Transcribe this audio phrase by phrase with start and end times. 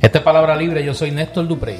[0.00, 1.78] Esta es Palabra Libre, yo soy Néstor Duprey.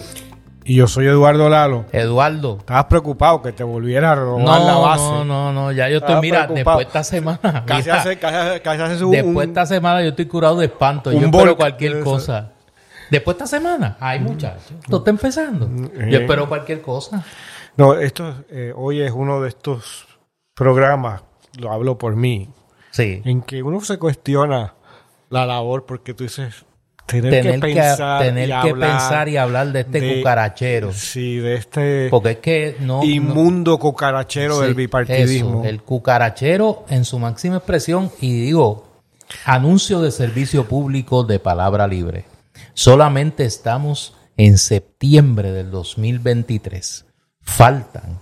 [0.65, 1.87] Y yo soy Eduardo Lalo.
[1.91, 2.59] Eduardo.
[2.59, 5.03] Estabas preocupado que te volviera a robar No, la base.
[5.03, 6.55] no, no, no, ya yo estoy, mira, preocupado.
[6.55, 10.03] después de esta semana, Casi mira, hace, casi, casi hace un- después de esta semana
[10.03, 12.53] yo estoy curado de espanto, yo espero cualquier cosa.
[13.11, 15.67] Después de esta semana, ay muchachos, esto está empezando.
[15.67, 16.09] eh.
[16.11, 17.25] Yo espero cualquier cosa.
[17.77, 20.07] No, esto eh, hoy es uno de estos
[20.55, 21.23] programas,
[21.59, 22.51] lo hablo por mí,
[22.91, 23.23] Sí.
[23.25, 24.75] en que uno se cuestiona
[25.31, 26.67] la labor porque tú dices
[27.11, 30.17] tener, Tener que que, pensar, tener y que hablar pensar y hablar de este de-
[30.19, 30.93] cucarachero.
[30.93, 32.99] Sí, de este Porque es que no...
[32.99, 35.61] no- inmundo cucarachero Sí, del bipartidismo.
[35.61, 38.87] eso, el cucarachero en su máxima expresión y digo,
[39.45, 42.25] anuncio de servicio público de palabra libre.
[42.75, 47.07] Solamente estamos en septiembre del 2023.
[47.43, 48.19] Faltan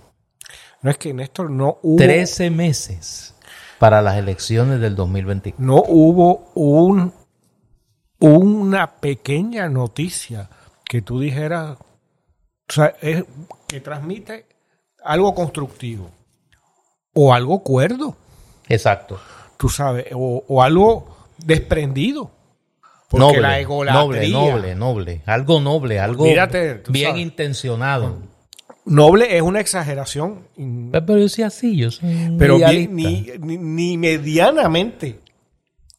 [0.81, 3.35] No es que Néstor no hubo 13 meses
[3.79, 5.65] para las elecciones del 2024.
[5.65, 7.13] no hubo un
[8.19, 10.49] una pequeña noticia
[10.85, 13.23] que tú dijeras, o sea, es-
[13.67, 14.45] que transmite
[15.03, 16.09] algo constructivo
[17.13, 18.15] o algo cuerdo,
[18.67, 19.19] Exacto.
[19.57, 22.31] tú sabes, o, o algo desprendido.
[23.09, 25.21] Porque Noble, la egolatría, noble, noble, noble.
[25.25, 27.21] Algo noble, algo Mírate, bien sabes.
[27.23, 28.17] intencionado.
[28.85, 30.47] noble es una exageración,
[30.91, 35.19] Pero yo sí así, yo soy pero bien- ni, ni medianamente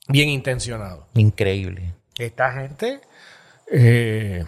[0.08, 1.08] bien intencionado.
[1.14, 1.94] Increíble.
[2.26, 3.00] Esta gente
[3.70, 4.44] eh,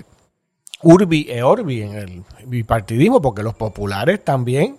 [0.83, 4.77] urbi e orbi en el bipartidismo, porque los populares también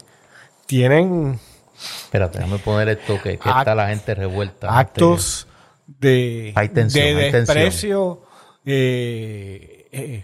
[0.66, 1.40] tienen
[1.76, 4.78] Espérate, déjame poner esto que, que Act- está la gente revuelta.
[4.78, 5.48] actos
[5.88, 8.22] de, tensión, de desprecio
[8.66, 10.24] eh, eh,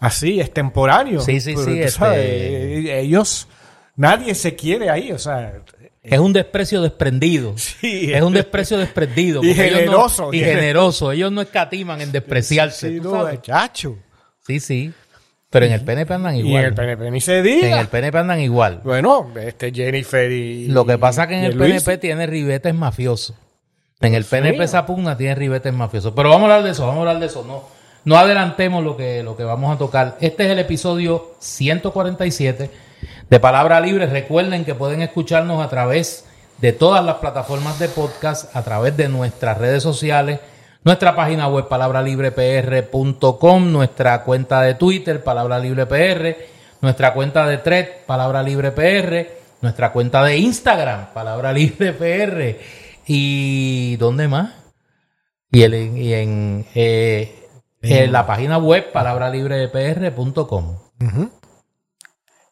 [0.00, 1.20] así, extemporáneo.
[1.20, 3.48] Sí, sí, Pero sí, este- sabes, ellos,
[3.96, 5.60] nadie se quiere ahí, o sea,
[6.02, 7.54] Es un desprecio desprendido.
[7.56, 8.12] Sí.
[8.12, 9.40] es un desprecio desprendido.
[9.44, 11.12] Y no- generoso, y generoso.
[11.12, 12.90] Ellos no escatiman en despreciarse.
[12.90, 13.96] sí, tú no, chacho.
[14.46, 14.92] sí, sí.
[15.50, 16.64] Pero en el PNP andan Y en igual.
[16.64, 17.66] el PNP ni se diga.
[17.68, 18.80] En el PNP andan igual.
[18.84, 20.68] Bueno, este Jennifer y.
[20.68, 23.36] Lo que pasa es que en el PNP tiene ribetes mafiosos.
[24.00, 26.14] En el PNP esa pugna tiene ribetes mafiosos.
[26.16, 27.44] Pero vamos a hablar de eso, vamos a hablar de eso.
[27.46, 27.64] No,
[28.04, 30.16] no adelantemos lo que, lo que vamos a tocar.
[30.22, 32.70] Este es el episodio 147
[33.32, 34.04] de Palabra Libre.
[34.04, 36.26] Recuerden que pueden escucharnos a través
[36.58, 40.38] de todas las plataformas de podcast, a través de nuestras redes sociales,
[40.84, 46.36] nuestra página web palabralibrepr.com, nuestra cuenta de Twitter, Palabra Libre PR,
[46.82, 49.26] nuestra cuenta de Thread, Palabra Libre PR,
[49.62, 52.58] nuestra cuenta de Instagram, Palabra Libre PR.
[53.06, 54.52] ¿Y dónde más?
[55.50, 57.48] Y, el, y en, eh,
[57.80, 60.76] en la página web, palabralibrepr.com.
[61.00, 61.06] Y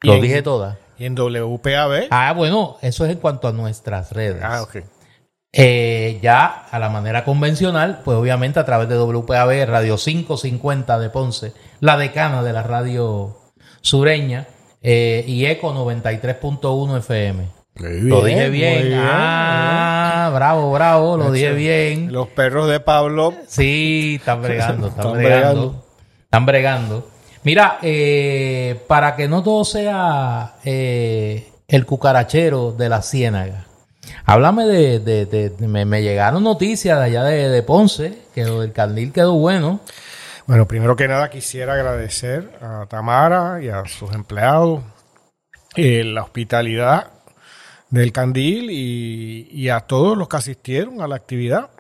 [0.02, 0.76] Lo en- dije todas.
[0.98, 2.08] Y en WPAB.
[2.10, 4.42] Ah, bueno, eso es en cuanto a nuestras redes.
[4.42, 4.76] Ah, ok.
[5.52, 11.10] Eh, ya a la manera convencional, pues obviamente a través de WPAB, Radio 550 de
[11.10, 13.36] Ponce, la decana de la radio
[13.80, 14.46] sureña,
[14.82, 17.44] eh, y ECO 93.1 FM.
[17.74, 18.92] lo dije bien.
[18.94, 22.12] Ah, bravo, bravo, lo dije bien.
[22.12, 23.34] Los perros de Pablo.
[23.48, 25.84] Sí, están bregando, están, Están bregando, bregando.
[26.24, 27.08] Están bregando.
[27.42, 33.64] Mira, eh, para que no todo sea eh, el cucarachero de la ciénaga,
[34.26, 34.98] háblame de...
[35.00, 39.80] de- de- me, llegaron noticias de allá de, Ponce, que del candil quedó bueno.
[40.46, 44.80] Bueno, primero que nada quisiera agradecer a Tamara y a sus empleados
[45.76, 47.08] eh, la hospitalidad
[47.88, 51.70] del Candil y a todos los que asistieron a la actividad,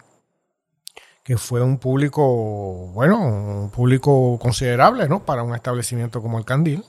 [1.36, 5.24] fue un público, bueno, un público considerable, ¿no?
[5.24, 6.84] Para un establecimiento como el Candil.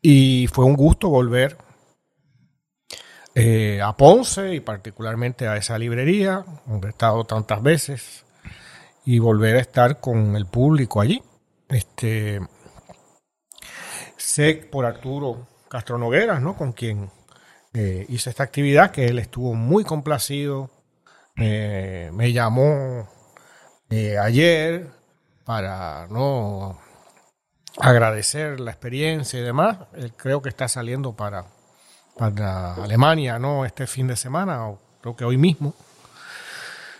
[0.00, 1.56] Y fue un gusto volver
[3.34, 8.24] eh, a Ponce y particularmente a esa librería, donde he estado tantas veces,
[9.04, 11.22] y volver a estar con el público allí.
[11.68, 12.40] Este,
[14.16, 16.56] sé por Arturo Castro Nogueras, ¿no?
[16.56, 17.10] Con quien
[17.74, 20.70] eh, hice esta actividad, que él estuvo muy complacido.
[21.36, 23.08] Eh, me llamó
[23.90, 24.88] eh, ayer
[25.44, 26.78] para no
[27.78, 29.78] agradecer la experiencia y demás.
[29.94, 31.44] Él creo que está saliendo para,
[32.16, 33.64] para Alemania, ¿no?
[33.64, 35.74] Este fin de semana, o creo que hoy mismo.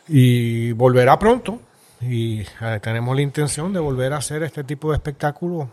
[0.08, 1.60] Y volverá pronto.
[2.00, 5.68] Y eh, tenemos la intención de volver a hacer este tipo de espectáculos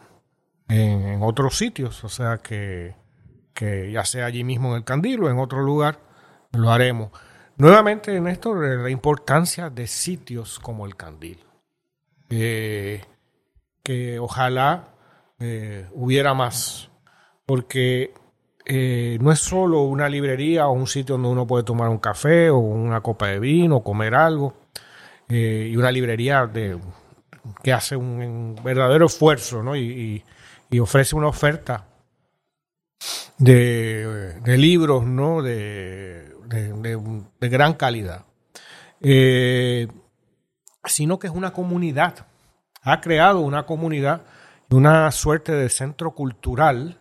[0.68, 2.04] en, en otros sitios.
[2.04, 2.96] O sea que,
[3.54, 6.00] que ya sea allí mismo en el Candil o en otro lugar,
[6.54, 7.12] lo haremos.
[7.58, 11.40] Nuevamente, Néstor, eh, la importancia de sitios como el Candil.
[12.30, 13.02] Eh,
[13.84, 14.88] que ojalá
[15.40, 16.90] eh, hubiera más.
[17.46, 18.14] Porque
[19.20, 22.58] no es solo una librería o un sitio donde uno puede tomar un café o
[22.58, 24.54] una copa de vino, comer algo,
[25.28, 26.80] y una librería de
[27.62, 29.76] que hace un, verdadero esfuerzo ¿no?
[29.76, 30.24] y,
[30.80, 31.86] ofrece una oferta
[33.38, 35.42] de, libros ¿no?
[35.42, 36.33] de,
[37.40, 38.26] gran calidad.
[39.02, 39.88] Eh,
[40.86, 42.28] sino que es una comunidad,
[42.82, 44.24] ha creado una comunidad
[44.74, 46.98] una suerte de centro cultural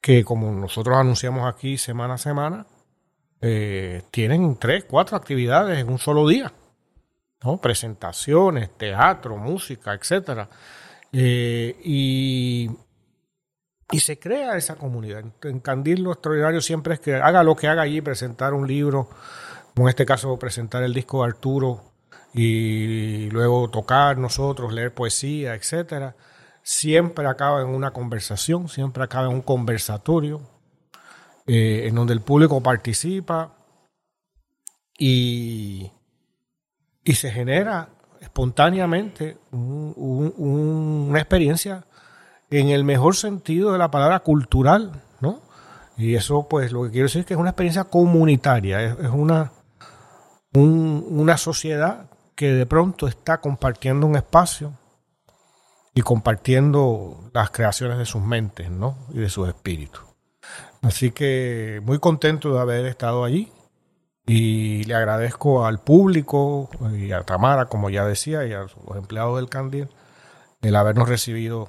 [0.00, 2.66] que como nosotros anunciamos aquí semana a semana,
[3.40, 6.52] eh, tienen tres, cuatro actividades en un solo día.
[7.42, 7.58] ¿no?
[7.58, 10.48] Presentaciones, teatro, música, etcétera.
[11.12, 12.70] Eh, y,
[13.90, 15.24] y se crea esa comunidad.
[15.42, 19.08] En Candil lo extraordinario siempre es que haga lo que haga allí, presentar un libro,
[19.74, 21.82] como en este caso presentar el disco de Arturo
[22.32, 26.16] y luego tocar nosotros, leer poesía, etcétera.
[26.62, 30.40] Siempre acaba en una conversación, siempre acaba en un conversatorio
[31.46, 33.54] eh, en donde el público participa
[34.98, 35.90] y,
[37.04, 37.90] y se genera
[38.20, 41.84] espontáneamente una experiencia
[42.50, 45.40] en el mejor sentido de la palabra cultural, ¿no?
[45.96, 49.52] Y eso, pues, lo que quiero decir es que es una experiencia comunitaria, es, una,
[50.52, 54.72] una sociedad que de pronto está compartiendo un espacio
[55.94, 58.96] y compartiendo las creaciones de sus mentes, ¿no?
[59.12, 60.02] Y de sus espíritus.
[60.82, 63.50] Así que muy contento de haber estado allí
[64.26, 69.36] y le agradezco al público y a Tamara, como ya decía, y a los empleados
[69.36, 69.88] del Candil,
[70.62, 71.68] el habernos recibido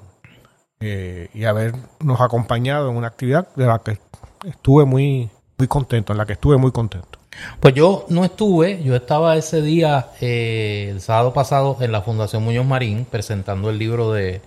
[0.80, 3.98] eh, y habernos acompañado en una actividad de la que
[4.44, 7.18] estuve muy, muy contento, en la que estuve muy contento.
[7.60, 12.42] Pues yo no estuve, yo estaba ese día, eh, el sábado pasado, en la Fundación
[12.42, 14.40] Muñoz Marín, presentando el libro de,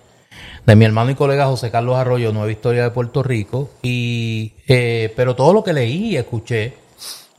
[0.66, 5.12] de mi hermano y colega José Carlos Arroyo, Nueva Historia de Puerto Rico, y eh,
[5.16, 6.74] pero todo lo que leí y escuché,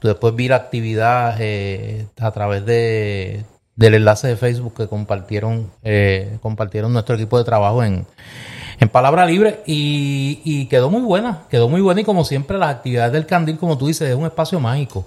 [0.01, 3.43] después vi la actividad eh, a través de
[3.75, 8.05] del enlace de Facebook que compartieron eh, compartieron nuestro equipo de trabajo en,
[8.81, 12.75] en Palabra Libre y, y, quedó muy buena, quedó muy buena y como siempre las
[12.75, 15.05] actividades del Candil, como tú dices, es un espacio mágico.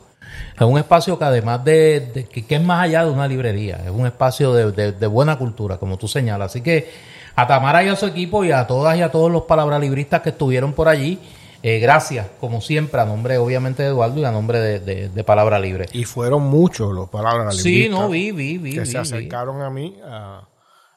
[0.55, 4.07] Es un espacio que además de, que, es más allá de una librería, es un
[4.07, 6.53] espacio de, de buena cultura, como tú señalas.
[6.53, 6.89] Así que
[7.35, 10.31] a Tamara y a su equipo y a todas y a todos los palabralibristas que
[10.31, 11.19] estuvieron por allí.
[11.61, 15.87] Eh, gracias, como siempre, a nombre obviamente de Eduardo y a nombre de, Palabra Libre.
[15.93, 17.63] Y fueron muchos los Palabras Libristas.
[17.63, 18.75] Sí, no, vi, vi, vi.
[18.75, 20.47] Que se acercaron a mí a,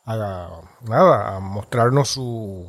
[0.07, 2.65] nada, a mostrarnos su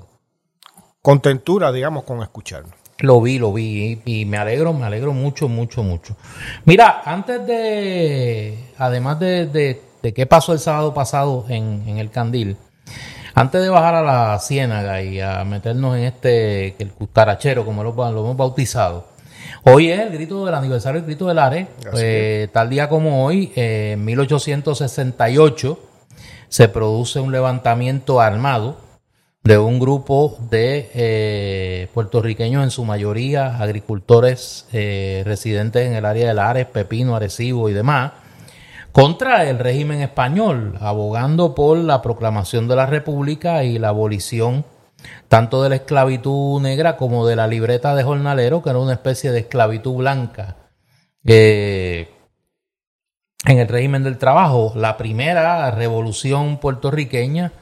[1.01, 2.75] contentura, digamos, con escucharnos.
[2.99, 6.17] Lo vi, lo vi y me alegro, me alegro mucho, mucho, mucho.
[6.65, 12.57] Mira, antes de, además de, de, qué pasó el sábado pasado en, en el Candil,
[13.35, 17.91] antes de bajar a la ciénaga y a meternos en este, el cucarachero, como lo,
[17.91, 19.07] hemos bautizado,
[19.63, 21.69] hoy es el grito del aniversario del grito del Ares.
[21.89, 25.88] Pues, tal día como hoy, en 1868,
[26.49, 28.77] se produce un levantamiento armado
[29.45, 36.29] de un grupo de eh, puertorriqueños, en su mayoría agricultores eh, residentes en el área
[36.29, 38.13] del Ares, Pepino, Arecibo y demás
[38.93, 44.65] contra el régimen español, abogando por la proclamación de la República y la abolición
[45.29, 49.31] tanto de la esclavitud negra como de la libreta de jornalero, que era una especie
[49.31, 50.57] de esclavitud blanca.
[53.47, 57.53] En el régimen del trabajo, la primera revolución puertorriqueña,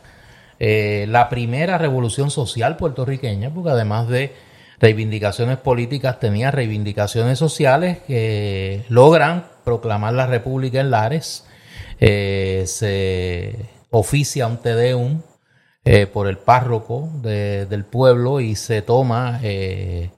[0.59, 4.35] eh, la primera revolución social puertorriqueña, porque además de
[4.81, 11.45] reivindicaciones políticas tenía reivindicaciones sociales que logran proclamar la República en Lares.
[12.01, 13.57] Eh, se
[13.91, 15.23] oficia un Tedeum
[15.85, 20.11] eh, por el párroco del pueblo y se toma eh,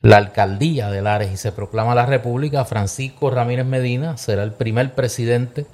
[0.00, 2.64] la alcaldía de Lares y se proclama la República.
[2.64, 5.66] Francisco Ramírez Medina será el primer presidente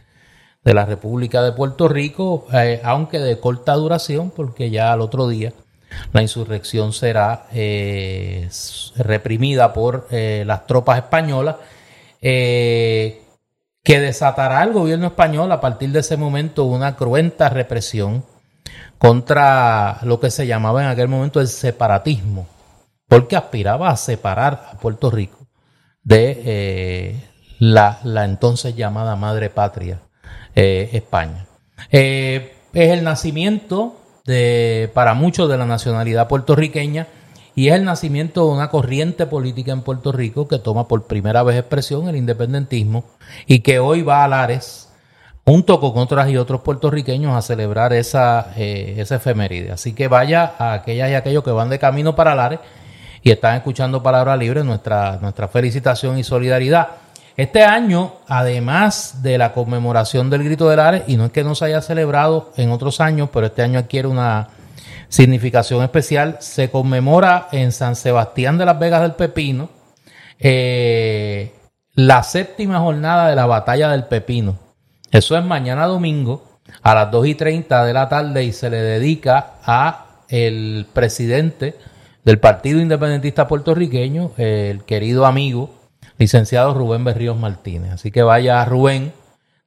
[0.65, 2.47] de la República de Puerto Rico,
[2.85, 5.53] aunque de corta duración, porque ya al otro día
[6.13, 7.47] la insurrección será
[8.97, 11.57] reprimida por las tropas españolas
[12.25, 13.21] eh,
[13.83, 18.25] que desatará el gobierno español a partir de ese momento una cruenta represión
[18.97, 22.47] contra lo que se llamaba en aquel momento el separatismo,
[23.13, 25.37] porque aspiraba a separar a Puerto Rico
[26.03, 27.25] de eh,
[27.59, 30.01] la, entonces llamada madre patria
[30.55, 31.45] eh, España.
[31.91, 37.07] es el nacimiento de, para muchos de la nacionalidad puertorriqueña
[37.55, 41.43] y es el nacimiento de una corriente política en Puerto Rico que toma por primera
[41.43, 43.05] vez expresión el independentismo
[43.47, 44.89] y que hoy va a Lares
[45.45, 49.71] junto con otras y otros puertorriqueños a celebrar esa, eh, esa efeméride.
[49.71, 52.61] Así que vaya a aquellas y aquellos que van de camino para Lares
[53.23, 56.89] y están escuchando Palabra Libre, nuestra, nuestra felicitación y solidaridad.
[57.37, 61.55] Este año, además de la conmemoración del Grito del Ares, y no es que no
[61.55, 64.49] se haya celebrado en otros años, pero este año adquiere una
[65.09, 69.83] significación especial, se conmemora en San Sebastián de las Vegas del Pepino
[70.45, 71.55] eh,
[71.95, 74.59] la séptima jornada de la Batalla del Pepino.
[75.11, 78.79] Eso es mañana domingo a las 2 y 30 de la tarde y se le
[78.83, 81.77] dedica a el presidente
[82.25, 85.71] del Partido Independentista Puertorriqueño, el querido amigo,
[86.19, 87.93] licenciado Rubén Berríos Martínez.
[87.93, 89.13] Así que vaya Rubén,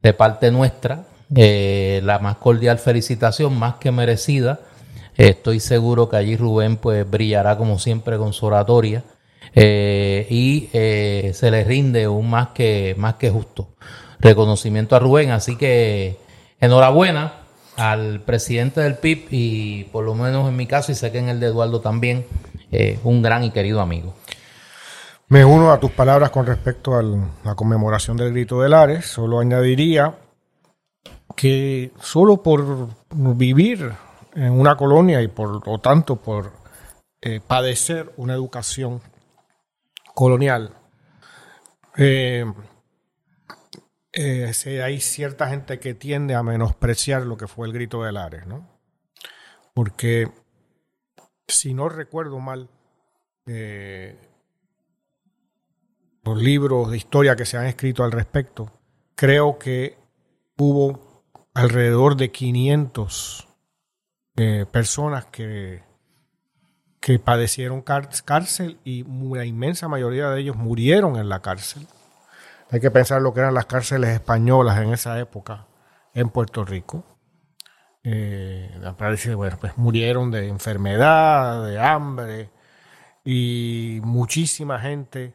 [0.01, 4.59] de parte nuestra, eh, la más cordial felicitación, más que merecida.
[5.17, 9.03] estoy seguro que allí Rubén pues brillará como siempre con su oratoria
[9.53, 13.69] eh, y eh, se le rinde un más que, más que justo
[14.19, 15.31] reconocimiento a Rubén.
[15.31, 16.17] Así que
[16.59, 17.44] enhorabuena
[17.77, 21.29] al presidente del PIB y por lo menos en mi caso y sé que en
[21.29, 22.25] el de Eduardo también,
[22.71, 24.13] eh, un gran y querido amigo.
[25.27, 29.07] Me uno a tus palabras con respecto a la conmemoración del grito de Lares.
[29.07, 30.13] Solo añadiría
[31.35, 33.91] que solo por vivir
[34.35, 36.51] en una colonia y por lo tanto por
[37.21, 39.01] eh, padecer una educación
[40.13, 40.71] colonial,
[41.97, 42.45] eh,
[44.15, 48.47] eh, hay cierta gente que tiende a menospreciar lo que fue el grito de Lares,
[48.47, 48.65] ¿no?
[49.73, 50.31] Porque,
[51.47, 52.69] si no recuerdo mal,
[53.45, 54.17] eh,
[56.23, 58.71] los libros de historia que se han escrito al respecto,
[59.15, 59.97] creo que
[60.57, 63.47] hubo alrededor de 500
[64.37, 65.83] eh, personas que,
[67.01, 69.03] que padecieron cárcel y
[69.35, 71.85] la inmensa mayoría de ellos murieron en la cárcel.
[72.71, 75.67] Hay que pensar lo que eran las cárceles españolas en esa época
[76.13, 77.03] en Puerto Rico.
[78.03, 78.79] Eh,
[79.35, 82.49] bueno, pues murieron de enfermedad, de hambre
[83.23, 85.33] y muchísima gente,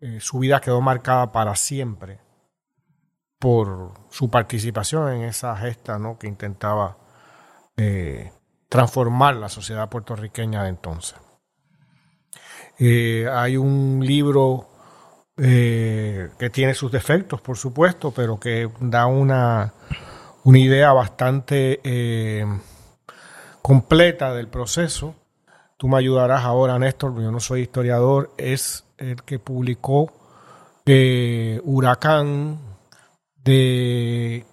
[0.00, 2.18] eh, su vida quedó marcada para siempre
[3.38, 6.18] por su participación en esa gesta ¿no?
[6.18, 6.98] que intentaba
[7.76, 8.32] eh,
[8.68, 11.18] transformar la sociedad puertorriqueña de entonces.
[12.78, 14.68] Eh, hay un libro
[15.36, 19.72] eh, que tiene sus defectos, por supuesto, pero que da una,
[20.44, 22.44] una idea bastante eh,
[23.62, 25.14] completa del proceso.
[25.76, 30.12] Tú me ayudarás ahora, Néstor, yo no soy historiador, es el que publicó
[30.86, 32.58] eh, Huracán,
[33.42, 34.44] de,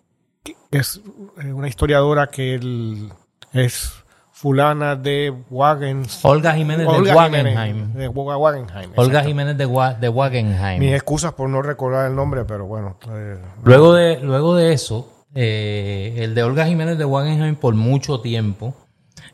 [0.71, 1.01] es
[1.43, 3.11] una historiadora que él
[3.53, 3.98] es
[4.39, 6.23] fulana de Wagens.
[6.23, 7.93] Olga Jiménez de Wagenheim.
[7.93, 8.91] de Wagenheim.
[8.95, 9.67] Olga Jiménez de,
[9.99, 10.79] de, Wagenheim.
[10.79, 12.97] Mis excusas por no recordar el nombre, pero bueno.
[13.11, 18.21] Eh, luego, de, luego de eso, eh, el de Olga Jiménez de Wagenheim por mucho
[18.21, 18.75] tiempo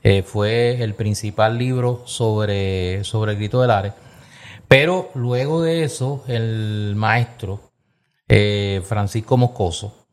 [0.02, 3.94] eh, fue el principal libro sobre, sobre el grito del Ares.
[4.68, 7.60] Pero luego de eso, el maestro
[8.28, 10.08] Francisco Moscoso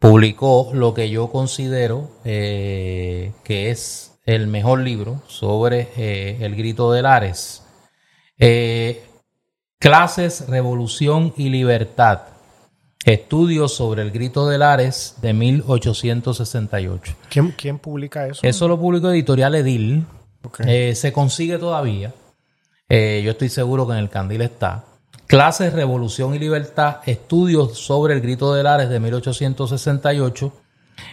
[0.00, 7.02] publicó lo que yo considero que es el mejor libro sobre eh, el grito de
[7.02, 7.62] Lares.
[8.38, 9.04] Eh,
[9.78, 12.22] clases, Revolución y Libertad.
[13.04, 17.16] Estudios sobre el grito de Lares de 1868.
[17.28, 18.40] ¿Quién, quién publica eso?
[18.44, 20.06] Eso lo publicó Editorial Edil.
[20.66, 22.12] Eh, se consigue todavía.
[22.88, 24.84] yo estoy seguro que en el Candil está.
[25.26, 26.98] Clases, Revolución y Libertad.
[27.06, 30.52] Estudios sobre el grito de Lares de 1868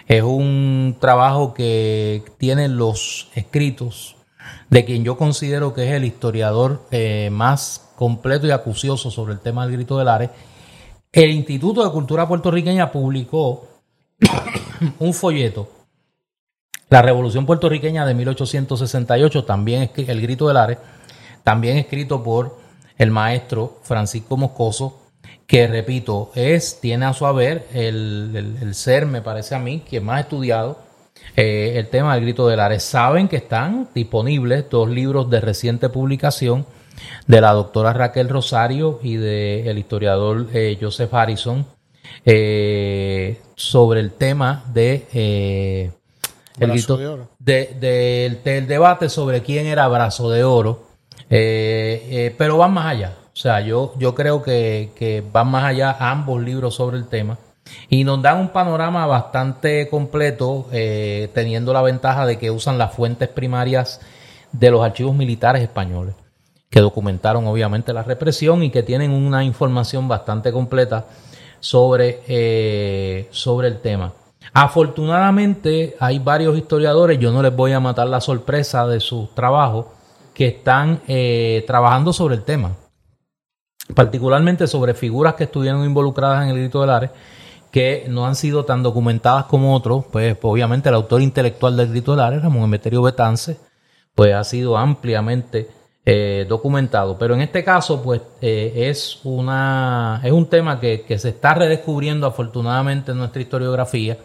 [0.10, 4.16] es un trabajo que tiene los escritos
[4.72, 9.40] de quien yo considero que es el historiador eh, más completo y acucioso sobre el
[9.40, 10.32] tema del grito del Ares.
[11.12, 13.68] El Instituto de Cultura Puertorriqueña publicó
[15.00, 15.70] un folleto,
[16.90, 20.80] La Revolución Puertorriqueña de 1868, también el grito del Ares,
[21.44, 22.58] también escrito por
[22.98, 24.99] el maestro Francisco Moscoso,
[25.50, 30.18] que repito, es, tiene a su haber el, ser, me parece a mí, quien más
[30.18, 30.78] ha estudiado
[31.36, 32.84] eh, el tema del grito del Ares.
[32.84, 36.68] Saben que están disponibles dos libros de reciente publicación
[37.26, 41.66] de la doctora Raquel Rosario y del historiador eh, Joseph Harrison
[42.24, 45.92] eh, sobre el tema de
[46.60, 50.84] el grito, de, del debate sobre quién era brazo de oro,
[51.28, 53.19] pero van más allá.
[53.40, 57.38] O sea, yo, yo creo que, van más allá ambos libros sobre el tema
[57.88, 62.94] y nos dan un panorama bastante completo, eh, teniendo la ventaja de que usan las
[62.94, 64.02] fuentes primarias
[64.52, 66.16] de los archivos militares españoles,
[66.70, 71.06] que documentaron obviamente la represión y que tienen una información bastante completa
[71.62, 74.12] sobre, eh, sobre el tema.
[74.52, 79.86] Afortunadamente hay varios historiadores, yo no les voy a matar la sorpresa de sus trabajos,
[80.34, 82.76] que están eh, trabajando sobre el tema.
[83.94, 87.12] Particularmente sobre figuras que estuvieron involucradas en el grito de Lares,
[87.72, 92.12] que no han sido tan documentadas como otros, pues obviamente el autor intelectual del grito
[92.12, 93.58] de Lares, Ramón Emeterio Betance,
[94.16, 95.70] pues ha sido ampliamente
[96.06, 97.18] eh, documentado.
[97.18, 101.54] Pero en este caso, pues eh, es, una, es un tema que, que, se está
[101.54, 104.18] redescubriendo afortunadamente en nuestra historiografía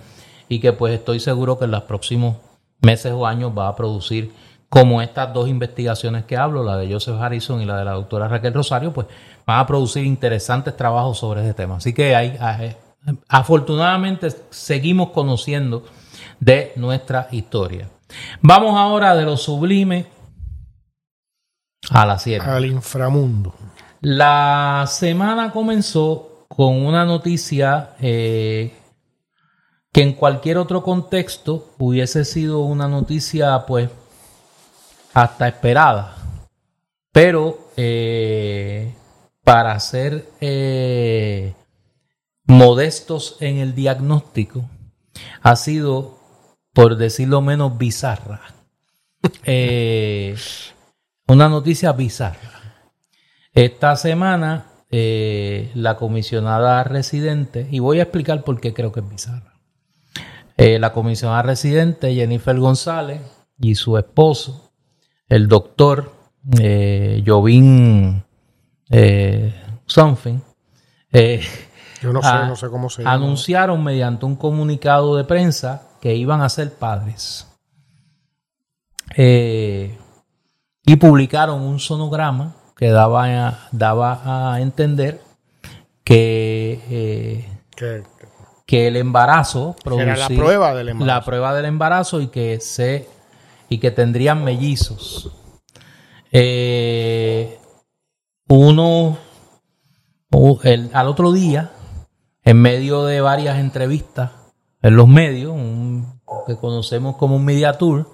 [0.48, 2.36] y que pues estoy seguro que en los próximos
[2.80, 4.32] meses o años va a producir
[4.74, 8.26] como estas dos investigaciones que hablo, la de Joseph Harrison y la de la doctora
[8.26, 9.06] Raquel Rosario, pues
[9.46, 11.76] van a producir interesantes trabajos sobre este tema.
[11.76, 12.74] Así que hay, hay
[13.28, 15.84] afortunadamente seguimos conociendo
[16.40, 17.88] de nuestra historia.
[18.40, 20.06] Vamos ahora de lo sublime
[21.90, 22.56] a la sierra.
[22.56, 23.54] Al inframundo.
[24.00, 28.74] La semana comenzó con una noticia eh,
[29.92, 33.88] que en cualquier otro contexto hubiese sido una noticia pues
[35.14, 36.16] hasta esperada.
[37.12, 38.92] Pero eh,
[39.42, 41.54] para ser eh,
[42.44, 44.68] modestos en el diagnóstico,
[45.40, 46.18] ha sido,
[46.72, 48.42] por decirlo menos, bizarra.
[51.26, 52.82] una noticia bizarra.
[53.54, 59.54] Esta semana la comisionada residente, y voy a explicar por qué creo que es bizarra.
[60.56, 63.20] Eh, la comisionada residente Jennifer González
[63.58, 64.63] y su esposo,
[65.28, 66.12] el doctor
[66.58, 68.24] eh, Jovín
[68.90, 69.54] eh,
[69.86, 70.38] Something,
[71.12, 71.42] eh,
[72.00, 73.14] Yo no sé, no sé cómo se llama.
[73.14, 77.46] anunciaron mediante un comunicado de prensa que iban a ser padres.
[79.16, 85.20] y publicaron un sonograma que daba a, daba a entender
[86.04, 88.02] que, que
[88.66, 91.18] que el embarazo producía la prueba del embarazo.
[91.18, 93.08] la prueba del embarazo y que se
[93.74, 95.32] y que tendrían mellizos.
[96.30, 97.58] Eh,
[98.48, 99.18] uno
[100.62, 101.72] el, al otro día
[102.44, 104.30] en medio de varias entrevistas
[104.80, 108.08] en los medios un, que conocemos como un media tour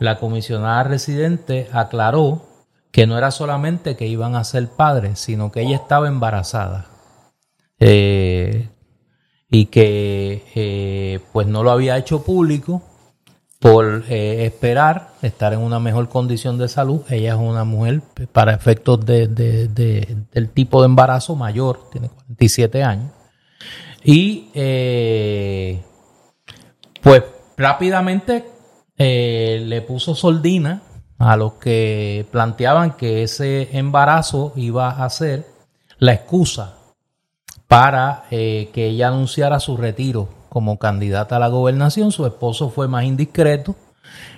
[0.00, 2.42] la comisionada residente aclaró
[2.90, 6.86] que no era solamente que iban a ser padres sino que ella estaba embarazada.
[7.78, 8.70] Eh,
[9.50, 12.82] y que eh, pues no lo había hecho público
[13.58, 17.02] por eh, esperar estar en una mejor condición de salud.
[17.08, 23.10] Ella es una mujer para efectos de, del tipo de embarazo mayor, tiene 47 años.
[24.04, 25.82] Y eh,
[27.02, 27.24] pues
[27.56, 28.44] rápidamente
[28.96, 30.82] le puso soldina
[31.18, 35.46] a los que planteaban que ese embarazo iba a ser
[35.98, 36.76] la excusa
[37.66, 42.12] para eh, que ella anunciara su retiro como candidata a la gobernación.
[42.12, 43.76] Su esposo fue más indiscreto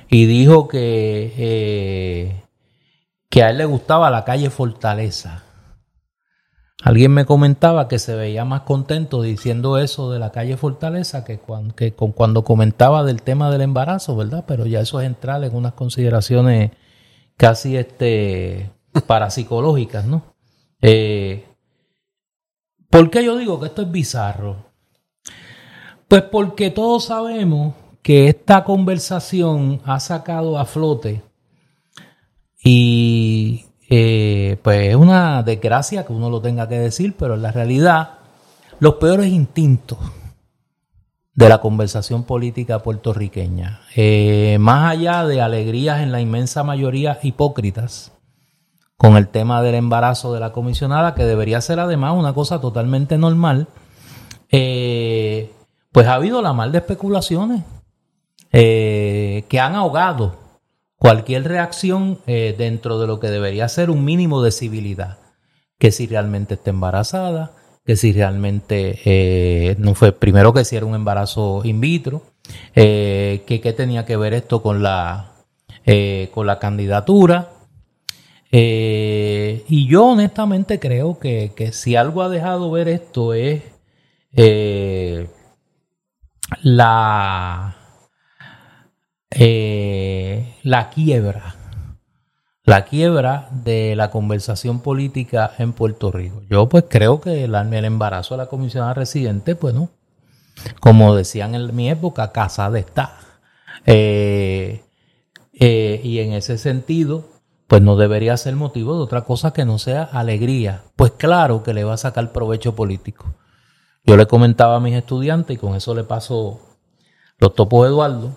[0.08, 2.42] y dijo que, eh,
[3.28, 5.44] que a él le gustaba la calle Fortaleza.
[6.82, 11.38] Alguien me comentaba que se veía más contento diciendo eso de la calle Fortaleza que
[11.38, 14.44] cuando, que con cuando comentaba del tema del embarazo, ¿verdad?
[14.48, 16.70] Pero ya eso es entrar en unas consideraciones
[17.36, 18.70] casi este
[19.06, 20.22] parapsicológicas, ¿no?
[20.80, 21.46] Eh,
[22.88, 24.69] ¿Por qué yo digo que esto es bizarro?
[26.10, 31.22] Pues porque todos sabemos que esta conversación ha sacado a flote
[32.64, 37.52] y eh, pues es una desgracia que uno lo tenga que decir, pero en la
[37.52, 38.14] realidad
[38.80, 39.98] los peores instintos
[41.34, 48.10] de la conversación política puertorriqueña, eh, más allá de alegrías en la inmensa mayoría hipócritas,
[48.96, 53.16] con el tema del embarazo de la comisionada, que debería ser además una cosa totalmente
[53.16, 53.68] normal,
[54.50, 55.52] eh,
[55.92, 57.62] pues ha habido la mal de especulaciones
[58.52, 60.36] eh, que han ahogado
[60.96, 65.18] cualquier reacción eh, dentro de lo que debería ser un mínimo de civilidad.
[65.78, 67.52] Que si realmente está embarazada,
[67.84, 72.22] que si realmente no fue, primero que si era un embarazo in vitro,
[72.74, 75.32] que qué tenía que ver esto con la,
[76.34, 77.48] con la candidatura,
[78.52, 83.62] eh, y yo honestamente creo que, si algo ha dejado ver esto es
[84.32, 85.28] eh,
[86.62, 87.76] la,
[89.30, 91.54] eh, la quiebra,
[92.64, 96.42] la quiebra de la conversación política en Puerto Rico.
[96.48, 99.90] Yo pues creo que el, embarazo de la comisionada residente, pues no,
[100.80, 103.18] como decían en mi época, casada está.
[103.86, 104.80] y
[106.18, 107.24] en ese sentido,
[107.70, 110.82] pues no debería ser motivo de otra cosa que no sea alegría.
[110.96, 113.26] Pues claro que le va a sacar provecho político.
[114.04, 116.60] Yo le comentaba a mis estudiantes, y con eso le paso
[117.38, 118.36] los topos Eduardo,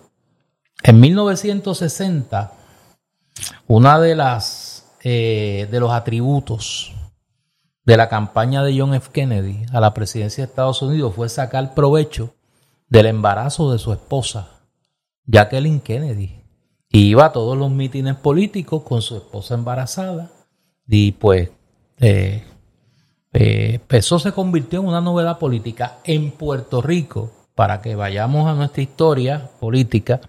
[0.83, 2.51] en 1960,
[3.67, 4.73] una de las
[5.05, 6.93] eh, de los atributos
[7.85, 9.09] de la campaña de John F.
[9.11, 12.33] Kennedy a la presidencia de Estados Unidos fue sacar provecho
[12.87, 14.61] del embarazo de su esposa,
[15.25, 16.41] Jacqueline Kennedy.
[16.89, 20.31] Y iba a todos los mítines políticos con su esposa embarazada.
[20.87, 21.49] Y pues
[21.99, 22.45] eh,
[23.33, 27.31] eh, eso se convirtió en una novedad política en Puerto Rico.
[27.55, 30.21] Para que vayamos a nuestra historia política,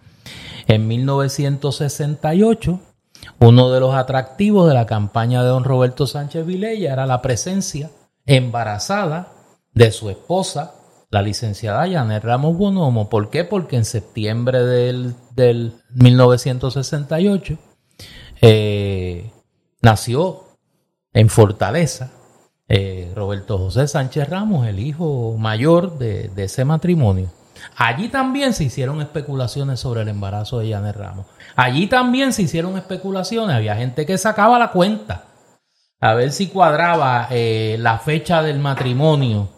[0.66, 2.80] en 1968
[3.38, 7.90] uno de los atractivos de la campaña de don Roberto Sánchez Vilella era la presencia
[8.26, 9.28] embarazada
[9.72, 10.74] de su esposa,
[11.10, 13.08] la licenciada Janet Ramos Bonomo.
[13.08, 13.44] ¿Por qué?
[13.44, 15.14] Porque en septiembre del,
[15.94, 17.58] 1968
[18.40, 19.30] eh,
[19.80, 20.44] nació
[21.12, 22.10] en Fortaleza
[22.68, 27.30] eh, Roberto José Sánchez Ramos, el hijo mayor de, ese matrimonio.
[27.76, 31.26] Allí también se hicieron especulaciones sobre el embarazo de Janet Ramos.
[31.56, 33.56] Allí también se hicieron especulaciones.
[33.56, 35.24] Había gente que sacaba la cuenta
[36.00, 39.48] a ver si cuadraba eh, la fecha del matrimonio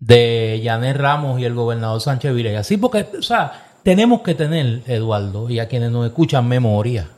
[0.00, 2.62] de Janet Ramos y el gobernador Sánchez Vilella.
[2.62, 7.08] Sí, porque, o sea, tenemos que tener, Eduardo, y a quienes nos escuchan, memoria.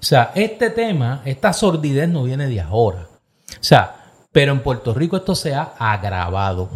[0.00, 3.06] O sea, este tema, esta sordidez no viene de ahora.
[3.48, 4.05] O sea,
[4.36, 6.68] pero en Puerto Rico esto se ha agravado.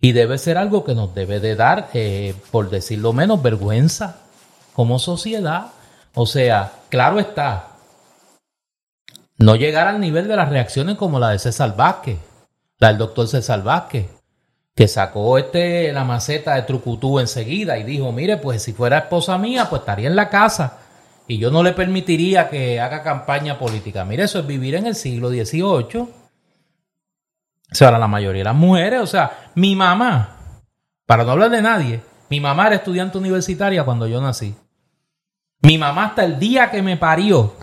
[0.00, 4.20] Y debe ser algo que nos debe de dar, eh, por decirlo menos, vergüenza
[4.72, 5.72] como sociedad.
[6.14, 7.68] O sea, claro está,
[9.36, 12.16] no llegar al nivel de las reacciones como la de César Vázquez,
[12.78, 14.06] la del doctor César Vázquez,
[14.74, 19.36] que sacó este, la maceta de Trucutú enseguida y dijo, mire, pues si fuera esposa
[19.36, 20.78] mía, pues estaría en la casa
[21.28, 24.06] y yo no le permitiría que haga campaña política.
[24.06, 26.24] Mire, eso es vivir en el siglo XVIII
[27.70, 30.36] o sea, la mayoría de las mujeres, o sea, mi mamá,
[31.04, 34.54] para no hablar de nadie, mi mamá era estudiante universitaria cuando yo nací.
[35.62, 37.54] Mi mamá hasta el día que me parió,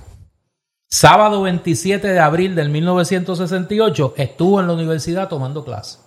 [0.87, 5.99] sábado 27 de abril del 1968, estuvo en la universidad tomando clase.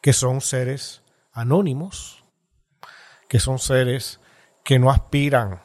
[0.01, 2.23] que son seres anónimos,
[3.27, 4.19] que son seres
[4.63, 5.61] que no aspiran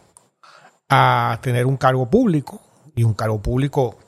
[0.88, 2.62] a tener un cargo público,
[2.94, 3.99] y un cargo público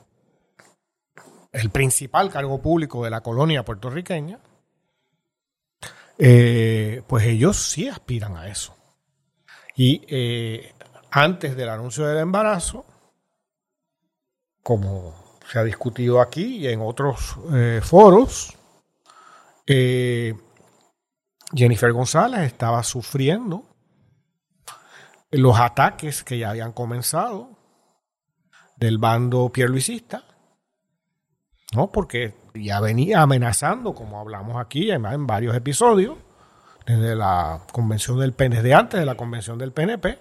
[1.57, 4.39] el principal cargo público de la colonia puertorriqueña,
[6.19, 8.75] eh, pues ellos sí aspiran a eso.
[9.75, 10.73] Y eh,
[11.09, 12.85] antes del anuncio del embarazo,
[14.61, 18.53] como se ha discutido aquí y en otros eh, foros,
[21.53, 23.63] Jennifer González estaba sufriendo
[25.31, 27.49] los ataques que ya habían comenzado
[28.77, 30.26] del bando pierluisista
[31.73, 31.87] ¿no?
[31.91, 36.17] Porque ya venía amenazando, como hablamos aquí en, en varios episodios,
[36.85, 40.19] desde la convención del PNP, desde antes de la convención del PNP.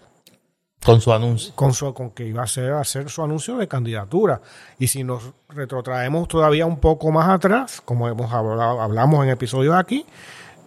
[0.85, 1.55] Con su anuncio.
[1.55, 4.41] Con, su, con que iba a hacer, hacer su anuncio de candidatura.
[4.79, 9.75] Y si nos retrotraemos todavía un poco más atrás, como hemos hablado, hablamos en episodios
[9.75, 10.05] aquí,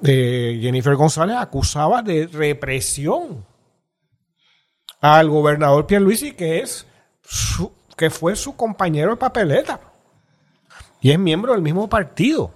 [0.01, 3.45] de Jennifer González acusaba de represión
[5.01, 6.85] al gobernador Pierluisi, que es
[7.21, 9.79] su, que fue su compañero de papeleta.
[11.01, 12.51] Y es miembro del mismo partido.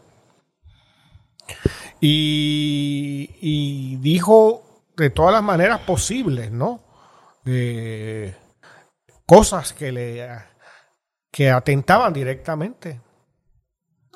[2.00, 4.64] Y, y dijo
[4.96, 6.82] de todas las maneras posibles, ¿no?
[7.46, 8.36] Eh,
[9.26, 10.28] cosas que le
[11.32, 13.02] que atentaban directamente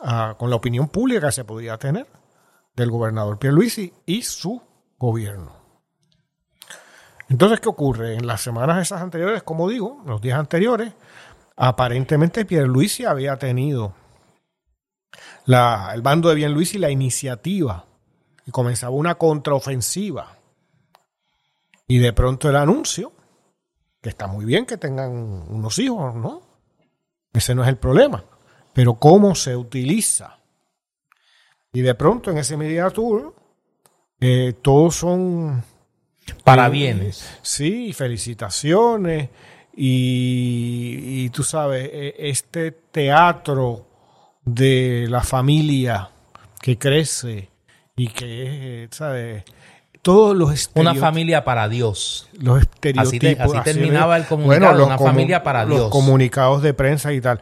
[0.04, 2.06] a, con la opinión pública que se podía tener
[2.76, 4.62] del gobernador Pierluisi y su
[5.00, 5.52] gobierno.
[7.28, 8.14] Entonces, ¿qué ocurre?
[8.14, 10.94] En las semanas esas anteriores, como digo, los días anteriores,
[11.56, 13.94] aparentemente Pierluisi había tenido
[15.48, 17.86] la, el bando de Pierluisi la iniciativa
[18.46, 20.38] y comenzaba una contraofensiva.
[21.88, 23.14] Y de pronto el anuncio,
[24.02, 25.12] que está muy bien que tengan
[25.50, 26.42] unos hijos, ¿no?
[27.34, 28.26] Ese no es el problema.
[28.74, 30.38] Pero cómo se utiliza.
[31.72, 33.34] Y de pronto en ese media tour,
[34.20, 35.64] eh, todos son
[36.44, 37.40] Para eh, bienes.
[37.42, 39.30] Sí, felicitaciones.
[39.74, 43.88] Y, y tú sabes, eh, este teatro
[44.48, 46.10] de la familia
[46.62, 47.50] que crece
[47.96, 49.44] y que es, ¿sabes?
[50.02, 52.30] Todos los Una familia para Dios.
[52.40, 53.20] Los Así, estereotipos.
[53.20, 55.90] te- así terminaba el comunicado, los una comu- familia para los Dios.
[55.92, 57.42] comunicados de prensa y tal.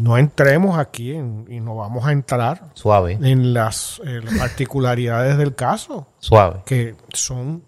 [0.00, 5.38] No entremos aquí en- y no vamos a entrar Suave, en las, eh, las particularidades
[5.38, 6.62] del caso suave.
[6.66, 7.62] que son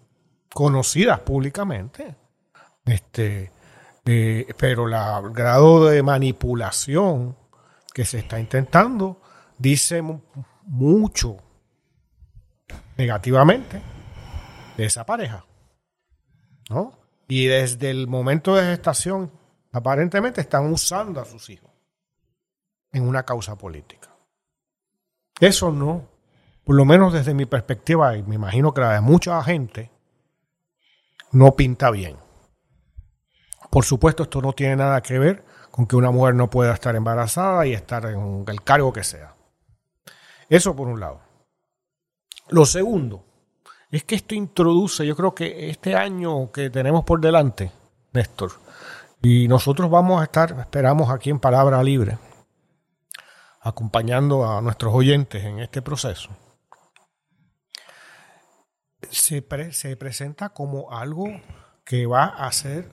[0.52, 2.16] conocidas públicamente.
[2.84, 3.52] Este,
[4.04, 7.36] eh, pero la- el grado de manipulación
[7.94, 9.22] que se está intentando
[9.56, 10.20] dice mu-
[10.66, 11.36] mucho
[12.96, 13.80] negativamente
[14.76, 15.44] de esa pareja.
[16.70, 16.98] ¿no?
[17.28, 19.30] Y desde el momento de gestación,
[19.72, 21.70] aparentemente están usando a sus hijos
[22.92, 24.10] en una causa política.
[25.40, 26.08] Eso no,
[26.64, 29.90] por lo menos desde mi perspectiva, y me imagino que la de mucha gente,
[31.32, 32.16] no pinta bien.
[33.70, 36.94] Por supuesto, esto no tiene nada que ver con que una mujer no pueda estar
[36.94, 39.34] embarazada y estar en el cargo que sea.
[40.48, 41.20] Eso por un lado.
[42.50, 43.24] Lo segundo
[43.90, 47.72] es que esto introduce, yo creo que este año que tenemos por delante,
[48.12, 48.52] Néstor,
[49.20, 52.18] y nosotros vamos a estar, esperamos aquí en Palabra Libre,
[53.60, 56.30] acompañando a nuestros oyentes en este proceso,
[59.10, 61.24] se, pre- se presenta como algo
[61.84, 62.92] que va a ser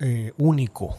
[0.00, 0.98] eh, único.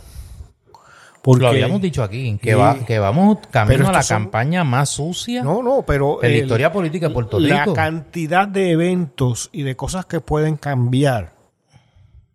[1.21, 2.55] Porque, Lo habíamos dicho aquí, que, Sí.
[2.55, 6.37] va, que vamos camino a la son- campaña más sucia No, no, pero en la
[6.37, 7.73] el- historia política de Puerto la Rico.
[7.73, 11.33] cantidad de eventos y de cosas que pueden cambiar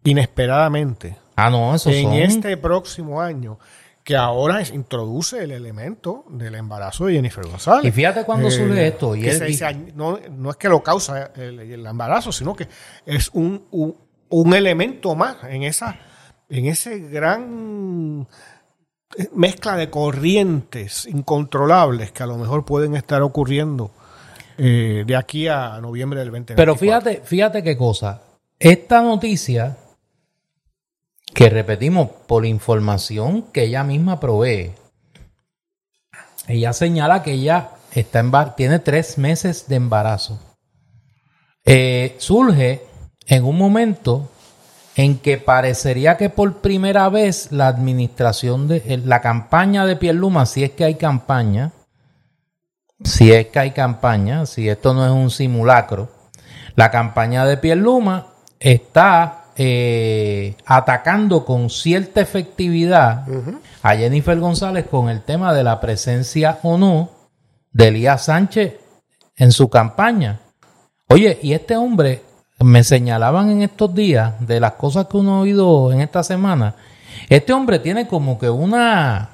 [0.04, 2.12] inesperadamente Ah, no, eso en son...
[2.14, 3.58] este próximo año,
[4.04, 7.86] que ahora es- introduce el elemento del embarazo de Jennifer González.
[7.86, 11.32] Y fíjate cuando surge esto, y él- se y- no, no es que lo causa
[11.34, 12.68] el, el embarazo, sino que
[13.06, 13.96] es un, un,
[14.28, 15.96] un elemento más en esa
[16.50, 18.34] en ese gran eh,
[19.34, 23.90] mezcla de corrientes incontrolables que a lo mejor pueden estar ocurriendo
[24.58, 26.56] eh, de aquí a noviembre del 2024.
[26.56, 28.22] Pero fíjate, fíjate qué cosa.
[28.58, 29.76] Esta noticia,
[31.34, 34.72] que repetimos por información que ella misma provee,
[36.46, 40.38] ella señala que ella está embar- tiene tres meses de embarazo.
[41.64, 42.82] Eh, surge
[43.26, 44.28] en un momento
[44.96, 50.46] en que parecería que por primera vez la administración de eh, la campaña de Pierluma,
[50.46, 51.72] si es que hay campaña,
[53.02, 56.08] si es que hay campaña, si esto no es un simulacro,
[56.76, 58.26] la campaña de Pierluma
[58.60, 63.24] está eh, atacando con cierta efectividad
[63.82, 67.10] a Jennifer González con el tema de la presencia o no
[67.70, 68.74] de Elías Sánchez
[69.36, 70.40] en su campaña.
[71.08, 72.23] Oye, y este hombre,
[72.64, 76.74] me señalaban en estos días de las cosas que uno ha oído en esta semana,
[77.28, 79.30] este hombre tiene como que una...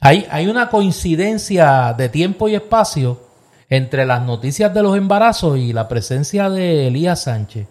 [0.00, 3.20] Hay, hay una coincidencia de tiempo y espacio
[3.68, 7.66] entre las noticias de los embarazos y la presencia de Elías Sánchez.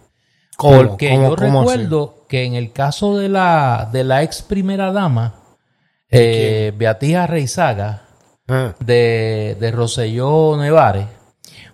[0.58, 1.30] Porque ¿Cómo?
[1.30, 1.70] yo ¿Cómo así?
[1.78, 5.36] recuerdo que en el caso de la, de la ex primera dama,
[6.10, 8.08] eh, Beatriz Arreizaga,
[8.50, 11.06] Ah, de, de Roselló Nevares,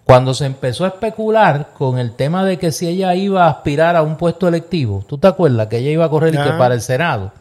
[0.06, 3.96] cuando se empezó a especular con el tema de que si ella iba a aspirar
[3.96, 6.74] a un puesto electivo, ¿tú te acuerdas que ella iba a correr y que para
[6.74, 7.32] el Senado?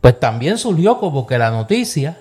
[0.00, 2.18] Pues también surgió como que la noticia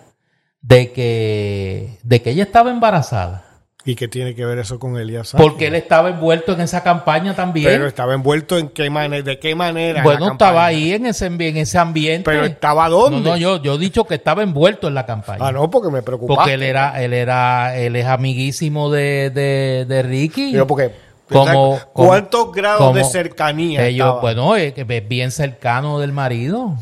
[0.62, 3.44] de que, de que ella estaba embarazada,
[3.84, 7.36] ¿Y qué tiene que ver eso con Elías porque él estaba envuelto en esa campaña
[7.36, 7.66] también.
[7.68, 10.00] Pero estaba envuelto en qué manera, de qué manera.
[10.00, 12.30] en bueno, estaba ahí en ese, en ese ambiente.
[12.30, 13.22] Pero estaba dónde?
[13.22, 15.48] No, no, yo, yo he dicho que estaba envuelto en la campaña.
[15.48, 16.42] Ah, no, porque me preocupaba.
[16.42, 20.52] Porque él era, él era, él es amiguísimo de, de, de Ricky.
[20.52, 20.92] Digo, porque
[21.28, 23.88] Como, como- ¿Cuántos grados de cercanía?
[23.88, 24.22] ellos, estaban?
[24.22, 26.76] bueno, es, es bien cercano del marido.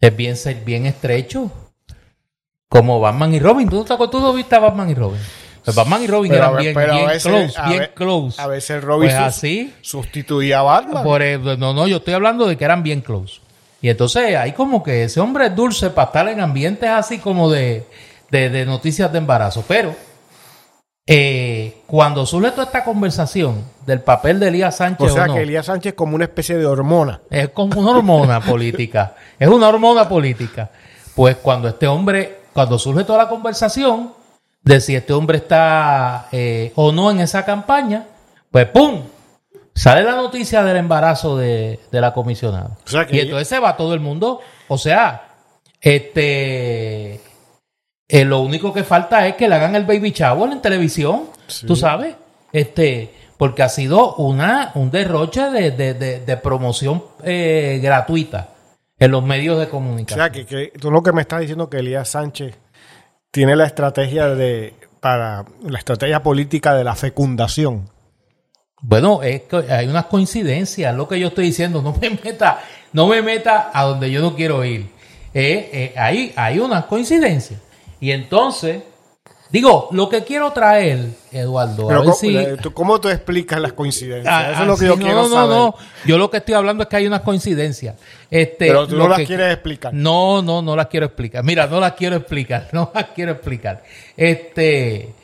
[0.00, 1.50] Es bien, bien estrecho.
[2.70, 3.68] Como Batman y Robin.
[3.68, 3.84] ¿Tú?
[3.84, 5.20] ¿Tú no viste a Batman y Robin?
[5.64, 7.80] Pues Batman y Robin Pero a eran bien, pero a bien veces- close, a bien
[7.80, 8.40] ve- close.
[8.42, 9.74] A veces Robin Pues así.
[9.80, 11.02] sustituía a Batman.
[11.04, 11.22] Por
[11.58, 13.40] no, no, yo estoy hablando de que eran bien close.
[13.80, 17.50] Y entonces hay como que ese hombre es dulce para estar en ambientes así como
[17.50, 17.84] de,
[18.30, 19.64] de, de noticias de embarazo.
[19.66, 19.94] Pero
[21.06, 25.34] eh, cuando surge toda esta conversación del papel de Elías Sánchez o sea o no,
[25.34, 27.20] que Elías Sánchez es como una especie de hormona.
[27.28, 29.14] es como una hormona política.
[29.38, 30.70] Es una hormona política.
[31.14, 34.12] Pues cuando este hombre, cuando surge toda la conversación
[34.62, 38.06] de si este hombre está eh, o no en esa campaña,
[38.50, 39.02] pues ¡pum!
[39.74, 42.76] Sale la noticia del embarazo de, de la comisionada.
[42.86, 44.40] O sea y ella- entonces se va todo el mundo.
[44.68, 45.28] O sea,
[45.80, 47.14] este.
[48.08, 51.24] eh, lo único que falta es que le hagan el baby shower en televisión.
[51.66, 52.14] Tú sabes.
[52.52, 53.14] Este.
[53.38, 58.50] Porque ha sido una, un derroche de, de- de- de promoción eh, gratuita
[58.98, 60.20] en los medios de O comunicación.
[60.20, 62.56] sea que, que tú lo que me estás diciendo que Elías Sánchez
[63.32, 67.90] tiene la estrategia de para la estrategia política de la fecundación.
[68.80, 72.60] Bueno, es que hay unas coincidencias, lo que yo estoy diciendo, no me meta,
[72.92, 74.86] no me meta a donde yo no quiero ir.
[75.34, 77.60] Eh, eh, hay, hay unas coincidencias.
[78.00, 78.82] Y entonces,
[79.52, 82.36] digo, lo que quiero traer, Eduardo, a Pero ver ¿cómo, si...
[82.36, 84.34] eh, tú- ¿cómo tú explicas las coincidencias?
[84.34, 85.48] Ah, Eso es lo que ah, yo sí, no, quiero no, saber.
[85.50, 85.74] No, no,
[86.06, 87.94] yo lo que estoy hablando es que hay unas coincidencias.
[88.30, 89.92] Este, Pero tú no las que- quieres explicar.
[89.94, 91.44] No, no, no las quiero explicar.
[91.44, 93.82] Mira, no las quiero explicar, no las quiero explicar.
[94.16, 95.14] Este,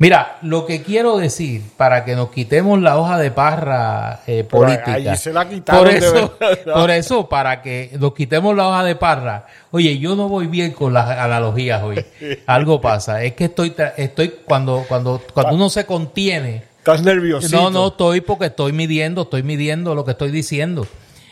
[0.00, 4.94] mira, lo que quiero decir para que nos quitemos la hoja de parra eh, política.
[4.94, 6.36] ahí se la quitaron por eso,
[6.74, 9.46] por eso, para que nos quitemos la hoja de parra.
[9.70, 12.04] Oye, yo no voy bien con las analogías hoy.
[12.46, 13.22] Algo pasa.
[13.22, 16.64] Es que estoy, estoy cuando, cuando, cuando uno se contiene.
[16.78, 17.56] Estás nerviosito.
[17.56, 20.88] No, no estoy porque estoy midiendo, estoy midiendo lo que estoy diciendo.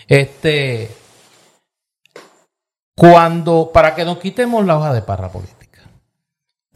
[0.06, 0.90] Este,
[2.94, 5.57] cuando, para que nos quitemos la hoja de parra política,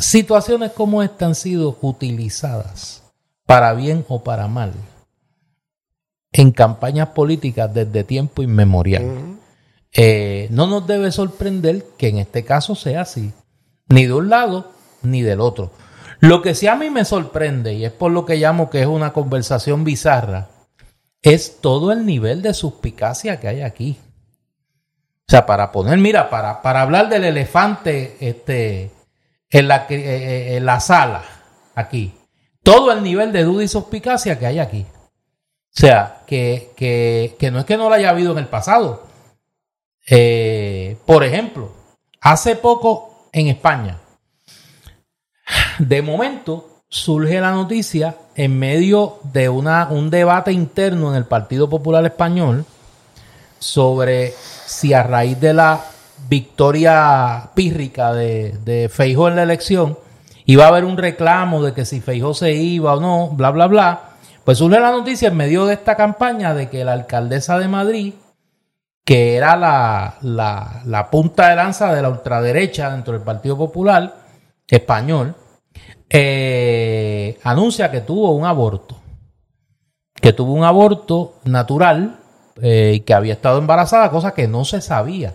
[0.03, 3.03] situaciones como esta han sido utilizadas
[3.47, 4.73] para bien o para mal
[6.33, 9.39] en campañas políticas desde tiempo inmemorial.
[9.93, 13.33] Eh, no nos debe sorprender que en este caso sea así,
[13.89, 15.71] ni de un lado ni del otro.
[16.21, 18.87] Lo que sí a mí me sorprende, y es por lo que llamo que es
[18.87, 20.49] una conversación bizarra,
[21.21, 23.99] es todo el nivel de suspicacia que hay aquí.
[25.29, 28.91] O sea, para poner, mira, para, para hablar del elefante este,
[29.53, 31.23] en, la, eh, eh, la sala,
[31.75, 32.15] aquí,
[32.63, 34.87] todo el nivel de duda y suspicacia que hay aquí.
[34.95, 39.07] O sea, que, que, que no es que no lo haya habido en el pasado.
[40.09, 41.73] Eh, por ejemplo,
[42.21, 43.99] hace poco en España,
[45.79, 51.69] de momento surge la noticia en medio de una, un debate interno en el Partido
[51.69, 52.65] Popular Español
[53.59, 54.35] sobre
[54.67, 55.85] si a raíz de la
[56.33, 59.99] victoria pírrica de, de Feijó en la elección
[60.47, 63.67] iba a haber un reclamo de que si Feijó se iba o no, bla, bla,
[63.67, 64.01] bla.
[64.43, 68.15] Pues surge la noticia en medio de esta campaña de que la alcaldesa de Madrid,
[69.05, 74.15] que era la, la, la punta de lanza de la ultraderecha dentro del Partido Popular
[74.67, 75.35] español,
[76.09, 78.97] eh, anuncia que tuvo un aborto.
[80.15, 82.21] Que tuvo un aborto natural
[82.63, 85.35] eh, que había estado embarazada, cosa que no se sabía.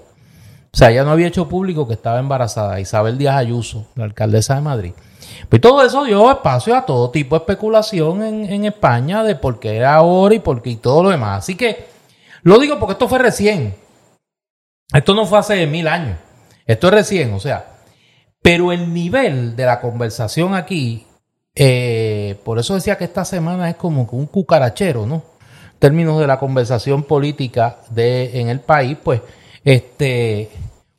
[0.78, 2.80] O sea, ella no había hecho público que estaba embarazada.
[2.80, 4.92] Isabel Díaz Ayuso, la alcaldesa de Madrid.
[5.50, 9.60] Pues todo eso dio espacio a todo tipo de especulación en, en España de por
[9.60, 11.40] qué era ahora y por qué y todo lo demás.
[11.40, 11.88] Así que
[12.44, 13.74] lo digo porque esto fue recién.
[14.94, 16.20] Esto no fue hace mil años.
[16.68, 17.66] Esto es recién, o sea.
[18.44, 21.08] Pero el nivel de la conversación aquí,
[21.56, 25.24] eh, por eso decía que esta semana es como un cucarachero, ¿no?
[25.74, 29.21] En términos de la conversación política de, en el país, pues,
[29.63, 30.52] este,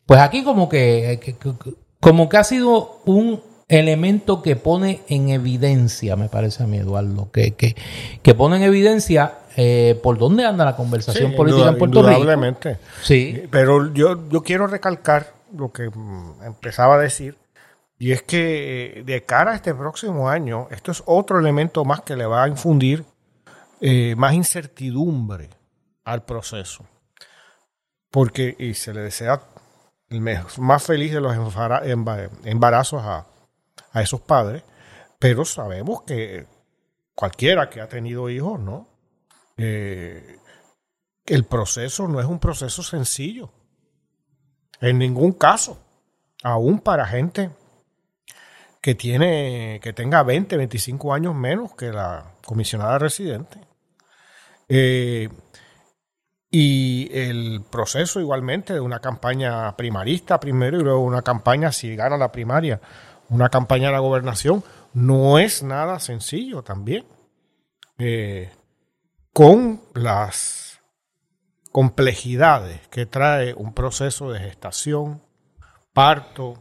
[0.08, 5.28] pues aquí como que, que- que- como que ha sido un elemento que pone en
[5.28, 7.76] evidencia, me parece a mí, Eduardo, que, que,
[8.22, 12.12] que pone en evidencia eh, por dónde anda la conversación Sí, política en Puerto Rico.
[12.12, 12.78] indudablemente.
[13.02, 13.42] Sí.
[13.50, 17.36] Pero yo, yo quiero recalcar lo que mm, empezaba a decir,
[17.98, 22.00] y es que eh, de cara a este próximo año, esto es otro elemento más
[22.00, 23.04] que le va a infundir
[23.82, 25.50] eh, más incertidumbre
[26.04, 26.86] al proceso.
[28.10, 29.42] Porque, y se le desea
[30.10, 33.26] más feliz de los embara- emba- embarazos a,
[33.92, 34.62] a esos padres,
[35.18, 36.46] pero sabemos que
[37.14, 38.88] cualquiera que ha tenido hijos, ¿no?
[39.56, 40.38] Eh,
[41.26, 43.50] el proceso no es un proceso sencillo.
[44.80, 45.78] En ningún caso.
[46.44, 47.50] Aún para gente
[48.80, 53.58] que tiene, que tenga 20, 25 años menos que la comisionada residente.
[54.68, 55.28] Eh,
[56.50, 62.16] y el proceso igualmente de una campaña primarista primero y luego una campaña, si gana
[62.16, 62.80] la primaria,
[63.28, 67.04] una campaña de la gobernación, no es nada sencillo también.
[67.98, 68.50] Eh,
[69.32, 70.80] con las
[71.70, 75.22] complejidades que trae un proceso de gestación,
[75.92, 76.54] parto,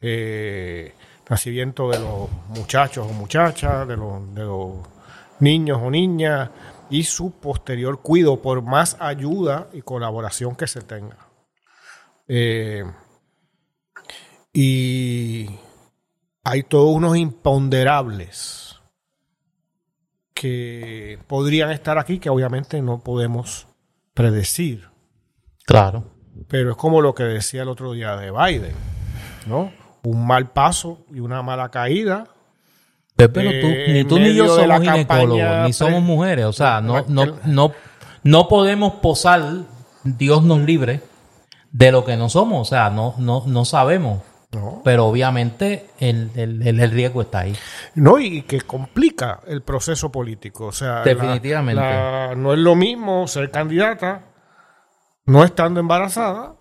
[0.00, 0.94] eh,
[1.28, 4.74] nacimiento de los muchachos o muchachas, de los, de los
[5.40, 6.50] niños o niñas
[6.90, 11.18] y su posterior cuido por más ayuda y colaboración que se tenga.
[12.28, 12.84] Eh,
[14.52, 15.48] y
[16.44, 18.80] hay todos unos imponderables
[20.32, 23.66] que podrían estar aquí que obviamente no podemos
[24.14, 24.88] predecir.
[25.64, 26.12] Claro.
[26.48, 28.74] Pero es como lo que decía el otro día de Biden,
[29.46, 29.72] ¿no?
[30.04, 32.28] Un mal paso y una mala caída.
[33.16, 36.44] Pero tú, ni tú ni yo somos ginecólogos, ni somos mujeres.
[36.44, 37.72] O sea, no, no, no,
[38.22, 39.42] no podemos posar,
[40.04, 41.00] Dios nos libre,
[41.72, 42.68] de lo que no somos.
[42.68, 44.22] O sea, no, no, no sabemos.
[44.84, 47.54] Pero obviamente el, el, riesgo está ahí.
[47.94, 50.66] No, y que complica el proceso político.
[50.66, 51.82] O sea, definitivamente.
[52.36, 54.22] no es lo mismo ser candidata
[55.26, 56.56] no estando embarazada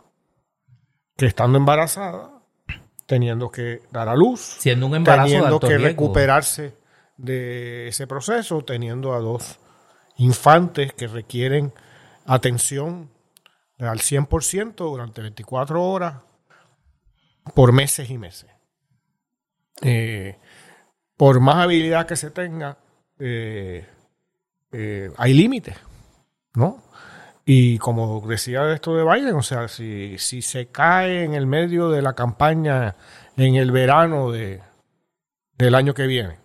[1.18, 2.35] que estando embarazada,
[3.06, 6.76] teniendo que dar a luz, siendo un embarazo teniendo que recuperarse
[7.18, 9.60] de ese proceso, teniendo a dos
[10.18, 11.74] infantes que requieren
[12.26, 13.12] atención
[13.80, 16.16] al 100% durante 24 horas
[17.54, 18.50] por meses y meses.
[19.82, 20.38] Eh,
[21.18, 22.78] por más habilidad que se tenga,
[23.20, 23.88] eh,
[24.72, 25.76] eh, hay límites,
[26.54, 26.82] ¿no?
[27.46, 31.90] Y como decía esto de Biden, o sea, si, si se cae en el medio
[31.90, 32.96] de la campaña
[33.38, 34.62] en el verano de,
[35.56, 36.40] del año que viene,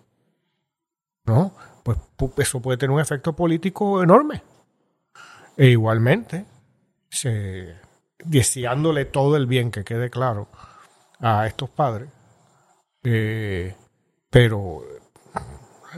[1.24, 1.52] ¿no?
[1.82, 1.98] Pues
[2.36, 4.42] eso puede tener un efecto político enorme.
[5.56, 6.44] E igualmente,
[7.08, 7.76] se,
[8.22, 10.48] deseándole todo el bien, que quede claro,
[11.18, 12.10] a estos padres,
[13.04, 13.74] eh,
[14.28, 14.82] pero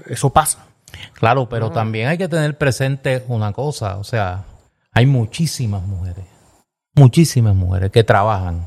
[0.07, 0.67] eso pasa.
[1.15, 4.45] Claro, pero también hay que tener presente una cosa, o sea,
[4.93, 6.25] hay muchísimas mujeres,
[6.95, 8.67] muchísimas mujeres que trabajan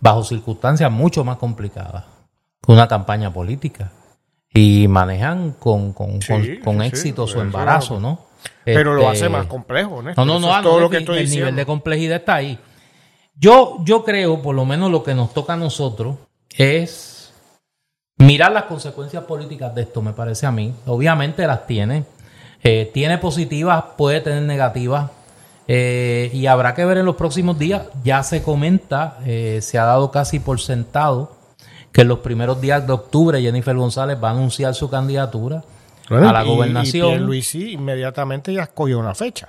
[0.00, 2.04] bajo circunstancias mucho más complicadas
[2.62, 3.90] que una campaña política
[4.52, 6.18] y manejan con, con,
[6.64, 8.26] con, éxito su embarazo, ¿no?
[8.64, 10.12] Pero lo hace este, más complejo, ¿no?
[10.16, 12.58] No, no, no, todo lo que estoy el nivel de complejidad está ahí.
[13.34, 16.16] Yo, yo creo, por lo menos lo que nos toca a nosotros,
[16.56, 17.32] es
[18.18, 20.74] mirar las consecuencias políticas de esto, me parece a mí.
[20.86, 22.04] Obviamente las tiene.
[22.62, 25.10] Eh, tiene positivas, puede tener negativas.
[25.72, 27.82] Eh, y habrá que ver en los próximos días.
[28.02, 31.36] Ya se comenta, eh, se ha dado casi por sentado
[31.92, 35.62] que en los primeros días de octubre Jennifer González va a anunciar su candidatura
[36.08, 37.32] a la gobernación.
[37.32, 39.48] Y sí inmediatamente ya escogió una fecha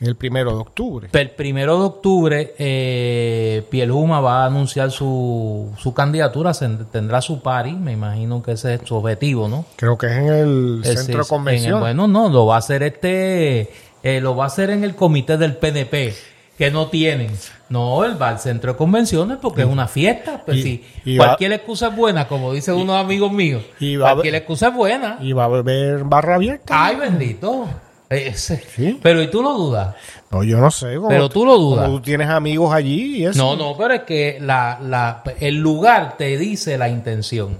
[0.00, 1.08] el primero de octubre.
[1.12, 6.52] El primero de octubre, eh, Pielhuma va a anunciar su, su candidatura,
[6.90, 9.66] tendrá su pari, me imagino que ese es su objetivo, ¿no?
[9.76, 11.80] Creo que es en el centro de convención.
[11.80, 13.70] bueno, no, lo va a hacer este,
[14.02, 16.14] eh, lo va a hacer en el comité del PNP,
[16.56, 17.30] que no tienen.
[17.68, 20.42] No, él va al centro de convenciones porque es una fiesta.
[20.44, 20.84] Pues sí,
[21.16, 23.62] cualquier excusa es buena, como dicen unos amigos míos.
[23.98, 25.18] cualquier excusa es buena.
[25.20, 26.86] Y va a haber barra abierta.
[26.86, 27.68] Ay, bendito.
[28.10, 28.64] Ese.
[29.00, 29.94] Pero ¿y tú lo dudas?
[30.32, 30.98] No, yo no sé.
[31.08, 31.86] pero tú lo dudas.
[31.86, 33.38] Tú tienes amigos allí y eso.
[33.38, 37.58] No, no, pero es que la, la, el lugar te dice la intención.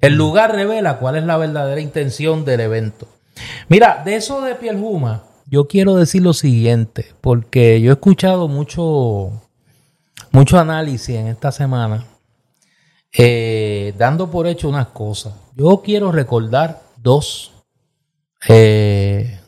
[0.00, 3.08] El lugar revela cuál es la verdadera intención del evento.
[3.68, 8.46] Mira, de eso de Piel Juma, yo quiero decir lo siguiente, porque yo he escuchado
[8.46, 9.32] mucho,
[10.30, 12.06] mucho análisis en esta semana,
[13.12, 15.34] eh, dando por hecho unas cosas.
[15.56, 17.52] Yo quiero recordar dos
[18.48, 19.40] eh,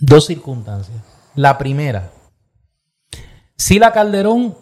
[0.00, 1.00] dos circunstancias.
[1.36, 2.10] La primera,
[3.56, 4.56] Sila Calderón,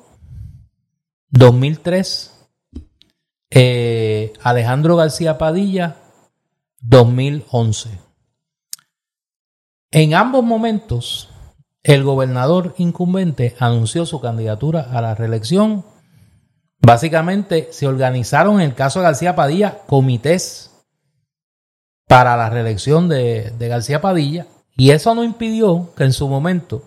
[1.30, 2.48] 2003,
[3.50, 5.96] eh, Alejandro García Padilla,
[6.80, 8.09] 2011.
[9.92, 11.28] En ambos momentos,
[11.82, 15.84] el gobernador incumbente anunció su candidatura a la reelección.
[16.80, 20.70] Básicamente se organizaron en el caso de García Padilla comités
[22.06, 26.84] para la reelección de, de García Padilla y eso no impidió que en su momento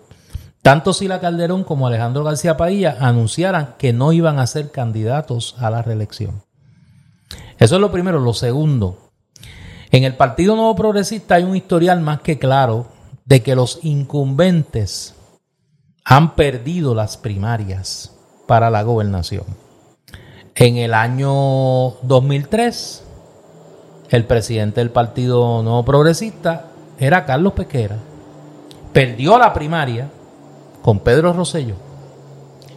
[0.62, 5.68] tanto Sila Calderón como Alejandro García Padilla anunciaran que no iban a ser candidatos a
[5.68, 6.42] la reelección.
[7.58, 8.18] Eso es lo primero.
[8.18, 9.10] Lo segundo,
[9.90, 12.93] en el Partido Nuevo Progresista hay un historial más que claro
[13.24, 15.14] de que los incumbentes
[16.04, 18.14] han perdido las primarias
[18.46, 19.44] para la gobernación.
[20.54, 23.02] En el año 2003,
[24.10, 26.66] el presidente del Partido Nuevo Progresista
[26.98, 27.96] era Carlos Pequera.
[28.92, 30.10] Perdió la primaria
[30.82, 31.74] con Pedro Rosselló.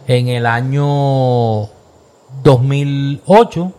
[0.08, 1.68] En el año
[2.42, 3.72] 2008,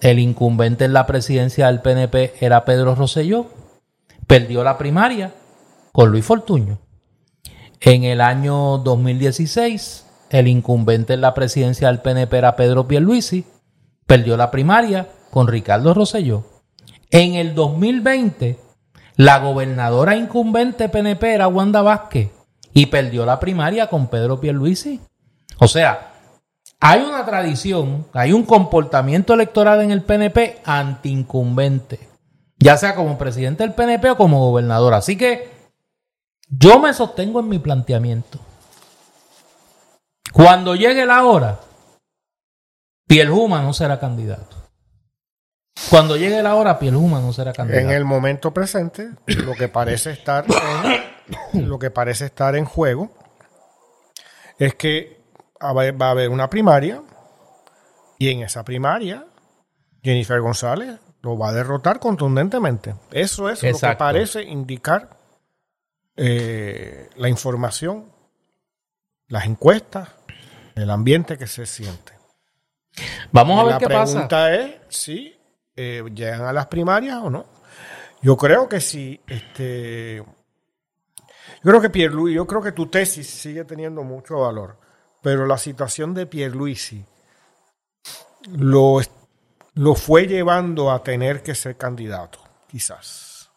[0.00, 3.46] el incumbente en la presidencia del PNP era Pedro Rosselló.
[4.30, 5.34] Perdió la primaria
[5.90, 6.78] con Luis Fortuño.
[7.80, 13.44] En el año 2016, el incumbente en la presidencia del PNP era Pedro Pierluisi.
[14.06, 16.44] Perdió la primaria con Ricardo Rosselló.
[17.10, 18.60] En el 2020,
[19.16, 22.30] la gobernadora incumbente PNP era Wanda Vázquez
[22.72, 25.00] y perdió la primaria con Pedro Pierluisi.
[25.58, 26.12] O sea,
[26.78, 32.09] hay una tradición, hay un comportamiento electoral en el PNP anti-incumbente,
[32.60, 34.94] ya sea como presidente del PNP o como gobernador.
[34.94, 35.48] Así que
[36.48, 38.38] yo me sostengo en mi planteamiento.
[40.32, 41.58] Cuando llegue la hora,
[43.08, 44.56] Pielhuma no será candidato.
[45.88, 47.86] Cuando llegue la hora, Pielhuma no será candidato.
[47.86, 50.44] En el momento presente, lo que parece estar
[51.52, 53.10] en, lo que parece estar en juego
[54.58, 55.20] es que
[55.62, 57.02] va a haber una primaria
[58.18, 59.24] y en esa primaria
[60.02, 62.94] Jennifer González lo va a derrotar contundentemente.
[63.10, 65.16] Eso es lo que parece indicar
[66.16, 68.10] eh, la información,
[69.28, 70.08] las encuestas,
[70.74, 72.12] el ambiente que se siente.
[73.32, 73.98] Vamos a ver qué pasa.
[73.98, 75.36] La pregunta es si
[75.76, 77.46] eh, llegan a las primarias o no.
[78.22, 79.20] Yo creo que sí.
[79.26, 80.24] Este, yo
[81.62, 84.78] creo que Pierluisi, yo creo que tu tesis sigue teniendo mucho valor,
[85.22, 87.04] pero la situación de Pierluisi
[88.48, 89.00] lo,
[89.74, 93.50] lo fue llevando a tener que ser candidato, quizás.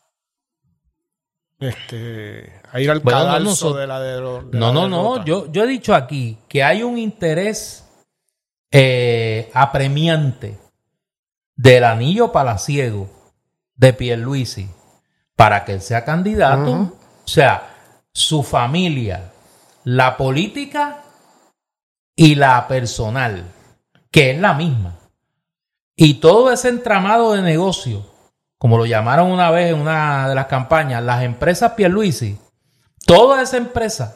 [1.59, 5.23] Este, a ir al cadalso de la de, No, no, no.
[5.23, 7.85] Yo, yo he dicho aquí que hay un interés
[8.71, 10.59] eh, apremiante
[11.55, 13.09] del anillo palaciego
[13.75, 14.69] de Pierluisi
[15.35, 16.71] para que él sea candidato.
[16.71, 17.75] O sea,
[18.11, 19.31] su familia,
[19.85, 21.03] la política
[22.15, 23.45] y la personal,
[24.11, 24.99] que es la misma.
[25.95, 28.03] Y todo ese entramado de negocio,
[28.57, 32.37] como lo llamaron una vez en una de las campañas, las empresas Pierluisi,
[33.05, 34.15] toda esa empresa,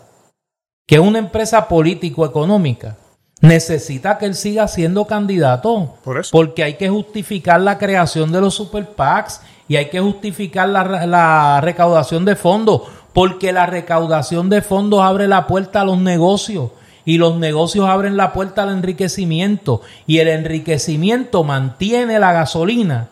[0.87, 2.97] que es una empresa político-económica,
[3.41, 5.97] necesita que él siga siendo candidato.
[6.03, 6.31] Por eso.
[6.31, 11.05] Porque hay que justificar la creación de los super PACs y hay que justificar la,
[11.05, 12.83] la recaudación de fondos.
[13.13, 16.71] Porque la recaudación de fondos abre la puerta a los negocios
[17.07, 23.11] y los negocios abren la puerta al enriquecimiento y el enriquecimiento mantiene la gasolina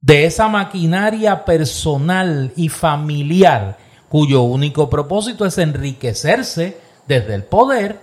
[0.00, 3.76] de esa maquinaria personal y familiar
[4.08, 8.00] cuyo único propósito es enriquecerse desde el poder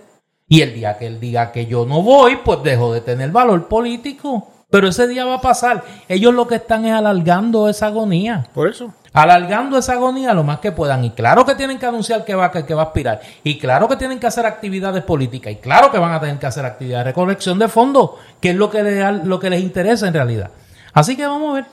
[0.47, 3.67] y el día que él diga que yo no voy, pues dejo de tener valor
[3.67, 4.47] político.
[4.69, 5.83] Pero ese día va a pasar.
[6.07, 8.47] Ellos lo que están es alargando esa agonía.
[8.53, 8.93] Por eso.
[9.13, 11.03] Alargando esa agonía lo más que puedan.
[11.03, 13.21] Y claro que tienen que anunciar que va, que, va a aspirar.
[13.43, 15.53] Y claro que tienen que hacer actividades políticas.
[15.53, 18.55] Y claro que van a tener que hacer actividades de recolección de fondos, que es
[18.55, 20.51] lo que, les, lo que les interesa en realidad.
[20.93, 21.65] Así que vamos a ver.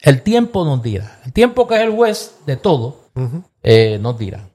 [0.00, 1.18] El tiempo nos dirá.
[1.26, 3.10] El tiempo que es el juez de todo,
[3.62, 4.48] eh, nos dirá.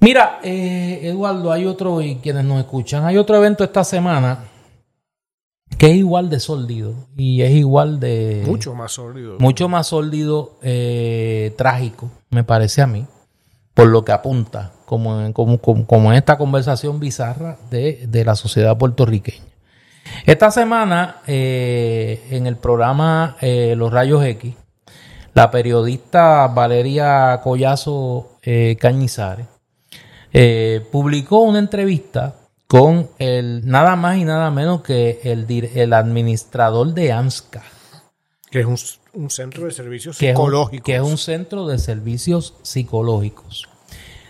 [0.00, 4.40] Mira, eh, Eduardo, hay otro, y quienes nos escuchan, hay otro evento esta semana
[5.78, 8.42] que es igual de sórdido y es igual de...
[8.46, 9.36] Mucho más sórdido.
[9.38, 13.06] Mucho más sórdido, eh, trágico, me parece a mí,
[13.74, 18.78] por lo que apunta, como, como, como, en esta conversación bizarra de, de, la sociedad
[18.78, 19.44] puertorriqueña.
[20.24, 24.54] Esta semana, eh, en el programa eh, Los Rayos X,
[25.34, 28.38] la periodista Valeria Collazo
[28.78, 29.46] Cañizares
[30.90, 32.34] publicó una entrevista
[32.66, 37.62] con el nada más y nada menos que el, el administrador de AMSCA.
[38.50, 38.66] Que es
[39.12, 40.84] un, centro de servicios psicológicos.
[40.84, 43.68] que es un centro de servicios psicológicos.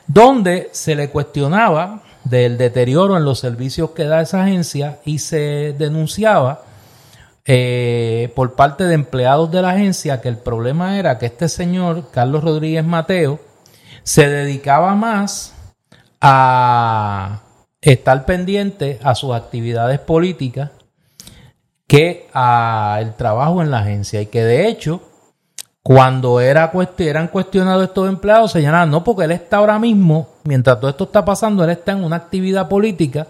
[0.07, 5.75] Donde se le cuestionaba del deterioro en los servicios que da esa agencia y se
[5.79, 6.63] denunciaba
[7.45, 12.11] eh, por parte de empleados de la agencia que el problema era que este señor,
[12.11, 13.39] Carlos Rodríguez Mateo,
[14.03, 15.55] se dedicaba más
[16.21, 17.43] a
[17.93, 20.71] estar pendiente a sus actividades políticas
[21.87, 24.21] que a el trabajo en la agencia.
[24.21, 25.03] Y que de hecho
[25.83, 30.91] cuando era eran cuestionados estos empleados señalaban no porque él está ahora mismo mientras todo
[30.91, 33.29] esto está pasando él está en una actividad política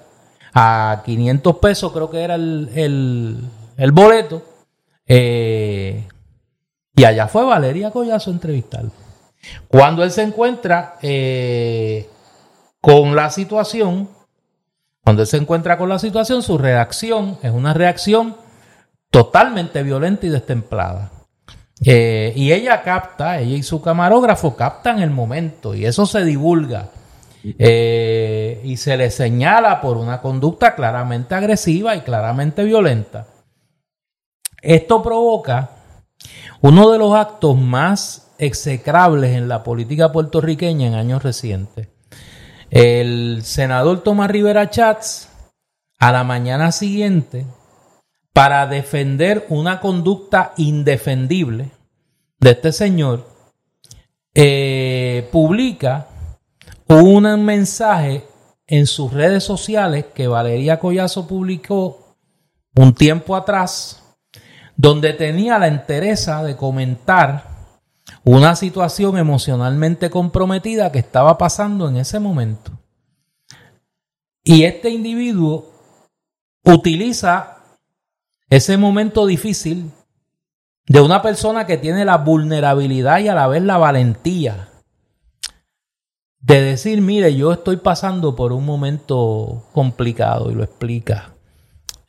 [0.55, 2.71] a 500 pesos creo que era el,
[3.77, 4.43] el, boleto
[5.07, 6.09] eh,
[6.97, 8.91] y allá fue Valeria Collazo a entrevistarlo.
[9.69, 12.09] Cuando él se encuentra eh,
[12.81, 14.09] con la situación,
[15.07, 18.35] cuando él se encuentra con la situación, su reacción es una reacción
[19.13, 21.13] totalmente violenta y destemplada.
[21.85, 26.89] Eh, y ella capta, ella y su camarógrafo captan el momento y eso se divulga.
[27.45, 33.29] Eh, y se le señala por una conducta claramente agresiva y claramente violenta.
[34.61, 35.71] Esto provoca
[36.63, 41.91] uno de los actos más execrables en la política puertorriqueña en años recientes.
[42.71, 45.29] El senador Tomás Rivera Chats,
[45.99, 47.47] a la mañana siguiente,
[48.33, 51.71] para defender una conducta indefendible
[52.39, 53.27] de este señor,
[54.35, 56.09] eh, publica
[56.89, 58.27] un mensaje
[58.67, 62.17] en sus redes sociales que Valeria Collazo publicó
[62.75, 64.03] un tiempo atrás,
[64.77, 67.56] donde tenía la entereza de comentar
[68.27, 72.73] una situación emocionalmente comprometida que estaba pasando en ese momento.
[74.43, 75.71] Y este individuo
[76.65, 77.59] utiliza
[78.51, 79.93] ese momento difícil
[80.89, 84.71] de una persona que tiene la vulnerabilidad y a la vez la valentía
[86.41, 91.33] de decir, mire, yo estoy pasando por un momento complicado y lo explica.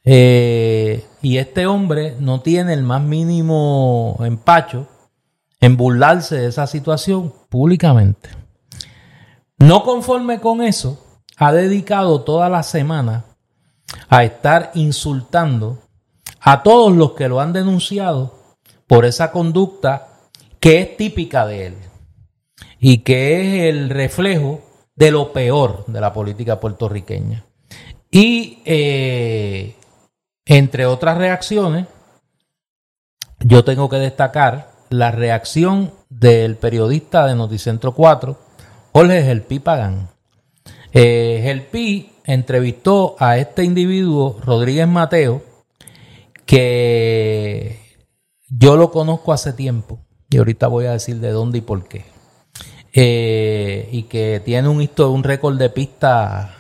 [0.04, 4.88] Eh, y este hombre no tiene el más mínimo empacho
[5.60, 8.30] en burlarse de esa situación públicamente.
[9.58, 11.04] No conforme con eso,
[11.38, 13.26] ha dedicado toda la semana
[14.10, 15.80] a estar insultando
[16.40, 18.36] a todos los que lo han denunciado
[18.86, 20.08] por esa conducta
[20.60, 21.76] que es típica de él
[22.80, 24.62] y que es el reflejo
[24.96, 27.46] de lo peor de la política puertorriqueña.
[28.10, 29.76] Y eh,
[30.46, 31.88] entre otras reacciones,
[33.40, 38.38] yo tengo que destacar la reacción del periodista de Noticentro 4,
[38.94, 40.10] Jorge Gelpi Pagán.
[40.94, 45.42] Eh, Gelpi entrevistó a este individuo, Rodríguez Mateo,
[46.46, 47.80] que
[48.50, 52.06] yo lo conozco hace tiempo y ahorita voy a decir de dónde y por qué.
[52.94, 56.56] Eh, y que tiene un, récord de pista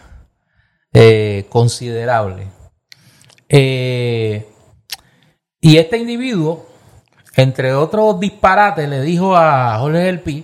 [0.93, 2.47] eh, considerable.
[3.49, 4.47] Eh,
[5.59, 6.67] y este individuo
[7.37, 10.43] entre otros disparates, le dijo a Jorge El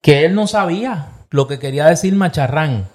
[0.00, 2.88] que él no sabía lo que quería decir Macharrán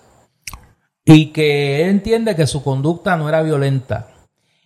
[1.05, 4.07] y que él entiende que su conducta no era violenta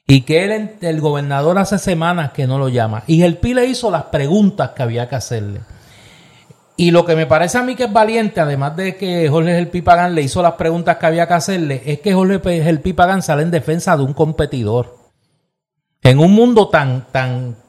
[0.07, 3.03] y que él, el gobernador hace semanas que no lo llama.
[3.05, 5.61] Y el Pi le hizo las preguntas que había que hacerle.
[6.77, 9.83] Y lo que me parece a mí que es valiente, además de que Jorge El
[9.83, 13.43] Pagán le hizo las preguntas que había que hacerle, es que Jorge El Pagán sale
[13.43, 14.95] en defensa de un competidor.
[16.01, 17.64] En un mundo tan, tan,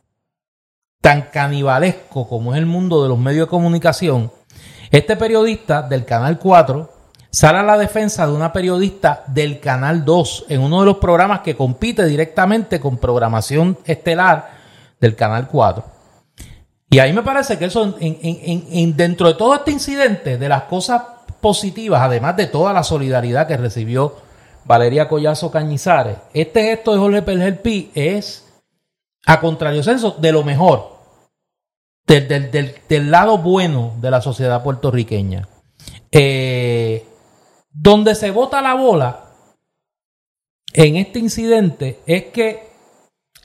[1.06, 4.32] tan canibalesco como es el mundo de los medios de comunicación,
[4.90, 6.92] este periodista del Canal 4
[7.30, 11.42] sale a la defensa de una periodista del Canal 2 en uno de los programas
[11.42, 14.50] que compite directamente con programación estelar
[14.98, 15.84] del Canal 4.
[16.90, 21.02] Y ahí me parece que eso, en, dentro de todo este incidente, de las cosas
[21.40, 24.16] positivas, además de toda la solidaridad que recibió
[24.64, 27.60] Valeria Collazo Cañizares, este gesto de Jorge Pelger
[27.94, 28.44] es,
[29.24, 30.95] a contrario censo, de lo mejor
[32.06, 35.48] del, lado bueno de la sociedad puertorriqueña.
[36.12, 37.06] Eh,
[37.70, 39.24] donde se bota la bola
[40.72, 42.70] en este incidente es que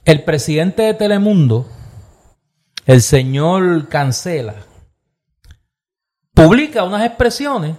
[0.04, 1.66] el presidente de Telemundo,
[2.86, 4.54] el señor Cancela,
[6.34, 7.76] publica unas expresiones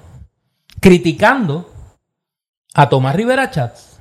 [0.79, 1.71] criticando
[2.73, 3.99] a Tomás Rivera Chats.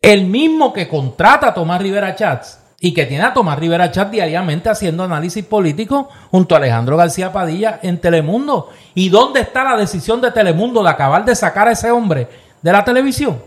[0.00, 4.10] El mismo que contrata a Tomás Rivera Chats y que tiene a Tomás Rivera Chat
[4.10, 8.68] diariamente haciendo análisis político junto a Alejandro García Padilla en Telemundo.
[8.94, 12.28] ¿Y dónde está la decisión de Telemundo de acabar de sacar a ese hombre
[12.60, 13.42] de la televisión?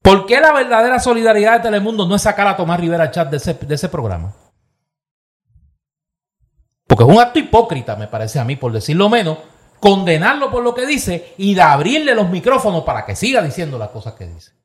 [0.00, 3.36] ¿Por qué la verdadera solidaridad de Telemundo no es sacar a Tomás Rivera Chat de
[3.36, 4.32] ese, de ese programa?
[6.86, 9.36] Porque es un acto hipócrita, me parece a mí, por decirlo menos,
[9.78, 13.90] condenarlo por lo que dice y de abrirle los micrófonos para que siga diciendo las
[13.90, 14.63] cosas que dice.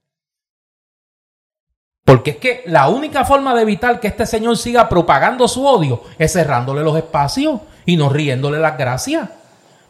[2.10, 6.01] Porque es que la única forma de evitar que este señor siga propagando su odio
[6.18, 9.30] es cerrándole los espacios y no riéndole las gracias.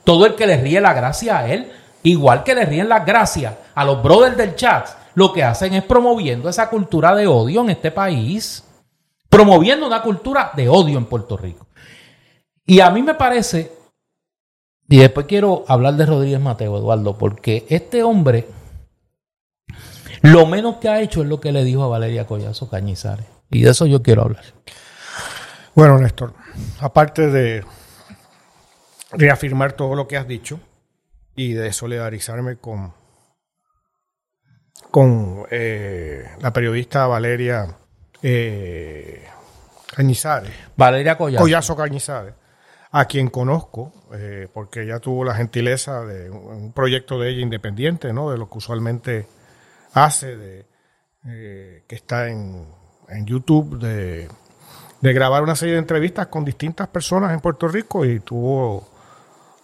[0.03, 1.71] Todo el que le ríe la gracia a él,
[2.03, 5.83] igual que le ríen las gracias a los brothers del chat, lo que hacen es
[5.83, 8.65] promoviendo esa cultura de odio en este país.
[9.29, 11.67] Promoviendo una cultura de odio en Puerto Rico.
[12.65, 13.71] Y a mí me parece,
[14.89, 18.58] y después quiero hablar de Rodríguez Mateo, Eduardo, porque este hombre
[20.21, 23.25] lo menos que ha hecho es lo que le dijo a Valeria Collazo Cañizares.
[23.49, 24.43] Y de eso yo quiero hablar.
[25.75, 26.33] Bueno, Néstor,
[26.79, 27.63] aparte de
[29.11, 30.59] reafirmar todo lo que has dicho
[31.35, 32.93] y de solidarizarme con,
[34.91, 37.77] con eh, la periodista Valeria
[38.21, 39.25] eh,
[39.95, 41.43] Cañizares, Valeria Collazo.
[41.43, 42.33] Collazo Cañizares,
[42.91, 47.41] a quien conozco, eh, porque ella tuvo la gentileza de un, un proyecto de ella
[47.41, 48.31] independiente, ¿no?
[48.31, 49.27] De lo que usualmente
[49.93, 50.65] hace, de,
[51.25, 52.67] eh, que está en,
[53.07, 54.29] en YouTube, de,
[55.01, 58.87] de grabar una serie de entrevistas con distintas personas en Puerto Rico y tuvo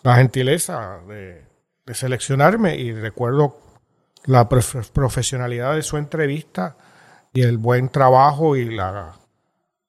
[0.04, 1.46] la gentileza de,
[1.94, 3.60] seleccionarme y recuerdo
[4.26, 6.76] la prof- profesionalidad de su entrevista
[7.34, 9.14] y el buen trabajo y la,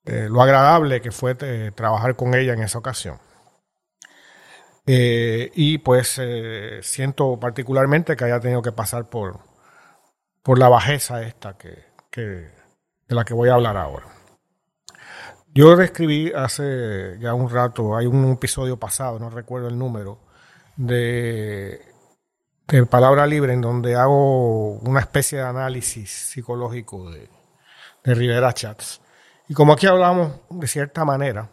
[0.05, 3.19] eh, lo agradable que fue eh, trabajar con ella en esa ocasión.
[4.89, 6.21] Y pues
[6.83, 9.41] siento particularmente que haya tenido que pasar por,
[10.47, 11.77] por la bajeza esta que,
[12.09, 14.07] que, de la que voy a hablar ahora.
[15.53, 20.21] Yo reescribí hace ya un rato, hay un episodio pasado, no recuerdo el número,
[20.77, 21.81] de,
[22.69, 27.29] de Palabra Libre en donde hago una especie de análisis psicológico de,
[28.05, 29.01] de Rivera Chats.
[29.49, 31.49] Y como aquí hablamos de cierta manera,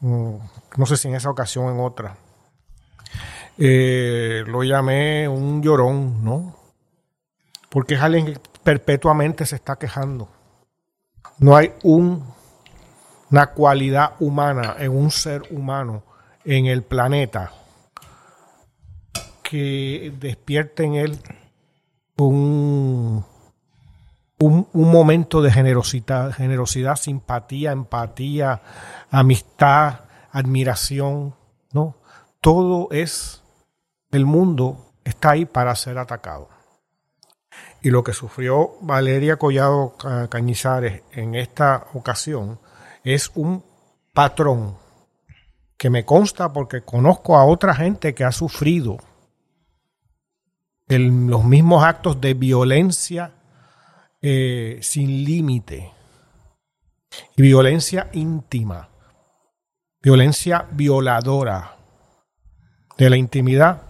[0.00, 0.34] mm,
[0.76, 2.16] no sé si en esa ocasión o en otra,
[3.58, 6.63] eh, lo llamé un llorón, ¿no?
[7.74, 10.28] Porque es alguien que perpetuamente se está quejando.
[11.38, 12.24] No hay un,
[13.32, 16.04] una cualidad humana en un ser humano
[16.44, 17.50] en el planeta
[19.42, 21.18] que despierte en él
[22.16, 23.24] un,
[24.38, 28.62] un, un momento de generosidad, generosidad, simpatía, empatía,
[29.10, 31.34] amistad, admiración,
[31.72, 31.96] ¿no?
[32.40, 33.42] Todo es,
[34.12, 36.53] el mundo está ahí para ser atacado.
[37.84, 42.58] Y lo que sufrió Valeria Collado Ca- Cañizares en esta ocasión
[43.04, 43.62] es un
[44.14, 44.78] patrón
[45.76, 48.96] que me consta porque conozco a otra gente que ha sufrido
[50.88, 53.34] los mismos actos de violencia
[54.22, 55.92] eh, sin límite
[57.36, 58.88] y violencia íntima,
[60.02, 61.76] violencia violadora
[62.96, 63.82] de la intimidad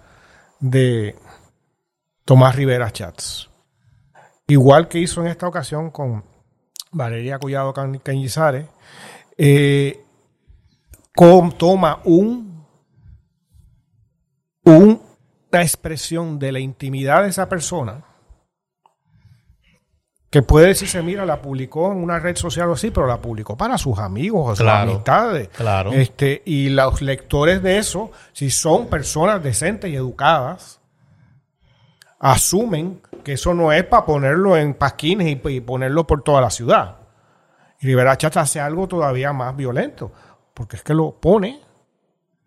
[0.59, 1.17] de
[2.25, 3.51] Tomás Rivera Chats.
[4.47, 6.23] Igual que hizo en esta ocasión con
[6.93, 8.67] Valeria Collado Cañizares,
[9.39, 10.05] eh,
[11.59, 12.65] toma un,
[14.65, 15.01] un-
[15.51, 18.05] una expresión de la intimidad de esa persona
[20.31, 23.57] que puede decirse, mira, la publicó en una red social o así, pero la publicó
[23.57, 25.49] para sus amigos o sus Claro, amistades.
[25.51, 25.93] claro.
[25.93, 30.81] Este, y los lectores de eso, si son personas decentes y educadas,
[32.25, 36.97] asumen que eso no es para ponerlo en pasquines y, ponerlo por toda la ciudad.
[37.81, 40.11] Y Rivera Chacha hace algo todavía más violento,
[40.55, 41.61] porque es que lo pone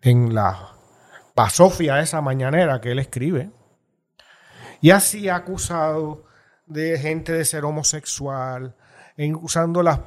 [0.02, 0.70] en la
[1.36, 3.50] basofia esa mañanera que él escribe,
[4.80, 6.24] y así ha acusado
[6.66, 8.74] de gente de ser homosexual,
[9.40, 10.02] usando la-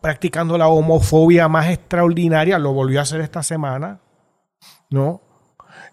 [0.00, 4.00] practicando la homofobia más extraordinaria, lo volvió a hacer esta semana,
[4.90, 5.20] ¿no?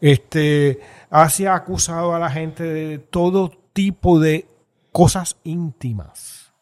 [0.01, 0.79] Este,
[1.23, 4.47] así ha acusado a la gente de todo tipo de
[4.91, 6.53] cosas íntimas,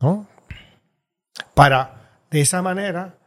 [0.00, 0.26] ¿no?
[1.54, 3.18] Para, de esa manera,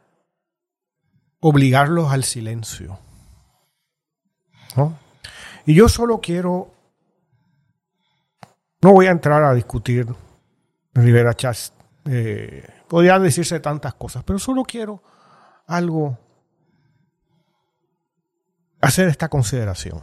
[1.40, 2.98] obligarlos al silencio,
[4.76, 4.98] ¿no?
[5.66, 6.72] Y yo solo quiero
[8.80, 10.06] no voy a entrar a discutir
[10.94, 11.72] Rivera Chats.
[12.04, 12.64] Eh,
[13.20, 15.02] decirse tantas cosas, pero solo quiero
[15.66, 16.18] algo
[18.80, 20.00] hacer esta consideración.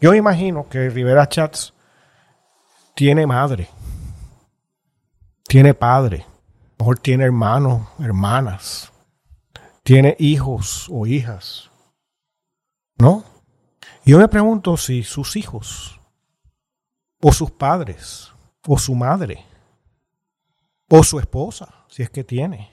[0.00, 1.74] Yo imagino que Rivera Chats
[2.94, 3.68] tiene madre,
[5.44, 6.26] tiene padre,
[6.78, 8.92] mejor tiene hermanos, hermanas,
[9.82, 11.70] tiene hijos o hijas,
[12.96, 13.24] ¿no?
[14.04, 16.00] Yo me pregunto si sus hijos
[17.20, 18.32] o sus padres,
[18.66, 19.44] o su madre,
[20.88, 22.70] o su esposa, si es que tiene.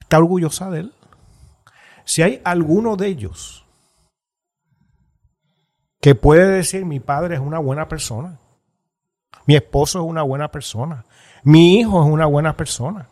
[0.00, 0.94] ¿Está orgullosa de él?
[2.04, 3.66] Si hay alguno de ellos
[6.00, 8.38] que puede decir mi padre es una buena persona,
[9.46, 11.04] mi esposo es una buena persona,
[11.42, 13.08] mi hijo es una buena persona.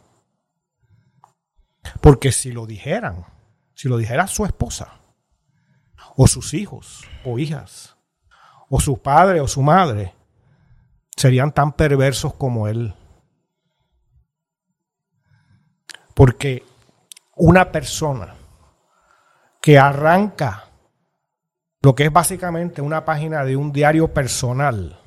[2.00, 3.24] Porque si lo dijeran,
[3.74, 5.00] si lo dijera su esposa,
[6.16, 7.96] o sus hijos, o hijas,
[8.68, 10.14] o su padre o su madre
[11.16, 12.94] serían tan perversos como él.
[16.14, 16.64] Porque
[17.34, 18.34] una persona
[19.60, 20.65] que arranca
[21.86, 24.98] lo que es básicamente una página de un diario personal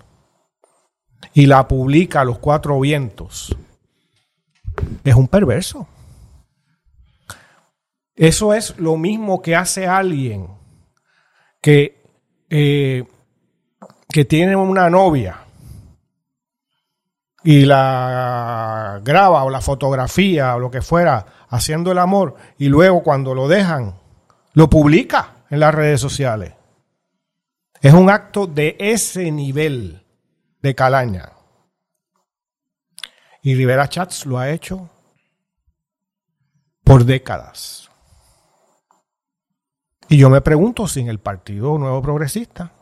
[1.34, 3.54] y la publica a los cuatro vientos,
[5.04, 5.90] es un perverso.
[8.16, 10.48] Eso es lo mismo que hace alguien
[11.62, 12.02] que
[12.50, 13.04] eh,
[14.08, 15.42] que tiene una novia
[17.44, 23.04] y la graba o la fotografía o lo que fuera haciendo el amor y luego
[23.04, 23.96] cuando lo dejan
[24.54, 26.54] lo publica en las redes sociales.
[27.82, 30.06] Es un acto de ese nivel
[30.62, 31.32] de calaña.
[33.42, 34.90] Y Rivera Chats lo ha hecho
[36.84, 37.90] por décadas.
[40.10, 42.74] Y yo me pregunto si en el Partido Nuevo Progresista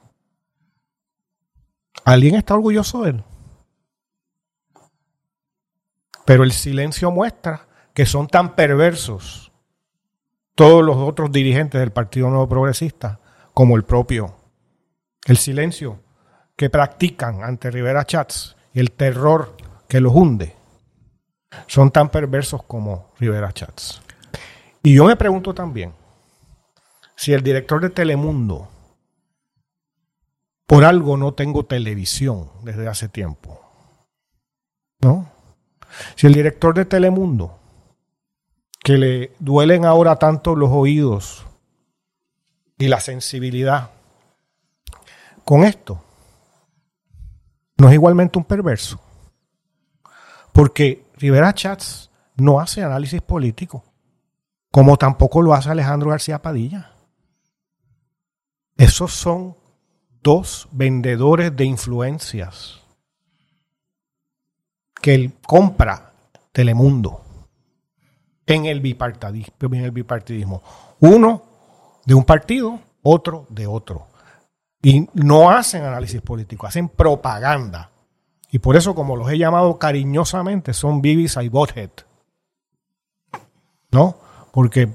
[2.06, 3.24] alguien está orgulloso de él.
[6.26, 9.52] Pero el silencio muestra que son tan perversos
[10.56, 13.20] todos los otros dirigentes del Partido Nuevo Progresista
[13.54, 14.37] como el propio.
[15.28, 16.00] El silencio
[16.56, 19.58] que practican ante Rivera Chats y el terror
[19.90, 20.56] que los hunde
[21.68, 24.02] son tan perversos como Rivera Chats.
[24.84, 25.94] Y yo me pregunto también
[27.18, 28.70] si el director de Telemundo,
[30.66, 33.60] por algo no tengo televisión desde hace tiempo,
[35.02, 35.30] ¿no?
[36.16, 37.60] Si el director de Telemundo,
[38.82, 41.46] que le duelen ahora tanto los oídos
[42.78, 43.92] y la sensibilidad,
[45.48, 46.04] con esto,
[47.78, 49.00] no es igualmente un perverso.
[50.52, 53.82] Porque Rivera Chats no hace análisis político,
[54.72, 56.92] como tampoco lo hace Alejandro García Padilla.
[58.76, 59.56] Esos son
[60.22, 62.82] dos vendedores de influencias
[65.02, 66.12] que él compra
[66.52, 67.22] Telemundo
[68.46, 70.62] en el bipartidismo, en el bipartidismo.
[71.00, 71.42] Uno
[72.04, 74.07] de un partido, otro de otro.
[74.88, 77.92] Y no hacen análisis político, hacen propaganda.
[78.50, 81.90] Y por eso, como los he llamado cariñosamente, son Bibis y Bothead.
[83.92, 84.16] ¿No?
[84.54, 84.88] Porque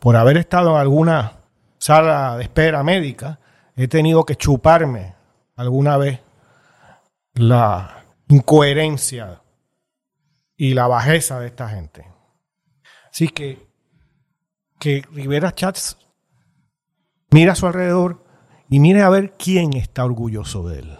[0.00, 1.34] por haber estado en alguna
[1.78, 3.38] sala de espera médica,
[3.76, 5.14] he tenido que chuparme
[5.54, 6.18] alguna vez
[7.34, 9.42] la incoherencia
[10.56, 12.04] y la bajeza de esta gente.
[13.08, 13.64] Así que,
[14.80, 15.96] que Rivera Chats
[17.30, 18.19] mira a su alrededor
[18.70, 20.98] y mire a ver quién está orgulloso de él.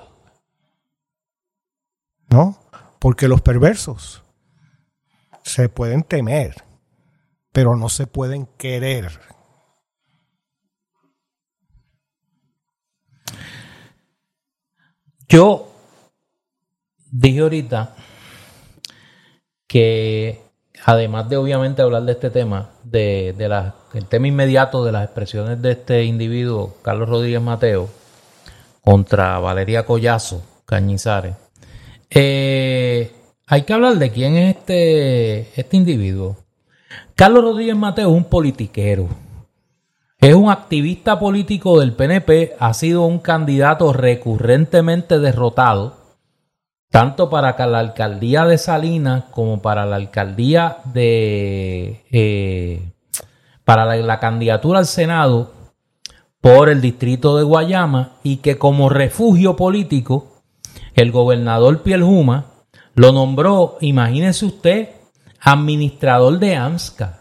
[2.29, 2.59] ¿No?
[2.99, 4.25] Porque los perversos
[5.45, 6.65] se pueden temer,
[7.53, 9.21] pero no se pueden querer.
[15.29, 15.73] Yo
[17.13, 17.95] dije ahorita
[19.69, 20.50] que
[20.85, 23.35] además de obviamente hablar de este tema, de,
[23.95, 27.89] el tema inmediato de las expresiones de este individuo, Carlos Rodríguez Mateo,
[28.83, 31.35] contra Valeria Collazo, Cañizares,
[32.11, 33.13] eh,
[33.47, 36.37] hay que hablar de quién es este, este individuo.
[37.15, 39.09] Carlos Rodríguez Mateo es un politiquero.
[40.21, 46.00] Es un activista político del PNP, ha sido un candidato recurrentemente derrotado
[46.91, 52.05] tanto para la alcaldía de Salinas como para la alcaldía de...
[52.11, 52.93] Eh,
[53.65, 55.53] para la, candidatura al Senado
[56.41, 60.43] por el distrito de Guayama y que como refugio político
[60.95, 62.47] el gobernador Pielhuma
[62.95, 64.89] lo nombró, imagínese usted,
[65.41, 67.21] administrador de AMSCA.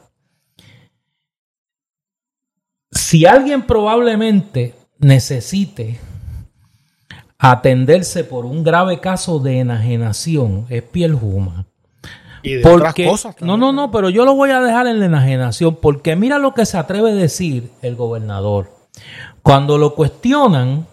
[2.89, 5.99] Si alguien probablemente necesite
[7.39, 11.65] atenderse por un grave caso de enajenación es piel huma.
[12.43, 15.05] Y de otras cosas no, no, no, pero yo lo voy a dejar en la
[15.05, 18.71] enajenación porque mira lo que se atreve a decir el gobernador.
[19.41, 20.85] Cuando lo cuestionan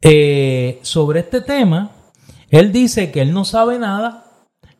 [0.00, 1.90] eh, sobre este tema,
[2.50, 4.24] él dice que él no sabe nada,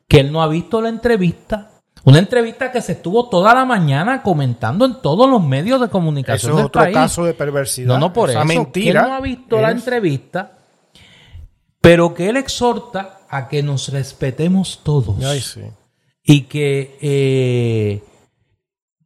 [0.07, 1.71] que él no ha visto la entrevista,
[2.05, 6.53] una entrevista que se estuvo toda la mañana comentando en todos los medios de comunicación
[6.53, 7.89] eso es otro caso de perversidad.
[7.89, 8.43] No, no, por eso.
[8.45, 9.01] Mentira.
[9.01, 10.58] Que él no ha visto la entrevista
[11.89, 15.16] pero que él exhorta a que nos respetemos todos.
[16.22, 18.03] Y que, eh,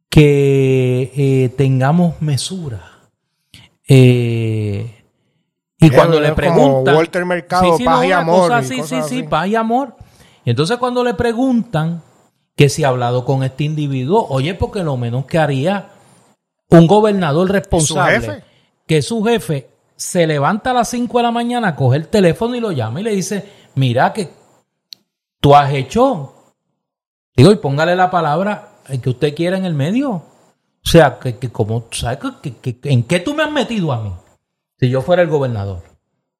[0.09, 3.07] que eh, tengamos mesura.
[3.87, 5.01] Eh,
[5.79, 6.93] y cuando le preguntan.
[6.93, 8.65] Walter Mercado, paz y amor.
[8.65, 9.95] sí, sí, sí, paz y amor.
[10.43, 12.03] Y entonces cuando le preguntan
[12.57, 15.87] que si ha hablado con este individuo, oye, porque lo menos que haría
[16.67, 18.43] un gobernador responsable,
[18.85, 19.72] que su jefe
[20.03, 23.03] se levanta a las 5 de la mañana, coge el teléfono y lo llama y
[23.03, 24.29] le dice, mira que
[25.39, 26.33] tú has hecho,
[27.33, 28.67] digo, y póngale la palabra
[29.01, 30.11] que usted quiera en el medio.
[30.11, 30.25] O
[30.83, 32.19] sea, que, que como, ¿sabes?
[32.41, 34.11] Que, ¿En qué tú me has metido a mí?
[34.77, 35.83] Si yo fuera el gobernador,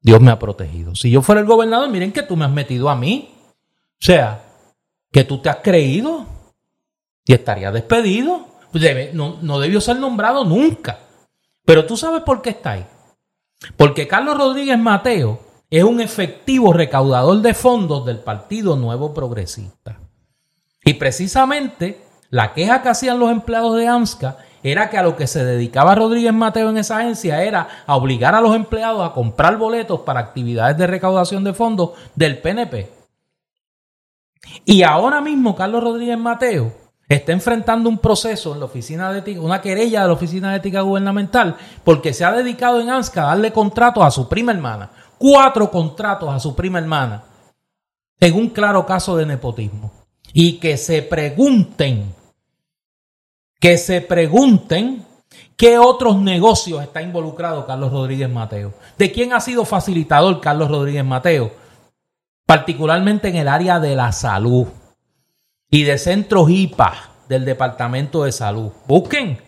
[0.01, 0.93] Dios me ha protegido.
[0.93, 3.33] Si yo fuera el gobernador, miren que tú me has metido a mí.
[3.49, 4.43] O sea,
[5.09, 6.25] que tú te has creído
[7.23, 8.45] y estaría despedido.
[9.13, 10.99] no, no debió ser nombrado nunca.
[11.63, 12.85] Pero tú sabes por qué está ahí.
[13.77, 15.39] Porque Carlos Rodríguez Mateo
[15.69, 19.99] es un efectivo recaudador de fondos del Partido Nuevo Progresista.
[20.85, 25.27] Y precisamente la queja que hacían los empleados de AMSCA era que a lo que
[25.27, 29.57] se dedicaba Rodríguez Mateo en esa agencia era a obligar a los empleados a comprar
[29.57, 32.89] boletos para actividades de recaudación de fondos del PNP.
[34.65, 39.41] Y ahora mismo Carlos Rodríguez Mateo está enfrentando un proceso en la oficina de ética,
[39.41, 43.27] una querella de la oficina de ética gubernamental, porque se ha dedicado en ANSCA a
[43.27, 47.23] darle contratos a su prima hermana, cuatro contratos a su prima hermana,
[48.19, 49.91] en un claro caso de nepotismo.
[50.33, 52.13] Y que se pregunten
[53.63, 55.05] que se pregunten
[55.55, 58.73] qué otros negocios está involucrado Carlos Rodríguez Mateo.
[58.97, 61.49] ¿De quién ha sido facilitador Carlos Rodríguez Mateo?
[62.45, 64.67] Particularmente en el área de la salud
[65.73, 66.93] y de centros IPA
[67.27, 68.71] del Departamento de Salud.
[68.87, 69.41] Busquen.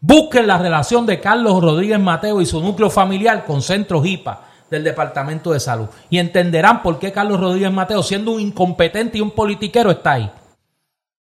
[0.00, 4.40] Busquen la relación de Carlos Rodríguez Mateo y su núcleo familiar con centros IPA
[4.70, 5.86] del Departamento de Salud.
[6.08, 10.30] Y entenderán por qué Carlos Rodríguez Mateo, siendo un incompetente y un politiquero, está ahí.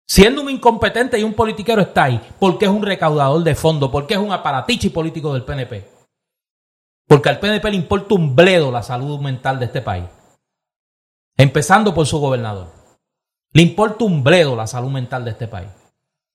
[0.07, 4.13] Siendo un incompetente y un politiquero está ahí, porque es un recaudador de fondos, porque
[4.13, 5.89] es un aparatichi político del PNP.
[7.07, 10.05] Porque al PNP le importa un bledo la salud mental de este país.
[11.35, 12.78] Empezando por su gobernador.
[13.59, 15.69] Le importa un bledo la salud mental de este país.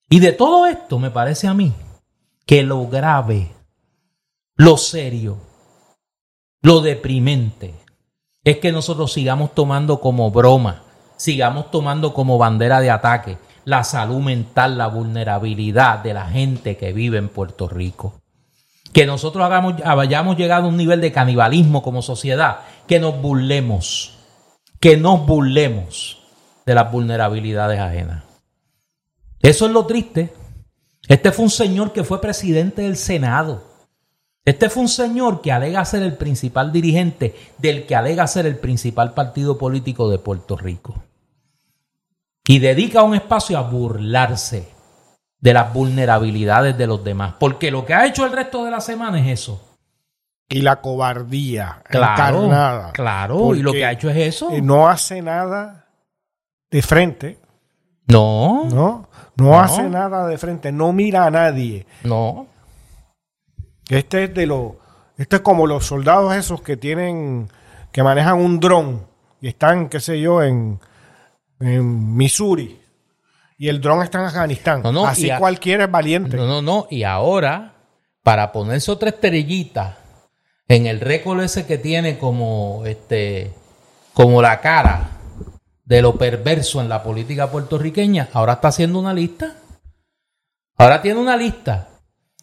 [0.10, 1.72] Y de todo esto me parece a mí
[2.46, 3.50] que lo grave,
[4.58, 5.38] lo serio,
[6.62, 7.76] lo deprimente,
[8.44, 10.84] es que nosotros sigamos tomando como broma,
[11.16, 16.92] sigamos tomando como bandera de ataque la salud mental, la vulnerabilidad de la gente que
[16.92, 18.20] vive en Puerto Rico.
[18.92, 24.14] Que nosotros hagamos, hayamos llegado a un nivel de canibalismo como sociedad, que nos burlemos,
[24.82, 26.20] que nos burlemos
[26.66, 28.24] de las vulnerabilidades ajenas.
[29.42, 30.34] Eso es lo triste.
[31.08, 33.64] Este fue un señor que fue presidente del Senado.
[34.46, 38.58] Este fue un señor que alega ser el principal dirigente del que alega ser el
[38.58, 41.04] principal partido político de Puerto Rico
[42.46, 44.68] y dedica un espacio a burlarse
[45.40, 47.36] de las vulnerabilidades de los demás.
[47.40, 49.78] Porque lo que ha hecho el resto de la semana es eso.
[50.50, 52.92] Y la cobardía claro, encarnada.
[52.92, 54.50] Claro, y lo que ha hecho es eso.
[54.62, 55.83] No hace nada
[56.74, 57.38] de frente.
[58.08, 58.66] No.
[58.66, 59.08] No,
[59.38, 60.72] no, hace nada de frente.
[60.72, 61.86] No mira a nadie.
[62.04, 62.48] No.
[63.88, 64.74] Este es de los.
[65.18, 67.48] Este es como los soldados esos que tienen.
[67.92, 69.06] que manejan un dron
[69.40, 70.80] y están, qué sé yo, en
[71.60, 72.80] en Missouri
[73.58, 74.84] y el dron está en Afganistán.
[75.06, 76.36] Así cualquiera es valiente.
[76.36, 76.88] No, no, no.
[76.90, 77.76] Y ahora,
[78.24, 80.00] para ponerse otra estrellita
[80.68, 83.54] en el récord ese que tiene como este
[84.14, 85.12] como la cara
[85.94, 89.58] de lo perverso en la política puertorriqueña, ahora está haciendo una lista.
[90.76, 91.88] Ahora tiene una lista.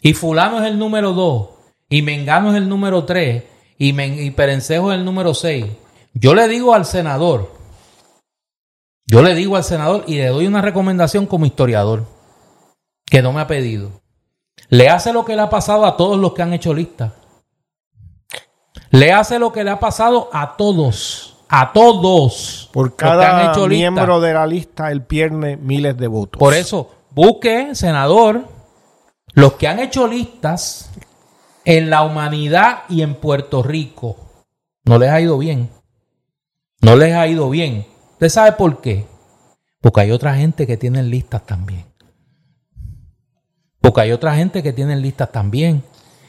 [0.01, 1.49] Y fulano es el número 2.
[1.89, 3.43] Y Mengano es el número 3.
[3.77, 5.67] Y, y Perencejo es el número 6.
[6.15, 7.53] Yo le digo al senador,
[9.05, 12.07] yo le digo al senador y le doy una recomendación como historiador
[13.05, 13.91] que no me ha pedido.
[14.69, 17.15] Le hace lo que le ha pasado a todos los que han hecho lista.
[18.91, 21.30] Le hace lo que le ha pasado a todos.
[21.53, 22.71] A todos.
[22.73, 26.39] Por cada miembro de la lista, él pierde miles de votos.
[26.39, 28.47] Por eso, busque, senador,
[29.33, 30.93] los que han hecho listas
[31.65, 34.17] en la humanidad y en Puerto Rico.
[34.85, 35.71] No les ha ido bien.
[36.83, 37.85] No les ha ido bien.
[38.13, 39.07] ¿Usted sabe por qué?
[39.81, 41.85] Porque hay otra gente que tiene listas también.
[43.81, 45.83] Porque hay otra gente que tiene listas también.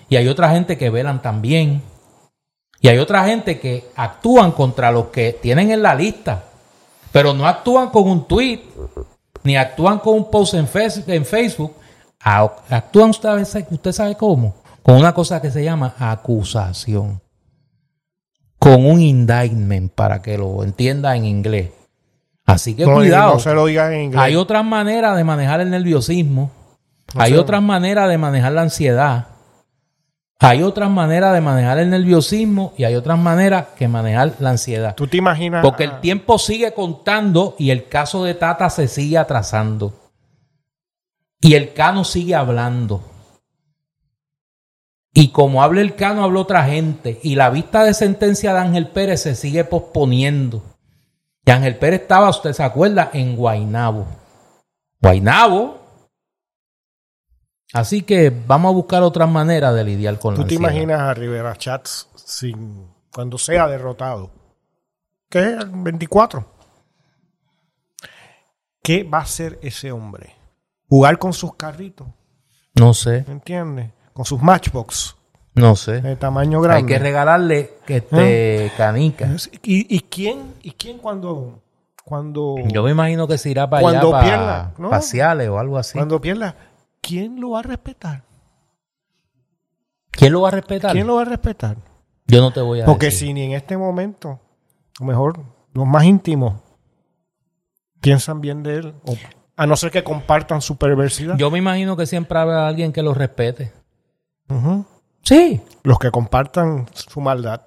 [0.09, 1.83] Y hay otra gente que velan también.
[2.81, 6.43] Y hay otra gente que actúan contra los que tienen en la lista.
[7.11, 8.61] Pero no actúan con un tweet.
[9.43, 11.75] Ni actúan con un post en Facebook.
[12.19, 14.55] Actúan, usted, usted sabe cómo.
[14.81, 17.21] Con una cosa que se llama acusación.
[18.57, 21.69] Con un indictment, para que lo entienda en inglés.
[22.45, 23.37] Así que cuidado.
[24.17, 26.49] Hay otras maneras de manejar el nerviosismo.
[27.15, 29.27] hay otras maneras de manejar la ansiedad.
[30.43, 34.95] Hay otras maneras de manejar el nerviosismo y hay otras maneras que manejar la ansiedad.
[34.95, 35.61] ¿Tú te imaginas?
[35.61, 39.93] Porque el tiempo sigue contando y el caso de Tata se sigue atrasando.
[41.41, 43.03] Y el Cano sigue hablando.
[45.13, 47.19] Y como habla el Cano, habla otra gente.
[47.21, 50.63] Y la vista de sentencia de Ángel Pérez se sigue posponiendo.
[51.45, 54.07] Y Ángel Pérez estaba, usted se acuerda, en Guainabo.
[54.99, 55.80] Guainabo.
[57.73, 61.55] Así que vamos a buscar otra manera de lidiar con ¿Tú te imaginas a Rivera
[61.55, 64.29] Chats sin, cuando sea derrotado?
[65.29, 65.57] ¿Qué es?
[65.71, 66.45] 24.
[68.83, 70.35] ¿Qué va a hacer ese hombre?
[70.89, 72.07] ¿Jugar con sus carritos?
[72.75, 73.23] No sé.
[73.27, 73.91] ¿Me entiendes?
[74.13, 75.15] Con sus matchbox.
[75.53, 76.01] No sé.
[76.01, 76.81] de tamaño grande.
[76.81, 79.29] Hay que regalarle que este canica.
[79.63, 81.61] ¿Y, y quién, y quién cuando,
[82.03, 84.89] cuando, Yo me imagino que se irá para allá Cuando para pierda, ¿no?
[84.89, 85.97] faciales o algo así.
[85.97, 86.55] cuando pierda,
[87.01, 88.23] quién lo va a respetar?
[90.11, 90.91] ¿Quién lo va a respetar?
[90.91, 91.77] ¿Quién lo va a respetar?
[92.27, 93.29] Yo no te voy a Porque decir.
[93.29, 94.39] si ni en este momento,
[94.99, 95.39] a lo mejor
[95.73, 96.61] los más íntimos
[98.01, 99.15] piensan bien de él, o-
[99.55, 101.37] a no ser que compartan su perversidad.
[101.37, 103.71] Yo me imagino que siempre habrá alguien que lo respete.
[105.23, 105.61] Sí.
[105.83, 107.61] Los que compartan su maldad.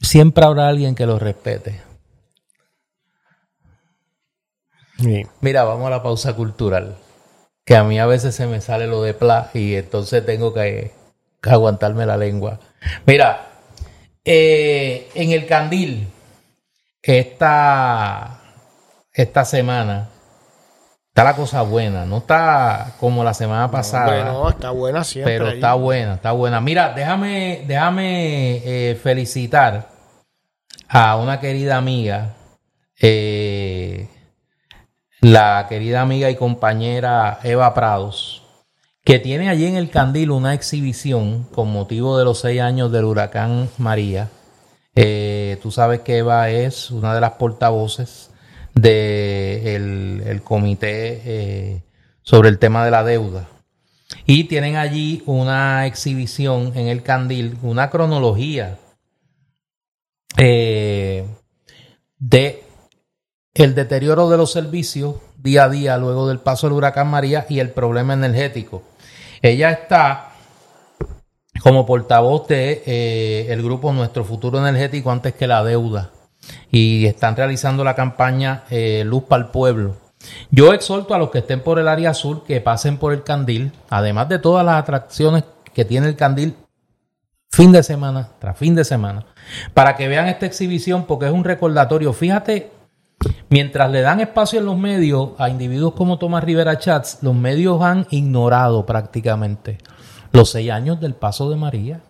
[0.00, 1.80] Siempre habrá alguien que lo respete.
[4.98, 5.24] Sí.
[5.40, 6.96] Mira, vamos a la pausa cultural.
[7.68, 10.90] Que a mí a veces se me sale lo de pla y entonces tengo que,
[11.42, 12.60] que aguantarme la lengua.
[13.04, 13.42] Mira,
[14.24, 16.08] eh, en el candil,
[17.02, 18.40] esta,
[19.12, 20.08] esta semana,
[21.08, 22.06] está la cosa buena.
[22.06, 24.16] No está como la semana pasada.
[24.16, 25.34] Hombre, no, está buena siempre.
[25.34, 25.56] Pero ahí.
[25.56, 26.62] está buena, está buena.
[26.62, 29.88] Mira, déjame, déjame eh, felicitar
[30.88, 32.34] a una querida amiga,
[32.98, 33.47] eh,
[35.20, 38.42] la querida amiga y compañera Eva Prados,
[39.04, 43.04] que tiene allí en el Candil una exhibición con motivo de los seis años del
[43.04, 44.30] huracán María.
[44.94, 48.30] Eh, tú sabes que Eva es una de las portavoces
[48.74, 51.82] del el comité eh,
[52.22, 53.48] sobre el tema de la deuda.
[54.24, 58.78] Y tienen allí una exhibición en el Candil, una cronología
[60.36, 61.26] eh,
[62.18, 62.62] de
[63.54, 67.60] el deterioro de los servicios día a día luego del paso del huracán María y
[67.60, 68.82] el problema energético.
[69.42, 70.32] Ella está
[71.60, 76.10] como portavoz de eh, grupo Nuestro Futuro Energético antes que la deuda
[76.70, 79.96] y están realizando la campaña eh, Luz para el Pueblo.
[80.50, 83.72] Yo exhorto a los que estén por el área sur que pasen por el Candil,
[83.88, 85.44] además de todas las atracciones
[85.74, 86.56] que tiene el Candil
[87.50, 89.26] fin de semana tras fin de semana,
[89.74, 92.12] para que vean esta exhibición porque es un recordatorio.
[92.12, 92.70] Fíjate,
[93.48, 97.82] mientras le dan espacio en los medios a individuos como Tomás Rivera Chats, los medios
[97.82, 99.78] han ignorado prácticamente
[100.32, 102.00] los seis años del paso de María.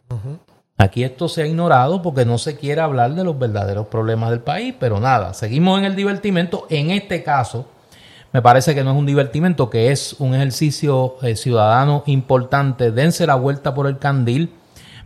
[0.76, 4.40] Aquí esto se ha ignorado porque no se quiere hablar de los verdaderos problemas del
[4.40, 6.66] país, pero nada, seguimos en el divertimento.
[6.70, 7.66] En este caso,
[8.32, 12.92] me parece que no es un divertimento, que es un ejercicio eh, ciudadano importante.
[12.92, 14.52] Dense la vuelta por el candil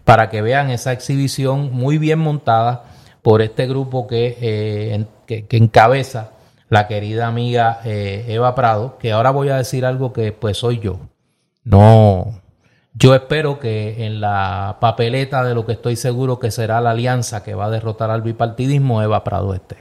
[0.04, 2.84] para que vean esa exhibición muy bien montada
[3.22, 6.30] por este grupo que, eh, en- que, que encabeza
[6.68, 10.78] la querida amiga eh, Eva Prado, que ahora voy a decir algo que pues soy
[10.80, 10.98] yo.
[11.64, 12.40] No,
[12.94, 17.42] yo espero que en la papeleta de lo que estoy seguro que será la alianza
[17.44, 19.76] que va a derrotar al bipartidismo, Eva Prado esté.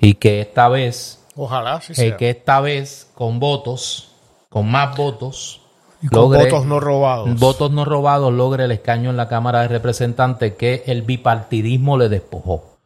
[0.00, 4.12] Y que esta vez Ojalá sí eh, que esta vez con votos,
[4.50, 5.61] con más votos,
[6.02, 7.38] Y con logre- votos no robados.
[7.38, 12.08] votos no robados, logre el escaño en la Cámara de Representantes que el bipartidismo le
[12.08, 12.78] despojó.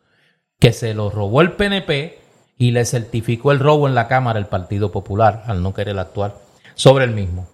[0.60, 2.18] Que se lo robó el PNP
[2.58, 6.34] y le certificó el robo en la Cámara el Partido Popular al no querer actuar
[6.74, 7.48] sobre el mismo.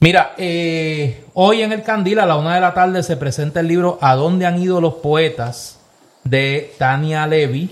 [0.00, 3.68] Mira, eh, hoy en el Candil a la una de la tarde se presenta el
[3.68, 5.78] libro ¿A dónde han ido los poetas?
[6.24, 7.70] de Tania Levy.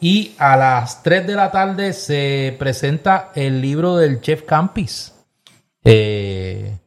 [0.00, 5.11] Y a las 3 de la tarde se presenta el libro del chef Campis.
[5.84, 6.78] Eh,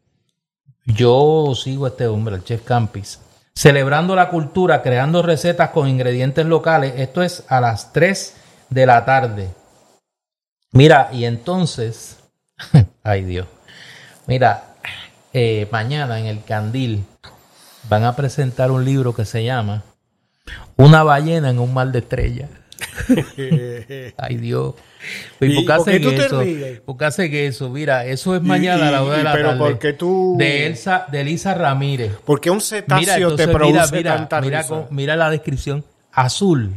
[0.85, 3.19] yo sigo a este hombre, el chef Campis.
[3.53, 6.93] Celebrando la cultura, creando recetas con ingredientes locales.
[6.97, 8.35] Esto es a las 3
[8.69, 9.49] de la tarde.
[10.71, 12.17] Mira, y entonces,
[13.03, 13.47] ay Dios,
[14.27, 14.75] mira,
[15.31, 17.05] eh, mañana en el Candil
[17.89, 19.83] van a presentar un libro que se llama
[20.75, 22.49] Una ballena en un mar de estrellas.
[24.17, 24.75] Ay Dios.
[25.39, 26.41] ¿Y ¿Y por qué tú te eso?
[26.41, 26.79] ríes?
[26.81, 27.69] ¿Por qué hacen eso?
[27.69, 29.59] Mira, eso es mañana a la hora de la pero tarde.
[29.59, 32.11] ¿por qué tú- De Elsa, de Elisa Ramírez.
[32.25, 34.69] ¿Por qué un cetáceo entonces, te produce mira, mira, tanta mira, risa?
[34.69, 35.83] con- mira la descripción.
[36.11, 36.71] Azul.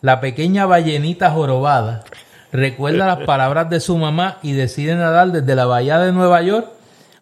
[0.00, 2.04] La pequeña ballenita jorobada
[2.52, 6.66] recuerda las palabras de su mamá y decide nadar desde la bahía de Nueva York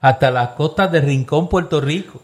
[0.00, 2.22] hasta las costas de Rincón, Puerto Rico.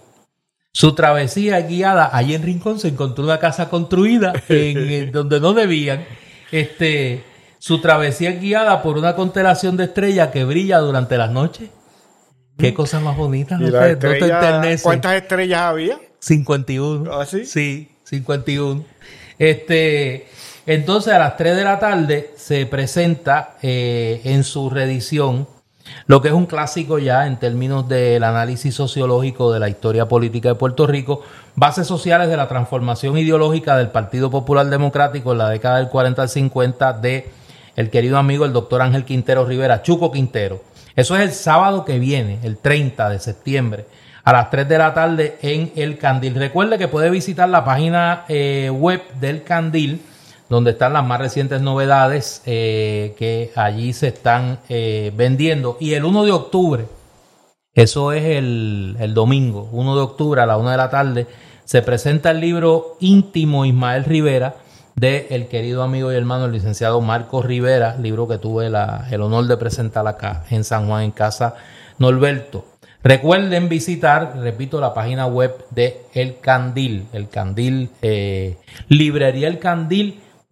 [0.76, 5.52] Su travesía guiada, allí en Rincón se encontró una casa construida en, en donde no
[5.52, 6.05] debían.
[6.51, 7.22] Este,
[7.60, 11.70] su travesía es guiada por una constelación de estrellas que brilla durante las noches.
[12.59, 14.78] Qué cosa más bonita, ¿Y ¿no te?
[14.82, 16.01] ¿Cuántas estrellas había?
[16.18, 17.12] 51.
[17.12, 17.44] ¿Ah, sí?
[17.44, 18.84] Sí, 51.
[19.38, 20.26] Este,
[20.66, 25.46] entonces a las 3 de la tarde se presenta eh, en su reedición
[26.06, 30.51] lo que es un clásico ya en términos del análisis sociológico de la historia política
[30.51, 31.23] de Puerto Rico,
[31.55, 36.23] bases sociales de la transformación ideológica del Partido Popular Democrático en la década del 40
[36.23, 37.31] al 50 de
[37.77, 40.62] el querido amigo el doctor Ángel Quintero Rivera, Chuco Quintero.
[40.97, 43.86] Eso es el sábado que viene, el 30 de septiembre,
[44.23, 46.36] a las 3 de la tarde en El Candil.
[46.36, 50.01] Recuerde que puede visitar la página eh, web del Candil,
[50.55, 55.76] donde están las más recientes novedades eh, que allí se están eh, vendiendo.
[55.81, 56.86] Y el 1 de octubre,
[57.74, 61.26] eso es el, el domingo, 1 de octubre a la 1 de la tarde,
[61.64, 64.55] se presenta el libro íntimo Ismael Rivera
[64.94, 69.22] de el querido amigo y hermano el licenciado Marcos Rivera, libro que tuve la, el
[69.22, 71.56] honor de presentar acá en San Juan en casa
[71.98, 72.64] Norberto.
[73.02, 78.56] Recuerden visitar, repito, la página web de El Candil, el Candil, eh,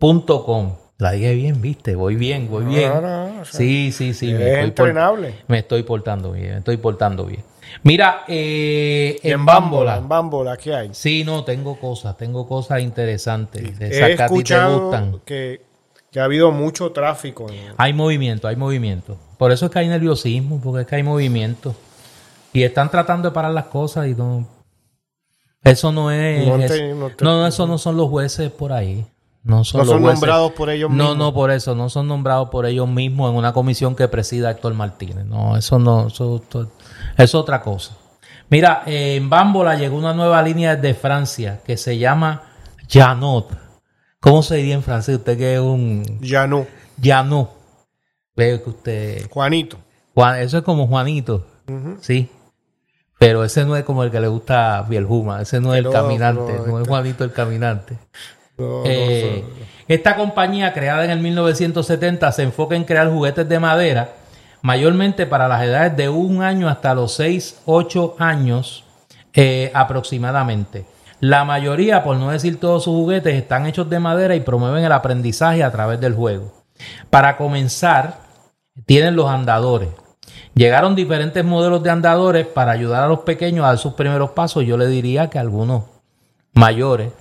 [0.02, 0.72] libreriaelcandil.com.
[0.98, 2.88] La dije bien, viste, voy bien, voy bien.
[2.90, 4.30] No, no, o sea, sí, sí, sí.
[4.30, 5.34] es estoy entrenable.
[5.48, 7.42] me estoy portando bien, me estoy portando bien.
[7.82, 9.96] Mira, eh, en Bámbola.
[9.96, 10.90] En Bámbola, ¿qué hay?
[10.92, 13.78] Sí, no, tengo cosas, tengo cosas interesantes.
[13.78, 15.20] De He esas que a ti te escuchado gustan.
[15.24, 15.62] que,
[16.10, 17.46] que ha habido mucho tráfico.
[17.78, 19.16] Hay movimiento, hay movimiento.
[19.38, 21.74] Por eso es que hay nerviosismo, porque es que hay movimiento.
[22.52, 24.46] Y están tratando de parar las cosas y no.
[25.64, 26.46] Eso no es.
[26.46, 29.06] No te- no, eso no son los jueces por ahí.
[29.44, 30.20] No son, No los son jueces.
[30.20, 31.16] nombrados por ellos No, mismos.
[31.18, 31.74] no, por eso.
[31.74, 35.24] No son nombrados por ellos mismos en una comisión que presida Héctor Martínez.
[35.26, 36.06] No, eso no.
[36.06, 36.70] Eso, eso
[37.16, 37.96] es otra cosa.
[38.50, 42.42] Mira, eh, en Bámbola llegó una nueva línea de Francia que se llama
[42.88, 43.56] Janot.
[44.20, 45.16] ¿Cómo se diría en francés?
[45.16, 46.04] Usted que es un.
[46.20, 46.66] Ya no.
[47.02, 47.50] Janot.
[48.36, 49.30] Veo que usted.
[49.30, 49.76] Juanito.
[50.14, 51.46] Juan, eso es como Juanito,
[52.00, 52.28] sí.
[53.18, 55.84] Pero ese no es como el que le gusta a Bielhuma, ese no es el
[55.84, 57.96] No, caminante, no, no, es Juanito el caminante.
[58.62, 59.44] No, no, Eh,
[59.88, 64.14] esta compañía, creada en el 1970, se enfoca en crear juguetes de madera,
[64.62, 68.84] mayormente para las edades de un año hasta los 6, 8 años
[69.34, 70.84] eh, aproximadamente.
[71.20, 74.92] La mayoría, por no decir todos sus juguetes, están hechos de madera y promueven el
[74.92, 76.52] aprendizaje a través del juego.
[77.10, 78.18] Para comenzar,
[78.86, 79.90] tienen los andadores.
[80.54, 84.64] Llegaron diferentes modelos de andadores para ayudar a los pequeños a dar sus primeros pasos.
[84.64, 85.84] Yo le diría que algunos
[86.54, 87.12] mayores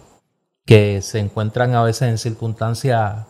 [0.65, 3.25] que se encuentran a veces en circunstancias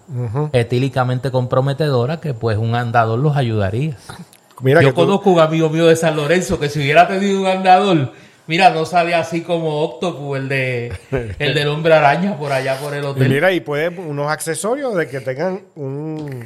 [0.54, 3.98] etílicamente comprometedoras, que pues un andador los ayudaría.
[4.62, 7.42] Mira Yo que tú- conozco un amigo mío de San Lorenzo que si hubiera tenido
[7.42, 8.12] un andador,
[8.48, 10.94] mira, no salía así como Octopus, el de
[11.40, 13.30] el del hombre araña por allá por el y hotel.
[13.30, 16.44] mira, y puede unos accesorios de que tengan un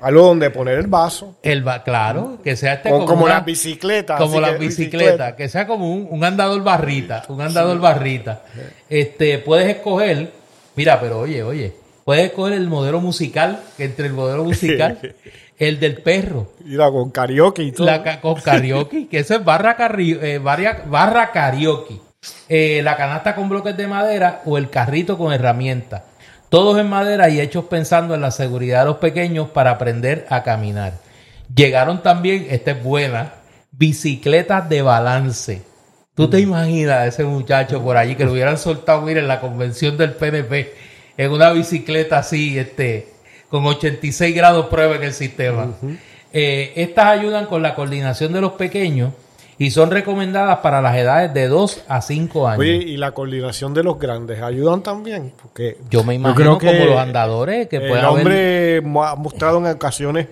[0.00, 1.36] algo donde poner el vaso.
[1.42, 4.18] El va, claro, que sea este O como una- las bicicletas.
[4.18, 8.42] como las bicicletas, que sea como un, un andador barrita, un andador barrita.
[8.88, 10.32] Este, puedes escoger,
[10.76, 11.74] mira, pero oye, oye,
[12.04, 14.98] puedes escoger el modelo musical, que entre el modelo musical,
[15.58, 17.86] el del perro, Mira, con karaoke y todo.
[17.86, 22.00] la, con karaoke, que eso es barra, eh, barra, barra karaoke.
[22.48, 26.02] Eh, la canasta con bloques de madera o el carrito con herramientas.
[26.50, 30.42] Todos en madera y hechos pensando en la seguridad de los pequeños para aprender a
[30.42, 30.94] caminar.
[31.54, 33.34] Llegaron también, esta es buena,
[33.70, 35.62] bicicletas de balance.
[36.16, 39.40] ¿Tú te imaginas a ese muchacho por allí que lo hubieran soltado, mira, en la
[39.40, 40.74] convención del PNP,
[41.16, 43.06] en una bicicleta así, este,
[43.48, 45.68] con 86 grados prueba en el sistema?
[46.32, 49.12] Eh, estas ayudan con la coordinación de los pequeños
[49.60, 52.60] y son recomendadas para las edades de 2 a 5 años.
[52.60, 55.34] Oye, y la coordinación de los grandes ayudan también.
[55.40, 60.28] Porque Yo me imagino como los andadores que el haber- hombre ha mostrado en ocasiones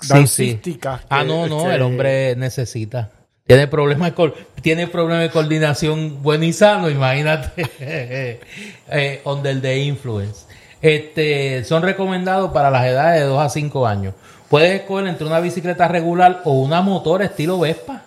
[0.00, 1.00] Sí, dancísticas.
[1.02, 1.06] sí.
[1.10, 3.10] Ah, que- no, no, que- el hombre necesita.
[3.46, 4.32] Tiene problemas de,
[4.62, 7.70] tiene problemas de coordinación buen y sano, imagínate.
[8.88, 10.46] eh, under the influence.
[10.80, 14.14] Este, son recomendados para las edades de 2 a 5 años.
[14.48, 18.02] Puedes escoger entre una bicicleta regular o una motor estilo Vespa,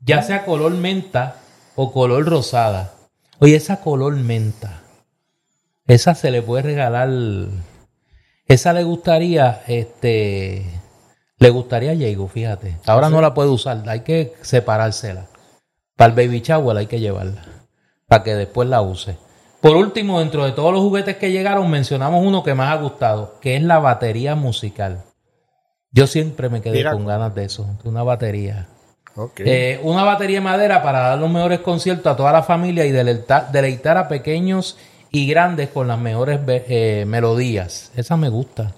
[0.00, 1.36] ya sea color menta
[1.76, 2.92] o color rosada.
[3.38, 4.82] Oye, esa color menta,
[5.86, 7.08] esa se le puede regalar.
[8.46, 10.66] Esa le gustaría, este,
[11.38, 12.78] le gustaría a Diego, fíjate.
[12.86, 15.26] Ahora no la puede usar, hay que separársela.
[15.96, 17.44] Para el baby shower hay que llevarla,
[18.06, 19.16] para que después la use.
[19.60, 23.38] Por último, dentro de todos los juguetes que llegaron, mencionamos uno que más ha gustado,
[23.40, 25.04] que es la batería musical.
[25.92, 26.92] Yo siempre me quedé Mira.
[26.92, 28.68] con ganas de eso, de una batería.
[29.38, 32.92] Eh, una batería de madera para dar los mejores conciertos a toda la familia y
[32.92, 34.78] deleitar, a pequeños
[35.10, 37.90] y grandes con las mejores eh, melodías.
[37.96, 38.72] Esa me gusta.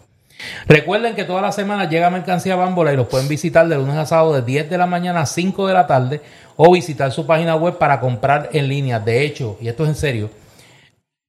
[0.66, 4.06] Recuerden que todas las semanas llega mercancía Bámbola y los pueden visitar de lunes a
[4.06, 6.20] sábado de 10 de la mañana a 5 de la tarde
[6.56, 8.98] o visitar su página web para comprar en línea.
[8.98, 10.30] De hecho, y esto es en serio,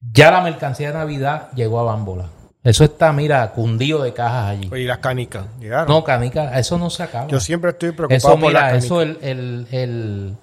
[0.00, 2.28] ya la mercancía de Navidad llegó a Bámbola.
[2.64, 4.70] Eso está, mira, cundido de cajas allí.
[4.74, 5.86] y las canicas llegaron.
[5.86, 7.26] No, canica, eso no se acaba.
[7.28, 8.84] Yo siempre estoy preocupado Eso, por las mira, canicas.
[8.84, 10.34] eso el, el, el,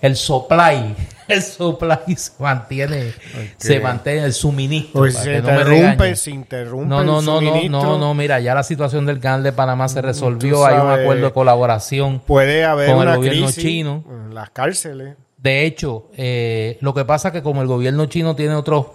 [0.00, 0.94] el supply,
[1.28, 3.12] el supply se mantiene,
[3.56, 5.00] se mantiene el suministro.
[5.00, 6.16] Pues se no interrumpe, regañen.
[6.16, 7.82] se interrumpe No, no, el no, no, suministro.
[7.82, 10.90] no, no, mira, ya la situación del canal de Panamá se resolvió, tú hay un
[10.92, 12.20] acuerdo de colaboración.
[12.20, 14.04] Puede haber Con el gobierno chino.
[14.08, 15.16] en las cárceles.
[15.38, 18.86] De hecho, eh, lo que pasa es que como el gobierno chino tiene otros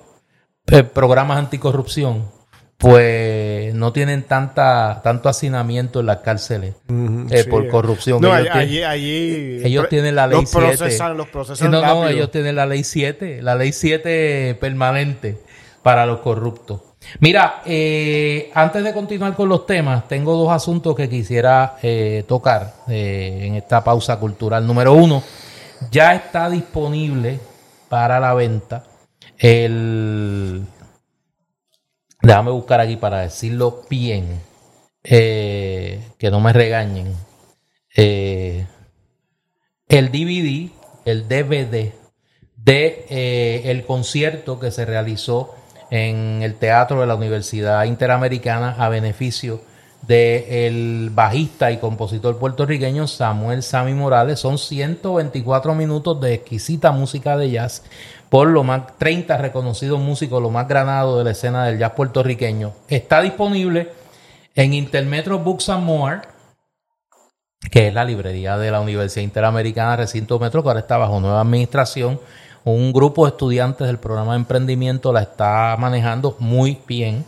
[0.68, 2.39] eh, programas anticorrupción,
[2.80, 6.76] pues no tienen tanta tanto hacinamiento en las cárceles
[7.30, 7.50] eh, sí.
[7.50, 8.22] por corrupción.
[8.22, 10.66] No, ellos, allí, tienen, allí- ellos tienen la ley los 7.
[10.78, 12.08] procesan, los procesan no, no, rápido.
[12.08, 15.40] ellos tienen la ley 7, la ley 7 permanente
[15.84, 16.80] para los corruptos.
[17.20, 22.76] Mira, eh, antes de continuar con los temas, tengo dos asuntos que quisiera eh, tocar
[22.88, 24.66] eh, en esta pausa cultural.
[24.66, 25.22] Número uno,
[25.92, 27.42] ya está disponible
[27.90, 28.86] para la venta
[29.38, 30.64] el...
[32.30, 34.40] Déjame buscar aquí para decirlo bien,
[35.04, 37.12] eh, que no me regañen.
[37.96, 38.68] Eh,
[39.88, 40.70] el DVD,
[41.06, 41.92] el DVD
[42.56, 45.56] de eh, el concierto que se realizó
[45.90, 49.62] en el teatro de la Universidad Interamericana a beneficio
[50.08, 54.40] del bajista y compositor puertorriqueño Samuel Sami Morales.
[54.40, 57.82] Son 124 minutos de exquisita música de jazz
[58.30, 62.74] por lo más 30 reconocidos músicos, lo más granado de la escena del jazz puertorriqueño.
[62.88, 63.90] Está disponible
[64.56, 66.22] en Intermetro Books and More
[67.72, 71.42] que es la librería de la Universidad Interamericana Recinto Metro, que ahora está bajo nueva
[71.42, 72.20] administración.
[72.64, 77.26] Un grupo de estudiantes del programa de emprendimiento la está manejando muy bien.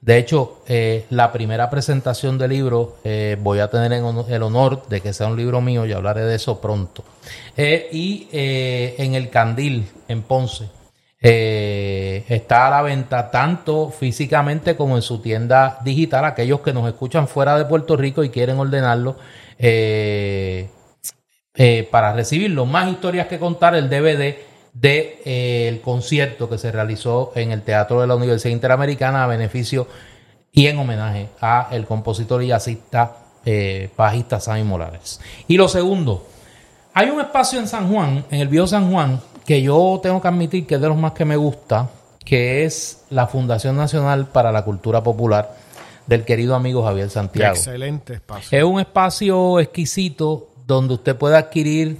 [0.00, 5.00] De hecho, eh, la primera presentación del libro eh, voy a tener el honor de
[5.00, 7.04] que sea un libro mío y hablaré de eso pronto.
[7.56, 10.68] Eh, y en el Candil, en Ponce,
[11.24, 16.24] eh, está a la venta tanto físicamente como en su tienda digital.
[16.24, 19.16] Aquellos que nos escuchan fuera de Puerto Rico y quieren ordenarlo
[19.58, 20.68] eh,
[21.54, 22.66] eh, para recibirlo.
[22.66, 24.34] Más historias que contar, el DVD
[24.72, 29.26] de eh, el concierto que se realizó en el Teatro de la Universidad Interamericana a
[29.28, 29.86] beneficio
[30.50, 33.18] y en homenaje a el compositor y jazzista
[33.96, 35.20] bajista Sammy Morales.
[35.48, 36.26] Y lo segundo,
[36.94, 40.28] hay un espacio en San Juan, en el Viejo San Juan, que yo tengo que
[40.28, 41.90] admitir que es de los más que me gusta,
[42.24, 45.56] que es la Fundación Nacional para la Cultura Popular
[46.06, 47.54] del querido amigo Javier Santiago.
[47.54, 48.58] Excelente espacio.
[48.58, 51.98] Es un espacio exquisito donde usted puede adquirir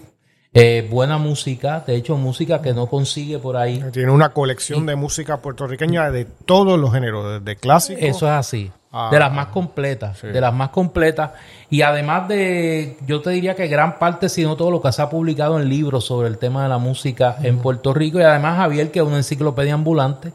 [0.55, 3.83] eh, buena música, de hecho música que no consigue por ahí.
[3.93, 7.99] Tiene una colección de música puertorriqueña de todos los géneros, desde clásico.
[8.01, 8.71] Eso es así.
[8.95, 9.09] Ah.
[9.11, 10.27] de las más completas, Sí.
[10.27, 11.31] de las más completas.
[11.71, 15.01] Y además de, yo te diría que gran parte, si no todo lo que se
[15.01, 18.19] ha publicado en libros sobre el tema de la música en Puerto Rico.
[18.21, 20.33] Y además Javier, que es una enciclopedia ambulante,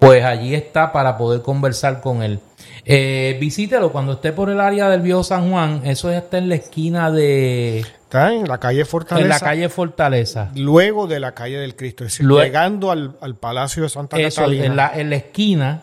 [0.00, 2.40] pues allí está para poder conversar con él.
[2.84, 5.82] Eh, visítelo cuando esté por el área del Viejo San Juan.
[5.84, 7.78] Eso está en la esquina de...
[7.80, 9.22] Está en la calle Fortaleza.
[9.24, 10.50] En la calle Fortaleza.
[10.56, 12.04] Luego de la calle del Cristo.
[12.04, 14.64] Es decir, llegando al, al Palacio de Santa Eso, Catalina.
[14.66, 15.82] en la, en la esquina,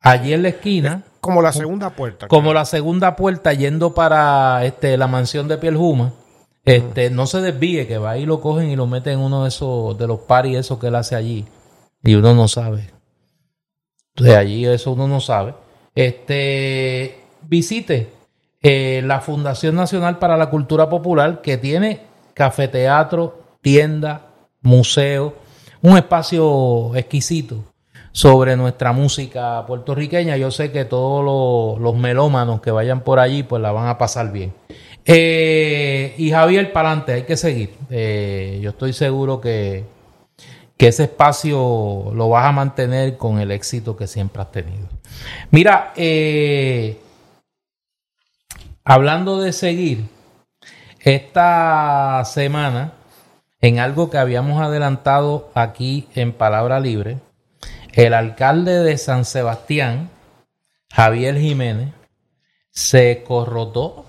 [0.00, 1.02] allí en la esquina.
[1.20, 2.28] Como la segunda puerta.
[2.28, 5.76] como la segunda puerta yendo para este la mansión de Piel
[6.64, 9.48] este no se desvíe que va y lo cogen y lo meten en uno de
[9.48, 11.44] esos de los paris esos que él hace allí
[12.02, 12.90] y uno no sabe
[14.16, 15.54] de allí eso uno no sabe
[15.94, 18.10] este visite
[18.62, 22.00] eh, la Fundación Nacional para la Cultura Popular que tiene
[22.32, 24.28] cafeteatro tienda
[24.62, 25.34] museo
[25.82, 27.64] un espacio exquisito
[28.12, 30.36] sobre nuestra música puertorriqueña.
[30.36, 33.98] Yo sé que todos los, los melómanos que vayan por allí, pues la van a
[33.98, 34.52] pasar bien.
[35.04, 37.74] Eh, y Javier, para adelante, hay que seguir.
[37.90, 39.84] Eh, yo estoy seguro que,
[40.76, 44.88] que ese espacio lo vas a mantener con el éxito que siempre has tenido.
[45.50, 46.98] Mira, eh,
[48.84, 50.04] hablando de seguir,
[51.00, 52.92] esta semana,
[53.60, 57.18] en algo que habíamos adelantado aquí en Palabra Libre,
[57.92, 60.10] el alcalde de San Sebastián,
[60.90, 61.92] Javier Jiménez,
[62.70, 64.06] se corrotó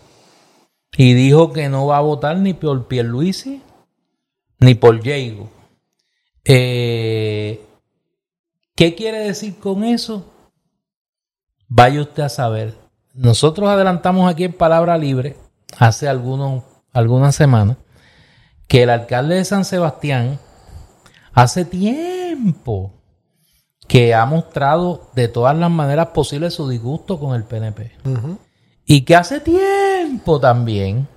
[0.96, 3.62] y dijo que no va a votar ni por Pierluisi
[4.60, 5.50] ni por Diego.
[6.46, 7.66] Eh,
[8.76, 10.26] ¿Qué quiere decir con eso?
[11.68, 12.76] Vaya usted a saber.
[13.14, 15.36] Nosotros adelantamos aquí en Palabra Libre
[15.78, 17.78] hace algunos, algunas semanas
[18.68, 20.40] que el alcalde de San Sebastián
[21.34, 23.01] hace tiempo
[23.92, 27.92] que ha mostrado de todas las maneras posibles su disgusto con el PNP.
[28.86, 31.10] Y que hace tiempo también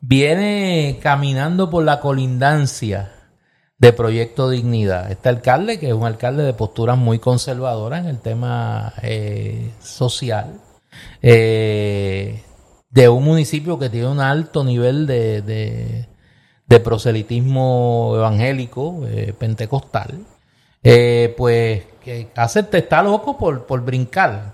[0.00, 3.10] viene caminando por la colindancia
[3.78, 5.10] de Proyecto Dignidad.
[5.10, 10.60] Este alcalde, que es un alcalde de posturas muy conservadoras en el tema eh, social,
[11.22, 12.44] eh,
[12.90, 16.06] de un municipio que tiene un alto nivel de, de-
[16.66, 20.20] de proselitismo evangélico, eh, pentecostal,
[20.82, 24.52] eh, pues que hace, está loco por, por brincar.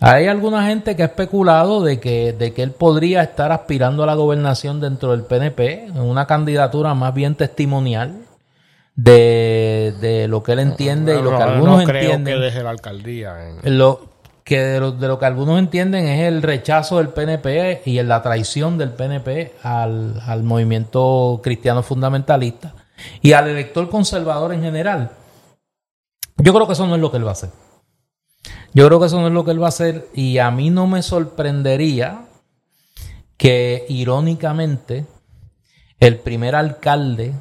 [0.00, 4.06] Hay alguna gente que ha especulado de que, de que él podría estar aspirando a
[4.06, 8.16] la gobernación dentro del PNP, en una candidatura más bien testimonial,
[8.96, 12.34] de, de lo que él entiende y lo que No, algunos no creo entienden.
[12.34, 13.36] que deje la alcaldía.
[13.62, 14.08] en- Lo
[14.44, 18.22] que de lo, de lo que algunos entienden es el rechazo del PNP y la
[18.22, 22.74] traición del PNP al, al movimiento cristiano fundamentalista
[23.20, 25.10] y al elector conservador en general.
[26.42, 27.50] Yo creo que eso no es lo que él va a hacer.
[28.74, 30.70] Yo creo que eso no es lo que él va a hacer y a mí
[30.70, 32.26] no me sorprendería
[33.36, 35.06] que irónicamente
[36.00, 37.32] el primer alcalde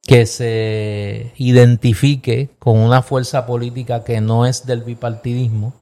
[0.00, 5.74] que se identifique con una fuerza política que no es del bipartidismo,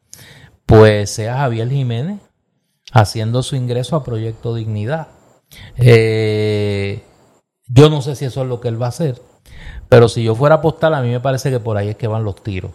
[0.64, 2.20] pues sea Javier Jiménez
[2.90, 5.08] haciendo su ingreso a Proyecto Dignidad.
[5.76, 7.04] Eh,
[7.68, 9.22] yo no sé si eso es lo que él va a hacer,
[9.88, 12.06] pero si yo fuera a apostar, a mí me parece que por ahí es que
[12.06, 12.72] van los tiros.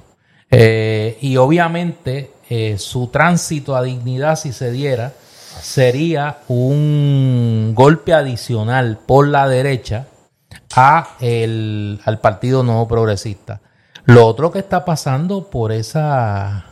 [0.49, 5.13] Eh, y obviamente eh, su tránsito a dignidad, si se diera,
[5.61, 10.07] sería un golpe adicional por la derecha
[10.75, 13.61] a el, al Partido Nuevo Progresista.
[14.05, 16.65] Lo otro que está pasando por esa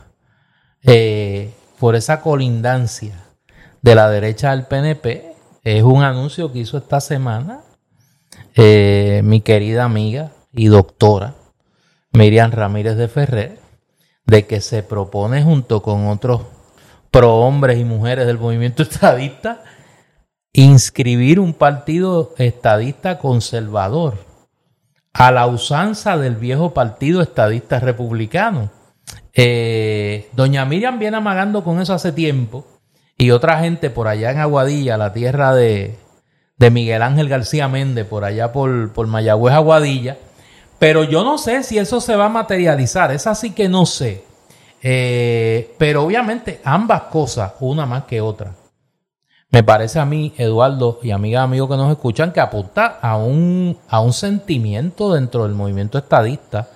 [0.83, 3.15] eh, por esa colindancia
[3.81, 5.33] de la derecha del PNP
[5.63, 7.61] es un anuncio que hizo esta semana
[8.61, 11.33] eh, mi querida amiga y doctora
[12.11, 13.57] Miriam Ramírez de Ferrer
[14.25, 16.41] de que se propone junto con otros
[17.09, 19.63] pro hombres y mujeres del movimiento estadista
[20.51, 24.17] inscribir un partido estadista conservador
[25.13, 28.71] a la usanza del viejo partido estadista republicano.
[29.33, 32.67] Eh, Doña Miriam viene amagando con eso hace tiempo
[33.17, 35.97] y otra gente por allá en Aguadilla, la tierra de,
[36.59, 40.17] de Miguel Ángel García Méndez, por allá por, por Mayagüez, Aguadilla.
[40.77, 44.23] Pero yo no sé si eso se va a materializar, es así que no sé.
[44.81, 48.53] Eh, pero obviamente ambas cosas, una más que otra,
[49.51, 53.77] me parece a mí, Eduardo y amigas amigos que nos escuchan, que apunta a un,
[53.87, 56.69] a un sentimiento dentro del movimiento estadista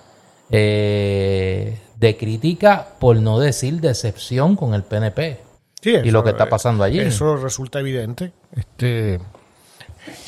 [0.49, 5.39] eh, de crítica, por no decir decepción con el PNP.
[5.81, 6.99] Sí, y lo que está pasando allí.
[6.99, 8.31] Eso resulta evidente.
[8.55, 9.19] Este,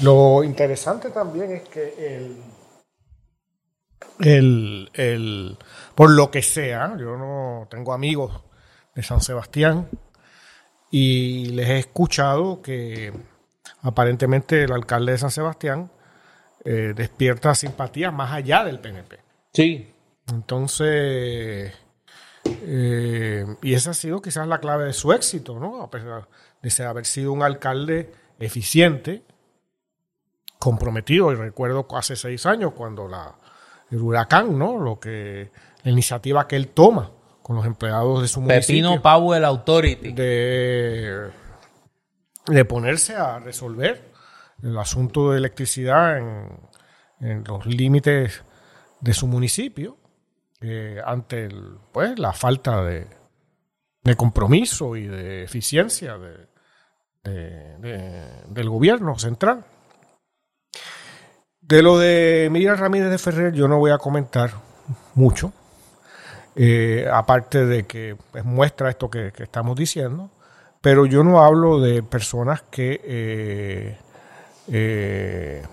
[0.01, 2.37] lo interesante también es que el,
[4.19, 5.57] el, el,
[5.93, 8.41] por lo que sea, yo no tengo amigos
[8.93, 9.89] de San Sebastián
[10.91, 13.11] y les he escuchado que
[13.81, 15.91] aparentemente el alcalde de San Sebastián
[16.63, 19.19] eh, despierta simpatía más allá del PNP.
[19.53, 19.91] Sí.
[20.31, 21.73] Entonces,
[22.45, 25.81] eh, y esa ha sido quizás la clave de su éxito, ¿no?
[25.83, 26.27] A pesar
[26.61, 29.23] de ser- haber sido un alcalde eficiente,
[30.65, 31.31] comprometido.
[31.31, 33.33] Y recuerdo hace seis años cuando la,
[33.91, 34.77] el huracán, ¿no?
[34.79, 35.51] Lo que,
[35.83, 37.11] la iniciativa que él toma
[37.41, 40.11] con los empleados de su Pepino municipio Powell Authority.
[40.13, 41.29] de,
[42.47, 44.11] de ponerse a resolver
[44.63, 46.49] el asunto de electricidad en,
[47.19, 48.43] en los límites
[49.01, 49.97] de su municipio
[50.61, 53.07] eh, ante el, pues, la falta de,
[54.03, 56.47] de compromiso y de eficiencia de-
[57.23, 59.65] de- de- del gobierno central.
[61.61, 64.51] De lo de Miriam Ramírez de Ferrer yo no voy a comentar
[65.15, 65.51] mucho,
[66.55, 70.29] eh, aparte de que pues, muestra esto que, estamos diciendo,
[70.81, 73.97] pero yo no hablo de personas que eh,
[74.67, 75.63] eh,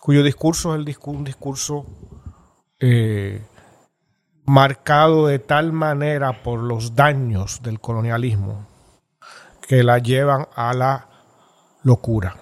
[0.00, 1.84] cuyo discurso es el un discurso
[2.80, 3.42] eh,
[4.46, 8.66] marcado de tal manera por los daños del colonialismo
[9.60, 11.08] que la llevan a la
[11.82, 12.36] locura.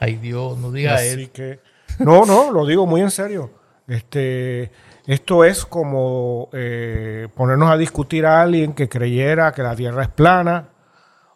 [0.00, 1.32] Ay Dios, no diga Así eso.
[1.32, 1.60] que,
[1.98, 3.50] no, no, lo digo muy en serio.
[3.86, 4.70] Este,
[5.06, 10.08] esto es como eh, ponernos a discutir a alguien que creyera que la Tierra es
[10.08, 10.68] plana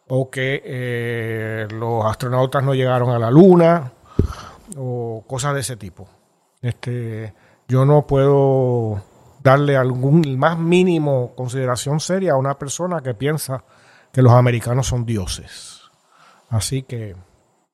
[0.08, 3.92] o que eh, los astronautas no llegaron a la Luna
[4.76, 6.08] o cosas de ese tipo.
[6.60, 7.32] Este,
[7.68, 9.02] yo no puedo
[9.42, 13.64] darle algún más mínimo consideración seria a una persona que piensa
[14.12, 15.82] que los americanos son dioses.
[16.48, 17.14] Así que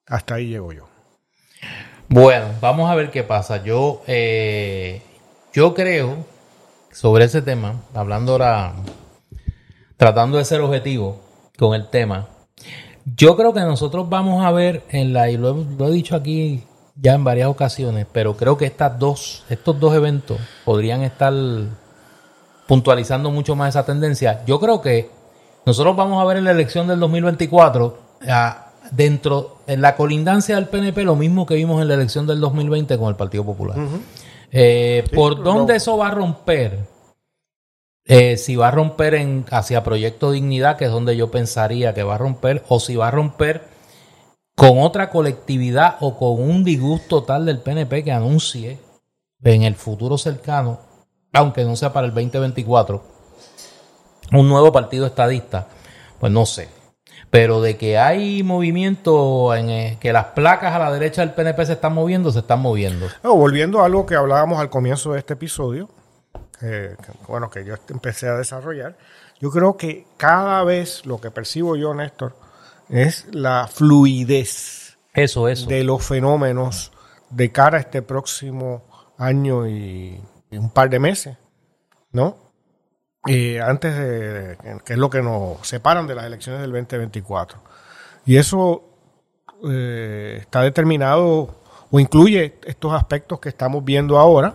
[0.07, 0.89] hasta ahí llego yo.
[2.09, 3.63] Bueno, vamos a ver qué pasa.
[3.65, 5.03] Yo, eh,
[5.53, 6.17] yo creo
[6.93, 8.75] sobre ese tema, hablando ahora,
[9.97, 11.21] tratando de ser objetivo
[11.59, 12.29] con el tema,
[13.17, 15.57] yo creo que nosotros vamos a ver en la, y lo,
[15.87, 16.65] he- dicho aquí
[16.97, 21.33] ya en varias ocasiones, pero creo que estas dos, estos dos eventos podrían estar
[22.67, 24.43] puntualizando mucho más esa tendencia.
[24.47, 25.11] Yo creo que
[25.65, 30.69] nosotros vamos a ver en la elección del 2024 ah, dentro en la colindancia del
[30.69, 33.77] PNP lo mismo que vimos en la elección del 2020 con el Partido Popular.
[34.53, 36.87] Eh, ¿Por dónde eso va a romper?
[38.05, 42.05] Eh, si va a romper en hacia Proyecto Dignidad, que es donde yo pensaría que
[42.05, 43.65] va a romper, o si va a romper
[44.55, 48.79] con otra colectividad o con un disgusto total del PNP que anuncie
[49.43, 50.81] en el futuro cercano,
[51.33, 53.03] aunque no sea para el 2024,
[54.33, 55.69] un nuevo partido estadista,
[56.19, 56.69] pues no sé.
[57.31, 61.67] Pero de que hay movimiento, en eh, que las placas a la derecha del PNP
[61.67, 63.09] se están moviendo, se están moviendo.
[63.23, 65.91] volviendo a algo que hablábamos al comienzo de este episodio,
[66.61, 66.97] que,
[67.29, 68.97] bueno, que yo empecé a desarrollar,
[69.41, 72.35] yo creo que cada vez lo que percibo yo, Néstor,
[72.89, 75.67] es la fluidez eso, eso.
[75.67, 76.93] de los fenómenos
[77.31, 78.85] de cara a este próximo
[79.19, 80.21] año y,
[80.53, 81.37] un par de meses,
[82.13, 82.46] ¿no?
[83.27, 87.59] Y antes de, que es lo que nos separan de las elecciones del 2024.
[88.25, 88.85] Y eso
[89.69, 91.57] eh, está determinado
[91.91, 94.55] o incluye estos aspectos que estamos viendo ahora,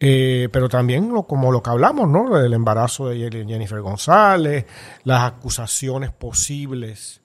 [0.00, 2.38] eh, pero también lo, como lo que hablamos, ¿no?
[2.38, 4.66] El embarazo de Jennifer González,
[5.04, 7.22] las acusaciones posibles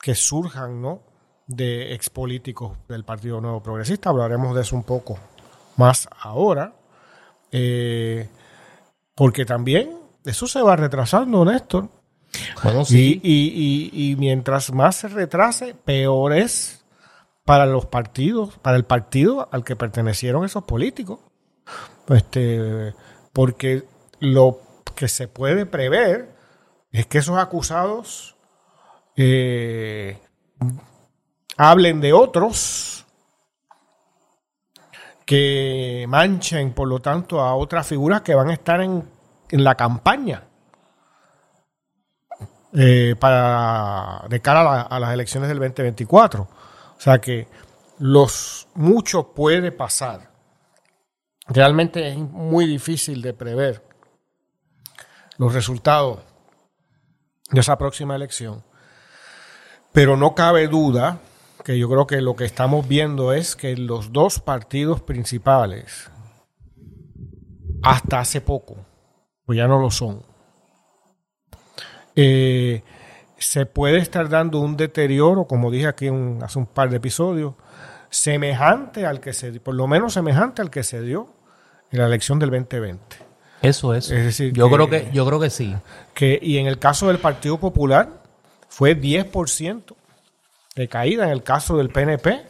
[0.00, 1.02] que surjan, ¿no?
[1.46, 4.10] De expolíticos del Partido Nuevo Progresista.
[4.10, 5.18] Hablaremos de eso un poco
[5.76, 6.74] más ahora.
[7.52, 8.28] Eh,
[9.14, 11.88] porque también eso se va retrasando, Néstor.
[12.62, 13.20] Bueno, sí.
[13.22, 16.84] y, y mientras más se retrase, peor es
[17.44, 21.20] para los partidos, para el partido al que pertenecieron esos políticos.
[22.08, 22.94] Este,
[23.32, 23.84] porque
[24.20, 24.60] lo
[24.94, 26.28] que se puede prever
[26.92, 28.36] es que esos acusados
[29.16, 30.18] eh,
[31.56, 32.93] hablen de otros
[35.24, 39.12] que manchen, por lo tanto, a otras figuras que van a estar en,
[39.50, 40.42] la campaña
[42.72, 46.42] eh, para de cara a, las elecciones del 2024.
[46.42, 47.46] O sea que
[47.98, 50.34] los mucho puede pasar
[51.46, 53.82] realmente es muy difícil de prever
[55.36, 56.20] los resultados
[57.50, 58.64] de esa próxima elección.
[59.92, 61.20] Pero no cabe duda
[61.64, 66.10] que yo creo que lo que estamos viendo es que los dos partidos principales,
[67.82, 68.76] hasta hace poco,
[69.46, 70.22] pues ya no lo son,
[72.14, 72.82] eh,
[73.38, 76.08] se puede estar dando un deterioro, como dije aquí
[76.42, 77.54] hace un par de episodios,
[78.10, 81.28] semejante al que se, por lo menos semejante al que se dio
[81.90, 83.16] en la elección del 2020.
[83.62, 84.10] Eso es.
[84.10, 85.74] Es decir, yo creo que yo creo que sí.
[86.12, 88.08] Que y en el caso del Partido Popular
[88.68, 89.94] fue 10%
[90.74, 92.42] de caída, en el caso del PNP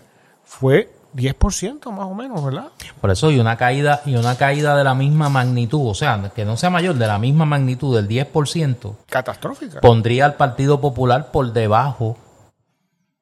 [0.45, 2.69] fue 10% más o menos, ¿verdad?
[3.01, 6.47] Por eso y una caída y una caída de la misma magnitud, o sea, que
[6.47, 8.97] no sea mayor, de la misma magnitud del 10%.
[9.11, 9.81] Catastrófica.
[9.81, 12.17] Pondría al Partido Popular por debajo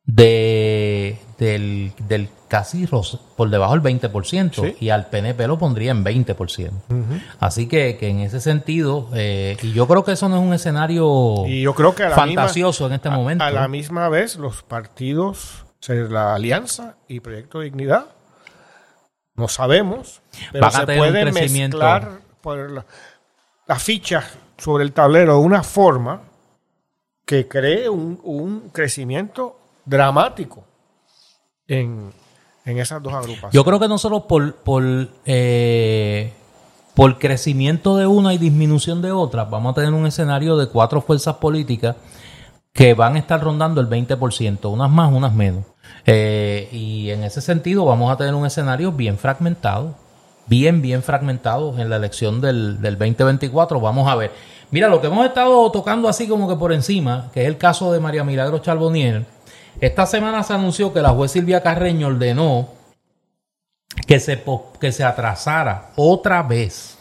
[0.04, 6.70] de, del, del casi por debajo del 20% y al PNP lo pondría en 20%.
[7.40, 10.52] Así que, que, en ese sentido, eh, y yo creo que eso no es un
[10.52, 13.44] escenario y yo creo que fantasioso en este momento.
[13.44, 18.06] A la misma vez, los partidos, la Alianza y Proyecto Dignidad,
[19.34, 20.20] no sabemos,
[20.52, 22.84] pero se pueden mezclar por la,
[23.66, 24.24] la ficha
[24.58, 26.20] sobre el tablero de una forma
[27.24, 30.64] que cree un, un crecimiento dramático
[31.66, 32.12] en,
[32.64, 33.52] esas dos agrupaciones.
[33.52, 34.84] Yo creo que nosotros por, por,
[35.26, 36.32] eh,
[36.94, 41.00] por crecimiento de una y disminución de otra, vamos a tener un escenario de cuatro
[41.00, 41.96] fuerzas políticas
[42.72, 45.64] que van a estar rondando el 20%, unas más, unas menos.
[46.06, 49.94] Eh, y en ese sentido vamos a tener un escenario bien fragmentado,
[50.46, 53.80] bien, bien fragmentado en la elección del, del 2024.
[53.80, 54.32] Vamos a ver.
[54.70, 57.92] Mira, lo que hemos estado tocando así como que por encima, que es el caso
[57.92, 59.26] de María Milagro Charbonier,
[59.80, 62.68] esta semana se anunció que la juez Silvia Carreño ordenó
[64.06, 64.42] que se,
[64.80, 66.98] que se atrasara otra vez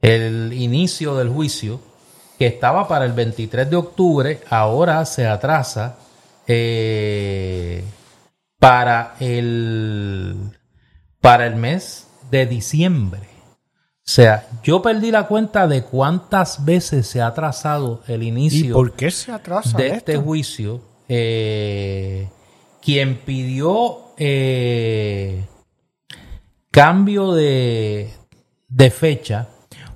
[0.00, 1.80] el inicio del juicio
[2.38, 5.96] que estaba para el 23 de octubre, ahora se atrasa
[6.46, 7.82] eh,
[8.58, 10.58] para, el,
[11.20, 13.22] para el mes de diciembre.
[14.06, 18.92] O sea, yo perdí la cuenta de cuántas veces se ha atrasado el inicio por
[18.92, 22.28] qué se atrasa de este juicio eh,
[22.82, 25.44] quien pidió eh,
[26.70, 28.12] cambio de,
[28.90, 29.48] fecha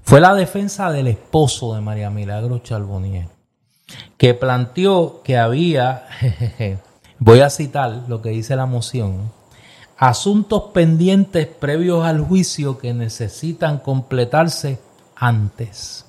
[0.02, 3.28] fue la defensa del esposo de María Milagro Charbonnier,
[4.16, 6.06] que planteó que había,
[7.18, 9.30] voy a citar lo que dice la moción,
[9.96, 14.78] asuntos pendientes previos al juicio que necesitan completarse
[15.14, 16.06] antes.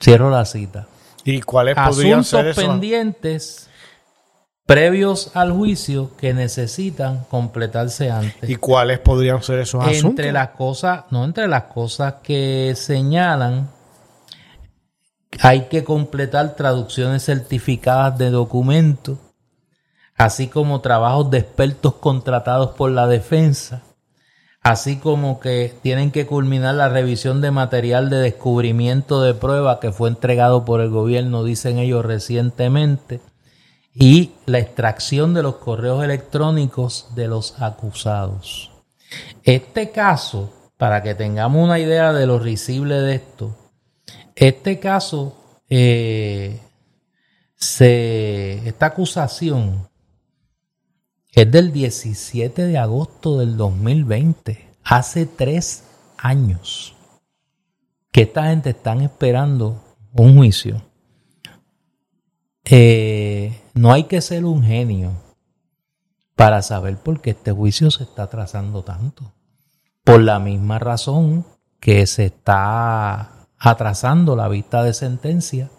[0.00, 0.86] Cierro la cita.
[1.26, 2.64] ¿Y cuáles podrían ser esos?
[2.64, 3.68] pendientes
[4.64, 8.48] previos al juicio que necesitan completarse antes.
[8.48, 10.10] ¿Y cuáles podrían ser esos entre asuntos?
[10.10, 13.68] Entre las cosas, no entre las cosas que señalan
[15.40, 19.18] hay que completar traducciones certificadas de documentos,
[20.14, 23.82] así como trabajos de expertos contratados por la defensa
[24.66, 29.92] así como que tienen que culminar la revisión de material de descubrimiento de prueba que
[29.92, 33.20] fue entregado por el gobierno, dicen ellos recientemente,
[33.94, 38.72] y la extracción de los correos electrónicos de los acusados.
[39.44, 43.56] Este caso, para que tengamos una idea de lo risible de esto,
[44.34, 46.60] este caso, eh,
[47.54, 49.88] se, esta acusación
[51.36, 55.84] es del 17 de agosto del 2020, hace tres
[56.16, 56.96] años
[58.10, 59.84] que esta gente están esperando
[60.14, 60.80] un juicio.
[62.64, 65.12] Eh, no hay que ser un genio
[66.36, 69.34] para saber por qué este juicio se está atrasando tanto.
[70.04, 71.44] Por la misma razón
[71.80, 75.70] que se está atrasando la vista de sentencia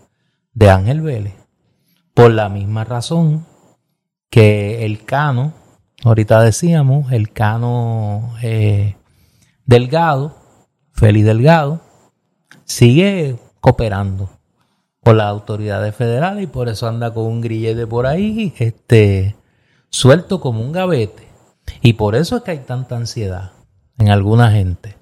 [0.54, 1.34] de Ángel Vélez.
[2.14, 3.57] Por la misma razón
[4.30, 5.54] que el cano,
[6.04, 8.95] ahorita decíamos, el cano eh,
[9.66, 10.36] Delgado,
[10.94, 11.82] Félix Delgado,
[12.66, 14.30] sigue cooperando
[15.04, 19.36] con las autoridades federales y por eso anda con un grillete por ahí, este,
[19.90, 21.28] suelto como un gavete.
[21.82, 23.52] Y por eso es que hay tanta ansiedad
[23.98, 24.95] en alguna gente.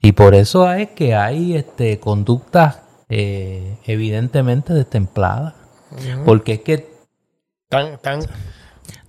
[0.00, 5.54] Y por eso es que hay este, conductas eh, evidentemente destempladas.
[6.24, 6.96] Porque es que
[7.68, 8.20] Tan, tan,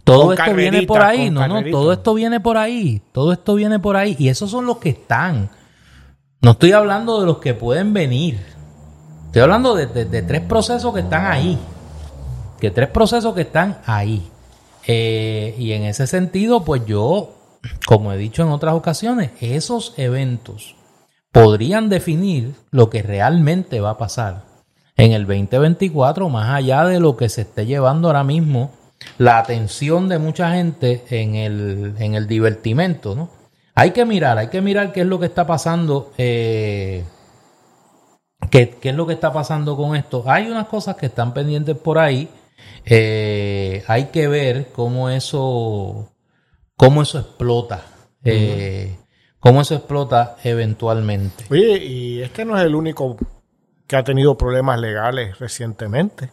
[0.08, 3.80] todo esto viene por ahí, no, no, todo esto viene por ahí, todo esto viene
[3.80, 5.50] por ahí y esos son los que están.
[6.42, 8.40] No estoy hablando de los que pueden venir.
[9.28, 11.58] Estoy hablando de, de- de tres procesos que están ahí.
[12.60, 14.28] Que tres procesos que están ahí.
[14.88, 17.34] Eh, y en ese sentido, pues yo,
[17.86, 20.76] como he dicho en otras ocasiones, esos eventos
[21.32, 24.44] podrían definir lo que realmente va a pasar
[24.96, 28.72] en el 2024, más allá de lo que se esté llevando ahora mismo,
[29.18, 33.30] la atención de mucha gente en el, en el divertimento, ¿no?
[33.76, 37.04] Hay que mirar, hay que mirar qué es lo que está pasando, eh,
[38.50, 40.24] qué, qué es lo que está pasando con esto.
[40.26, 42.28] Hay unas cosas que están pendientes por ahí,
[42.86, 46.12] eh, hay que ver cómo eso,
[46.76, 47.84] cómo eso explota,
[48.24, 48.98] eh,
[49.40, 51.46] cómo eso explota eventualmente.
[51.52, 53.16] Oye, y este no es el único
[53.86, 56.32] que ha tenido problemas legales recientemente.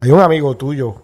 [0.00, 1.02] Hay un amigo tuyo.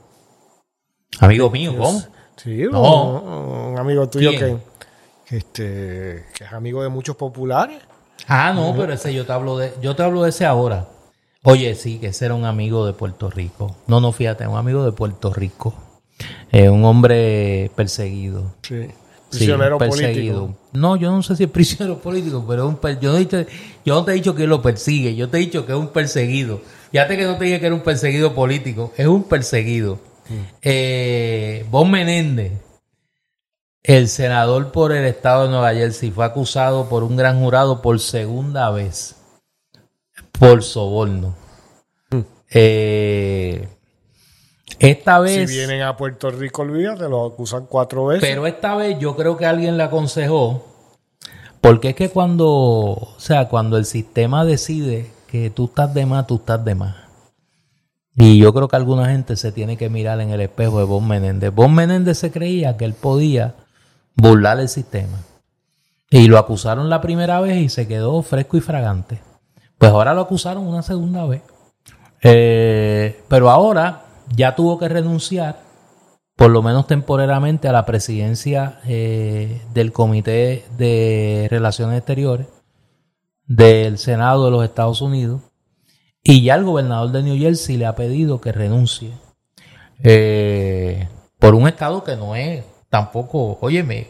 [1.20, 2.02] Amigo mío, ¿cómo?
[2.36, 3.70] Sí, No.
[3.70, 4.56] un, amigo tuyo que,
[5.26, 7.78] que, este, que es amigo de muchos populares.
[8.26, 10.88] Ah, no, pero ese yo te hablo de, yo te hablo de ese ahora.
[11.44, 13.76] Oye, sí, que ese era un amigo de Puerto Rico.
[13.86, 15.74] No, no, fíjate, un amigo de Puerto Rico.
[16.52, 18.52] Eh, un hombre perseguido.
[18.62, 18.86] Sí.
[19.30, 20.40] Sí, Prisionero perseguido.
[20.42, 20.60] político.
[20.74, 23.46] No, yo no sé si es prisionero político, pero un per- yo, no te,
[23.84, 25.88] yo no te he dicho que lo persigue, yo te he dicho que es un
[25.88, 26.60] perseguido.
[26.90, 29.98] Fíjate que no te dije que era un perseguido político, es un perseguido.
[30.62, 32.52] Eh, Bon Menéndez,
[33.82, 37.98] el senador por el estado de Nueva Jersey, fue acusado por un gran jurado por
[38.00, 39.16] segunda vez
[40.38, 41.34] por soborno.
[42.50, 43.68] Eh,
[44.78, 45.50] esta Si vez...
[45.50, 48.28] vienen a Puerto Rico, olvídate, lo acusan cuatro veces.
[48.28, 50.66] Pero esta vez yo creo que alguien le aconsejó,
[51.60, 56.26] porque es que cuando, o sea, cuando el sistema decide que tú estás de más,
[56.26, 57.01] tú estás de más.
[58.16, 61.06] Y yo creo que alguna gente se tiene que mirar en el espejo de Bon
[61.06, 61.54] Menéndez.
[61.54, 63.54] Bon Menéndez se creía que él podía
[64.16, 65.18] burlar el sistema.
[66.10, 69.20] Y lo acusaron la primera vez y se quedó fresco y fragante.
[69.78, 71.42] Pues ahora lo acusaron una segunda vez.
[72.20, 74.02] Eh, pero ahora
[74.34, 75.72] ya tuvo que renunciar
[76.36, 82.48] por lo menos temporariamente, a la presidencia eh, del Comité de Relaciones Exteriores
[83.46, 85.42] del Senado de los Estados Unidos.
[86.24, 89.10] Y ya el gobernador de New Jersey le ha pedido que renuncie
[90.04, 91.08] eh,
[91.38, 94.08] por un estado que no es tampoco, óyeme,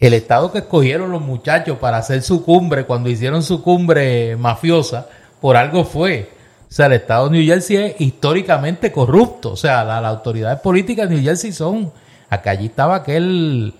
[0.00, 5.06] el estado que escogieron los muchachos para hacer su cumbre, cuando hicieron su cumbre mafiosa,
[5.40, 6.30] por algo fue.
[6.68, 9.52] O sea, el estado de New Jersey es históricamente corrupto.
[9.52, 11.92] O sea, la- las autoridades políticas de New Jersey son...
[12.30, 13.74] Acá allí estaba aquel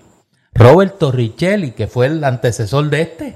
[0.53, 3.35] Robert Torricelli, que fue el antecesor de este,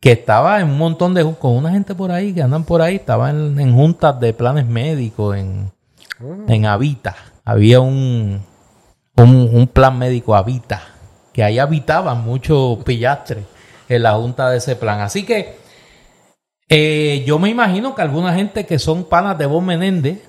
[0.00, 1.24] que estaba en un montón de...
[1.34, 4.66] con una gente por ahí, que andan por ahí, estaba en, en juntas de planes
[4.66, 5.72] médicos, en,
[6.48, 7.16] en Habita.
[7.44, 8.42] Había un,
[9.16, 10.82] un, un plan médico Habita,
[11.32, 13.44] que ahí habitaban muchos pillastres
[13.88, 15.00] en la junta de ese plan.
[15.00, 15.56] Así que
[16.68, 20.20] eh, yo me imagino que alguna gente que son panas de Bon Menéndez,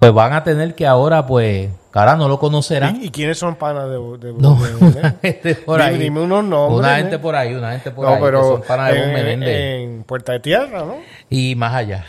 [0.00, 2.96] pues van a tener que ahora, pues, que ahora no lo conocerán.
[3.02, 5.98] ¿Y, y quiénes son panas de, de, No, de- una gente por ahí.
[5.98, 8.62] dime unos nombres, Una gente por ahí, una gente por No, ahí, que pero son
[8.62, 10.96] panas de Bon en, Puerta de Tierra, ¿no?
[11.28, 12.04] y más allá.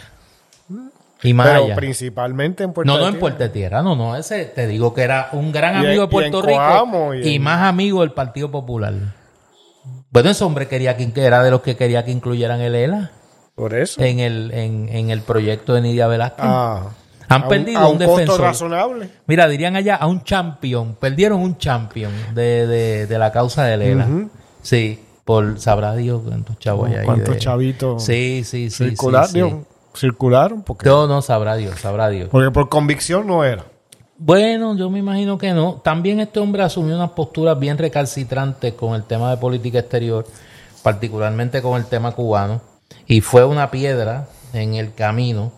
[1.24, 1.76] Y más Pero allá.
[1.76, 3.20] principalmente en Puerta No, no en.
[3.20, 6.42] Puerta de Tierra, no, no, ese te digo que era un gran amigo de Puerto
[6.42, 8.94] Rico Coamo, y y en- más amigo del Partido Popular.
[10.10, 13.12] Bueno, ese hombre quería que era de los que quería que incluyeran el ELA.
[13.56, 14.02] Por eso.
[14.02, 16.46] En el, en, en el proyecto de Nidia Velázquez.
[16.48, 16.90] Ah,
[17.32, 18.26] Han a perdido a un, defensor.
[18.28, 19.10] costo razonable.
[19.28, 20.96] Mira, dirían allá a un champion.
[21.00, 24.08] Perdieron un champion de, de, de la causa de Lela.
[24.62, 27.06] Sí, por sabrá Dios cuántos chavos hay ahí.
[27.06, 28.90] ¿Cuántos de- chavitos Sí, sí, sí.
[28.90, 29.56] circular- sí, sí.
[29.96, 30.62] circularon?
[30.64, 32.30] Porque, No, no, sabrá Dios, sabrá Dios.
[32.32, 33.66] porque por convicción no era.
[34.18, 35.82] Bueno, yo me imagino que no.
[35.84, 40.26] También este hombre asumió unas posturas bien recalcitrantes con el tema de política exterior,
[40.84, 42.62] particularmente con el tema cubano,
[43.08, 45.52] y fue una piedra en el camino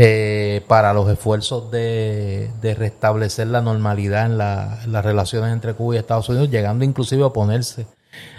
[0.00, 5.96] eh, para los esfuerzos de, restablecer la normalidad en, la- en las relaciones entre Cuba
[5.96, 7.86] y Estados Unidos, llegando inclusive a oponerse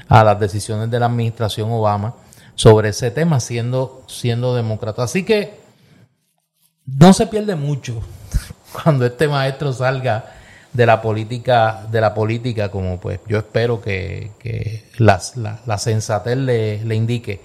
[0.07, 2.15] a las decisiones de la administración Obama
[2.55, 5.03] sobre ese tema, siendo, siendo demócrata.
[5.03, 5.59] Así que
[6.85, 8.01] no se pierde mucho
[8.83, 10.33] cuando este maestro salga
[10.71, 15.19] de la política, de la política, como pues yo espero que, que la,
[15.65, 17.41] la sensatez le, le indique.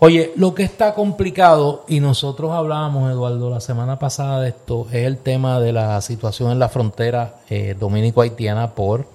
[0.00, 5.04] Oye, lo que está complicado, y nosotros hablábamos, Eduardo, la semana pasada de esto, es
[5.04, 9.08] el tema de la situación en la frontera eh, dominico-haitiana por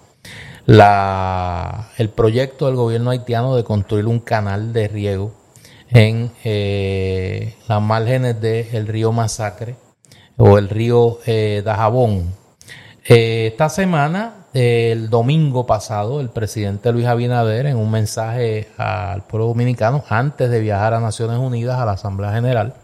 [0.66, 5.32] la, el proyecto del gobierno haitiano de construir un canal de riego
[5.90, 9.78] en eh, las márgenes del río Masacre
[10.36, 12.34] o el río eh, Dajabón.
[13.06, 20.04] Esta semana, el domingo pasado, el presidente Luis Abinader, en un mensaje al pueblo dominicano,
[20.10, 22.76] antes de viajar a Naciones Unidas a la Asamblea General,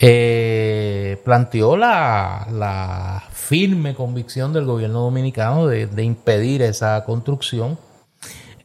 [0.00, 7.78] eh, planteó la, firme convicción del gobierno dominicano de, impedir esa construcción.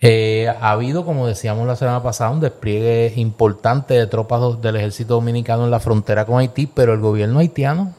[0.01, 5.15] Eh, ha habido, como decíamos la semana pasada, un despliegue importante de tropas del ejército
[5.15, 7.93] dominicano en la frontera con Haití, pero el gobierno haitiano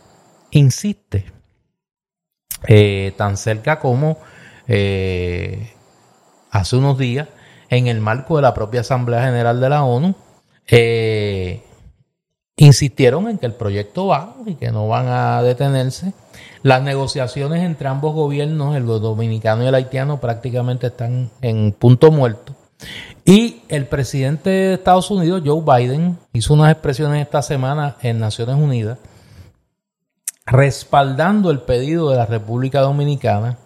[0.51, 1.36] insiste
[2.67, 4.19] eh, tan cerca como
[4.69, 5.73] eh,
[6.51, 7.29] hace unos días,
[7.69, 10.15] en el marco de la propia Asamblea General de la ONU,
[10.69, 11.63] eh,
[12.57, 16.13] insistieron en que el proyecto va y que no van a detenerse.
[16.63, 22.55] Las negociaciones entre ambos gobiernos, el dominicano y el haitiano, prácticamente están en punto muerto.
[23.25, 28.57] Y el presidente de Estados Unidos, Joe Biden, hizo unas expresiones esta semana en Naciones
[28.57, 28.99] Unidas
[30.47, 33.59] respaldando el pedido de la República Dominicana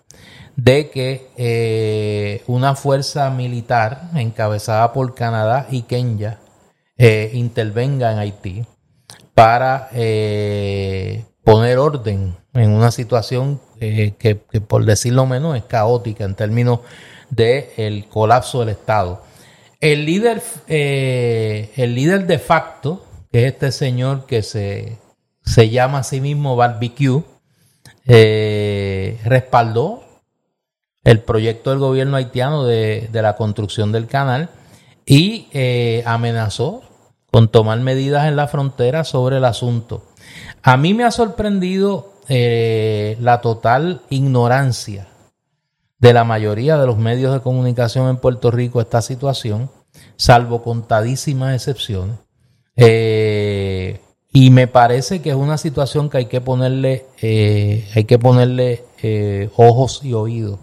[0.56, 6.38] de que eh, una fuerza militar encabezada por Canadá y Kenia
[7.02, 8.66] eh, intervenga en Haití
[9.34, 16.34] para eh, poner orden en una situación eh, que, por decirlo menos, es caótica en
[16.34, 16.80] términos
[17.30, 19.22] del el colapso del Estado.
[19.80, 23.02] El líder, el líder de facto,
[23.32, 24.98] que es este señor que se,
[25.50, 27.24] se llama a sí mismo Barbecue,
[28.06, 30.04] eh, respaldó
[31.02, 34.50] el proyecto del gobierno haitiano de, de la construcción del canal
[35.04, 36.82] y eh, amenazó
[37.32, 40.04] con tomar medidas en la frontera sobre el asunto.
[40.62, 45.08] A mí me ha sorprendido eh, la total ignorancia
[45.98, 49.68] de la mayoría de los medios de comunicación en Puerto Rico esta situación,
[50.16, 52.18] salvo contadísimas excepciones.
[52.76, 54.00] Eh,
[54.32, 58.84] y me parece que es una situación que hay que ponerle, eh, hay que ponerle
[59.02, 60.58] eh, ojos y oídos.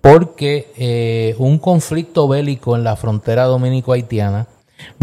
[0.00, 4.46] Porque eh, un conflicto bélico en la frontera dominico-haitiana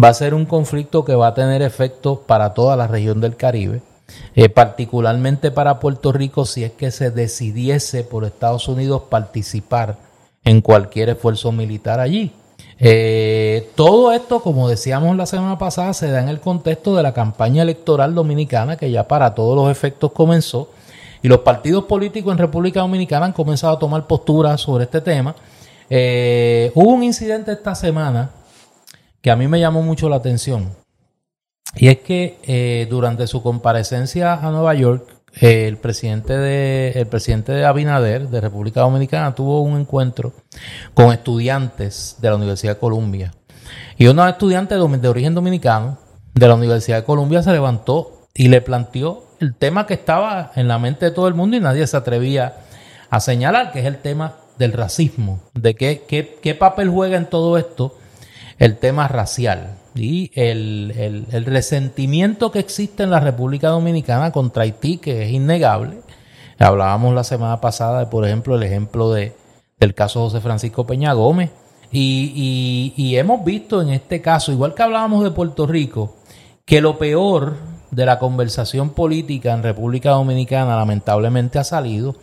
[0.01, 3.35] va a ser un conflicto que va a tener efectos para toda la región del
[3.35, 3.81] Caribe,
[4.35, 9.97] eh, particularmente para Puerto Rico si es que se decidiese por Estados Unidos participar
[10.43, 12.31] en cualquier esfuerzo militar allí.
[12.77, 17.13] Eh, todo esto, como decíamos la semana pasada, se da en el contexto de la
[17.13, 20.69] campaña electoral dominicana que ya para todos los efectos comenzó
[21.21, 25.35] y los partidos políticos en República Dominicana han comenzado a tomar posturas sobre este tema.
[25.89, 28.31] Eh, hubo un incidente esta semana
[29.21, 30.69] que a mí me llamó mucho la atención.
[31.77, 37.51] Y es que eh, durante su comparecencia a Nueva York, el presidente de el presidente
[37.51, 40.33] de Abinader de República Dominicana tuvo un encuentro
[40.93, 43.33] con estudiantes de la Universidad de Columbia.
[43.97, 45.97] Y unos estudiantes de, de origen dominicano
[46.33, 50.67] de la Universidad de Columbia se levantó y le planteó el tema que estaba en
[50.67, 52.55] la mente de todo el mundo y nadie se atrevía
[53.09, 57.25] a señalar, que es el tema del racismo, de qué, qué, qué papel juega en
[57.25, 57.97] todo esto
[58.57, 64.97] el tema racial y el, el, resentimiento que existe en la República Dominicana contra Haití,
[64.97, 66.01] que es innegable.
[66.59, 69.33] Hablábamos la semana pasada de, por ejemplo, el ejemplo de,
[69.79, 71.51] del caso José Francisco Peña Gómez.
[71.91, 76.17] Y, y, y hemos visto en este caso, igual que hablábamos de Puerto Rico,
[76.65, 77.55] que lo peor
[77.91, 82.15] de la conversación política en República Dominicana lamentablemente ha salido,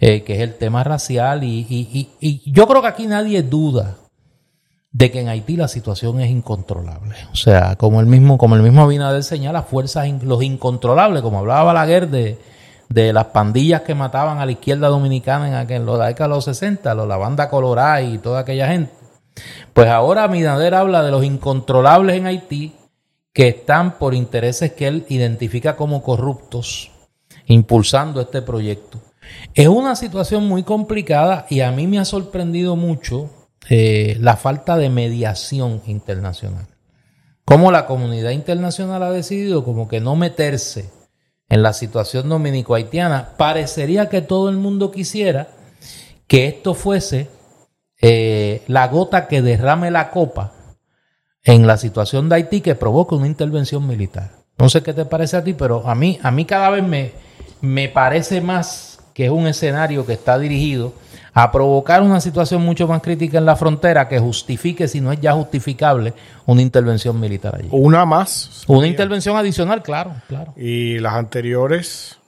[0.00, 1.44] eh, que es el tema racial.
[1.44, 3.98] Y, y, y, yo creo que aquí nadie duda
[4.92, 7.14] de que en Haití la situación es incontrolable.
[7.32, 11.64] O sea, como el mismo, como el mismo Abinader señala, fuerzas, los incontrolables, como hablaba
[11.64, 12.38] Balaguer de,
[12.88, 16.34] de las pandillas que mataban a la izquierda dominicana en, aquel, en la década de
[16.34, 18.92] los 60, la banda colorada y toda aquella gente.
[19.72, 22.74] Pues ahora Abinader habla de los incontrolables en Haití
[23.32, 26.90] que están por intereses que él identifica como corruptos,
[27.46, 28.98] impulsando este proyecto.
[29.54, 33.30] Es una situación muy complicada y a mí me ha sorprendido mucho
[33.68, 36.66] eh, la falta de mediación internacional.
[37.44, 40.90] Cómo la comunidad internacional ha decidido como que no meterse
[41.48, 43.36] en la situación dominico-haitiana.
[43.36, 45.48] Parecería que todo el mundo quisiera
[46.26, 47.28] que esto fuese
[48.00, 50.52] eh, la gota que derrame la copa
[51.42, 54.30] en la situación de Haití que provoque una intervención militar.
[54.58, 57.12] No sé qué te parece a ti, pero a mí, a mí cada vez me,
[57.60, 60.92] me parece más que es un escenario que está dirigido
[61.32, 65.20] a provocar una situación mucho más crítica en la frontera que justifique, si no es
[65.20, 66.14] ya justificable,
[66.46, 67.68] una intervención militar allí.
[67.70, 68.64] Una más.
[68.66, 70.54] Una intervención adicional, claro, claro.
[70.56, 72.18] Y las anteriores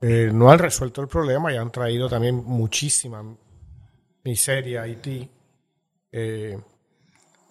[0.00, 3.24] eh, no han resuelto el problema y han traído también muchísima
[4.24, 5.28] miseria a Haití.
[6.12, 6.58] Eh,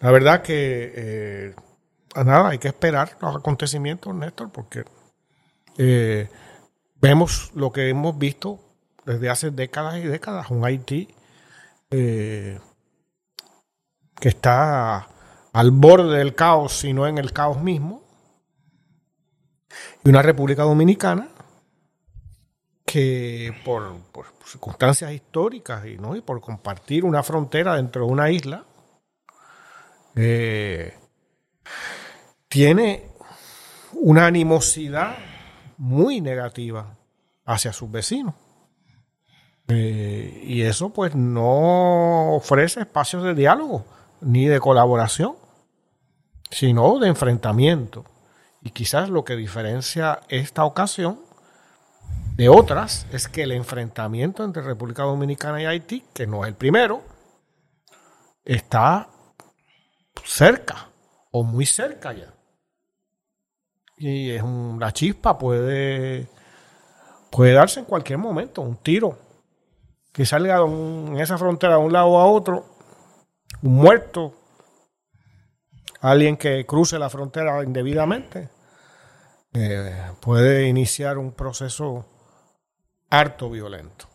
[0.00, 1.54] la verdad que eh,
[2.14, 4.84] nada, hay que esperar los acontecimientos, Néstor, porque
[7.00, 8.67] vemos lo que hemos visto
[9.08, 11.08] desde hace décadas y décadas, un Haití
[11.90, 12.60] eh,
[14.20, 15.08] que está
[15.54, 18.02] al borde del caos, si no en el caos mismo,
[20.04, 21.28] y una República Dominicana
[22.84, 23.96] que por,
[24.44, 26.14] circunstancias históricas y, ¿no?
[26.14, 28.64] y por compartir una frontera dentro de una isla,
[30.16, 30.98] eh,
[32.48, 33.10] tiene
[33.94, 35.16] una animosidad
[35.78, 36.94] muy negativa
[37.46, 38.34] hacia sus vecinos.
[39.68, 43.84] Eh, y eso pues no ofrece espacios de diálogo
[44.20, 45.36] ni de colaboración,
[46.50, 48.04] sino de enfrentamiento.
[48.62, 51.20] Y quizás lo que diferencia esta ocasión
[52.34, 56.54] de otras es que el enfrentamiento entre República Dominicana y Haití, que no es el
[56.54, 57.02] primero,
[58.44, 59.08] está
[60.24, 60.88] cerca
[61.30, 62.32] o muy cerca ya.
[63.98, 66.28] Y es un, la chispa puede,
[67.30, 69.27] puede darse en cualquier momento, un tiro
[70.12, 72.64] que salga en esa frontera de un lado a otro,
[73.62, 74.34] un muerto,
[76.00, 78.48] alguien que cruce la frontera indebidamente,
[79.54, 82.04] eh, puede iniciar un proceso
[83.10, 84.06] harto violento.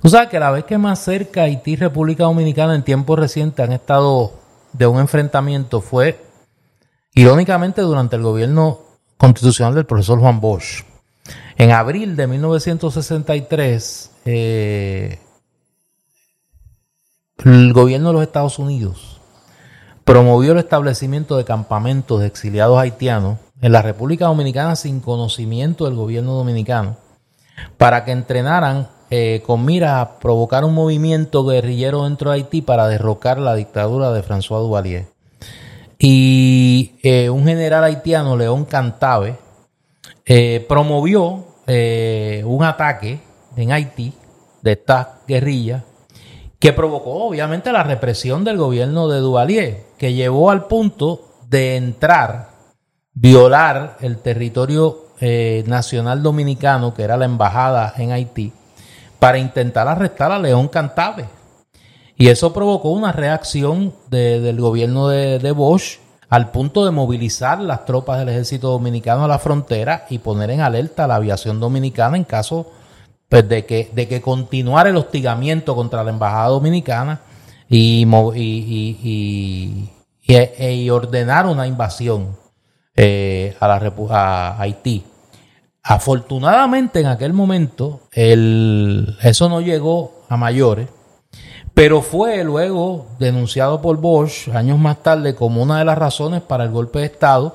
[0.00, 3.64] Tú sabes que la vez que más cerca Haití y República Dominicana en tiempos recientes
[3.64, 4.32] han estado
[4.72, 6.20] de un enfrentamiento fue,
[7.14, 8.80] irónicamente, durante el gobierno
[9.16, 10.84] constitucional del profesor Juan Bosch.
[11.56, 15.20] En abril de 1963, eh,
[17.44, 19.20] el gobierno de los Estados Unidos
[20.04, 25.94] promovió el establecimiento de campamentos de exiliados haitianos en la República Dominicana sin conocimiento del
[25.94, 26.96] gobierno dominicano
[27.76, 32.88] para que entrenaran eh, con mira a provocar un movimiento guerrillero dentro de Haití para
[32.88, 35.06] derrocar la dictadura de François Duvalier.
[35.98, 39.38] Y eh, un general haitiano, León Cantave,
[40.68, 43.20] promovió un ataque
[43.56, 44.12] en Haití
[44.62, 45.82] de estas guerrillas
[46.58, 52.50] que provocó obviamente la represión del gobierno de Duvalier, que llevó al punto de entrar,
[53.12, 58.52] violar el territorio eh, nacional dominicano, que era la embajada en Haití,
[59.18, 61.26] para intentar arrestar a León Cantave.
[62.16, 65.98] Y eso provocó una reacción del gobierno de, de Bosch
[66.30, 70.62] al punto de movilizar las tropas del ejército dominicano a la frontera y poner en
[70.62, 72.72] alerta a la aviación dominicana en caso
[73.28, 77.20] pues de que, de que continuara el hostigamiento contra la embajada dominicana
[77.68, 79.90] y, y,
[80.26, 82.36] y, e, ordenar una invasión
[82.94, 85.04] eh, a, la, a Haití.
[85.82, 90.88] Afortunadamente en aquel momento el, eso no llegó a mayores,
[91.74, 96.64] pero fue luego denunciado por Bosch años más tarde como una de las razones para
[96.64, 97.54] el golpe de Estado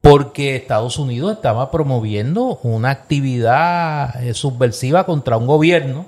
[0.00, 6.06] porque Estados Unidos estaba promoviendo una actividad eh, subversiva contra un gobierno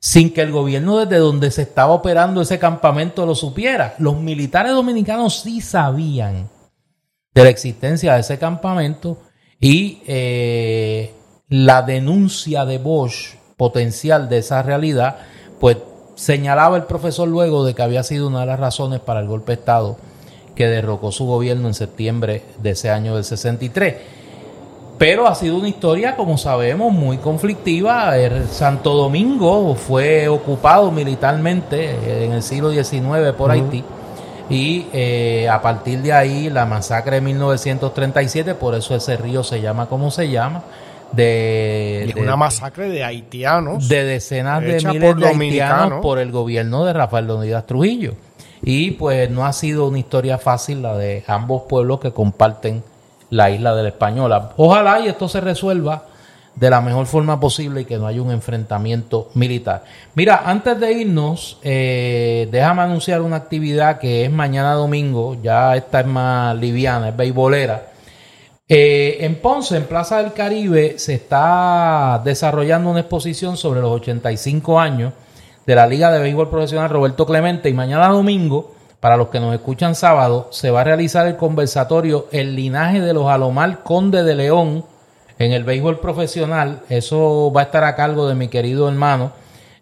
[0.00, 3.96] sin que el gobierno desde donde se estaba operando ese campamento lo supiera.
[3.98, 6.48] Los militares dominicanos sí sabían
[7.34, 9.18] de la existencia de ese campamento
[9.60, 11.12] y eh,
[11.48, 15.16] la denuncia de Bosch potencial de esa realidad,
[15.58, 15.78] pues
[16.14, 19.52] señalaba el profesor luego de que había sido una de las razones para el golpe
[19.52, 19.96] de Estado
[20.58, 23.94] que derrocó su gobierno en septiembre de ese año del 63.
[24.98, 28.18] Pero ha sido una historia, como sabemos, muy conflictiva.
[28.18, 33.84] El Santo Domingo fue ocupado militarmente en el siglo XIX por Haití.
[34.50, 39.60] Y eh, a partir de ahí, la masacre de 1937, por eso ese río se
[39.60, 40.64] llama como se llama,
[41.12, 43.88] de, Y es de- una masacre de haitianos.
[43.88, 48.14] de decenas de miles por de haitianos por el gobierno de Rafael Leonidas Trujillo.
[48.62, 52.82] Y pues no ha sido una historia fácil la de ambos pueblos que comparten
[53.30, 54.52] la isla de la Española.
[54.56, 56.04] Ojalá y esto se resuelva
[56.58, 59.84] de la mejor forma posible y que no haya un enfrentamiento militar.
[60.14, 66.00] Mira, antes de irnos, eh, déjame anunciar una actividad que es mañana domingo, ya esta
[66.00, 67.86] es más liviana, es beisbolera.
[68.68, 74.80] Eh, en Ponce, en Plaza del Caribe, se está desarrollando una exposición sobre los 85
[74.80, 75.12] años
[75.68, 79.54] de la Liga de Béisbol Profesional Roberto Clemente y mañana domingo, para los que nos
[79.54, 84.34] escuchan sábado, se va a realizar el conversatorio El linaje de los Alomar Conde de
[84.34, 84.86] León
[85.38, 86.80] en el béisbol profesional.
[86.88, 89.32] Eso va a estar a cargo de mi querido hermano,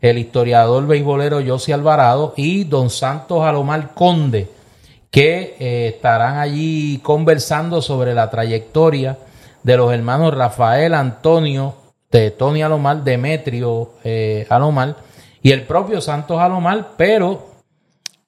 [0.01, 4.49] el historiador beisbolero José Alvarado y don Santos Alomar Conde
[5.13, 9.19] que eh, estarán allí conversando sobre la trayectoria
[9.63, 11.77] de los hermanos Rafael Antonio,
[12.11, 15.06] de Tony Alomar, Demetrio eh, Alomar
[15.47, 17.47] y el propio Santos Alomar, pero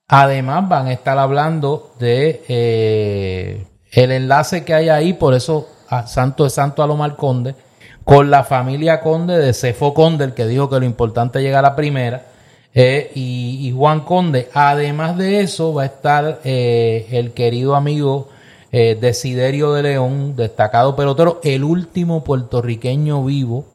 [0.07, 6.07] además van a estar hablando de eh, el enlace que hay ahí, por eso a
[6.07, 7.57] Santo es Santo Alomar Conde,
[8.05, 11.65] con la familia Conde de Cefo Conde, el que dijo que lo importante es llegar
[11.65, 12.27] a la primera,
[12.73, 14.49] eh, y, y Juan Conde.
[14.55, 18.29] Además de eso, va a estar eh, el querido amigo
[18.71, 23.75] eh, Desiderio de León, destacado pelotero, el último puertorriqueño vivo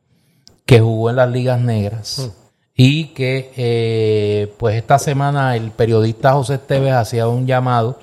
[0.65, 2.39] que jugó en las ligas negras.
[2.75, 7.99] Y que eh, pues esta semana el periodista José Esteves hacía un llamado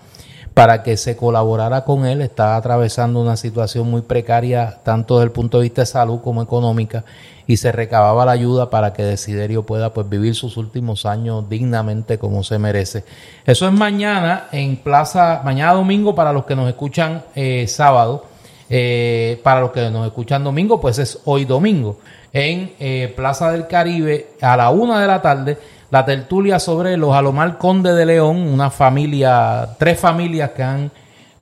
[0.55, 2.21] para que se colaborara con él.
[2.21, 6.43] Está atravesando una situación muy precaria, tanto desde el punto de vista de salud como
[6.43, 7.05] económica,
[7.47, 12.19] y se recababa la ayuda para que Desiderio pueda pues vivir sus últimos años dignamente
[12.19, 13.05] como se merece.
[13.45, 18.27] Eso es mañana en Plaza, mañana domingo para los que nos escuchan eh, sábado.
[18.73, 21.99] Eh, para los que nos escuchan domingo, pues es hoy domingo.
[22.33, 25.59] En eh, Plaza del Caribe, a la una de la tarde,
[25.91, 30.91] la tertulia sobre los Alomar Conde de León, una familia, tres familias que han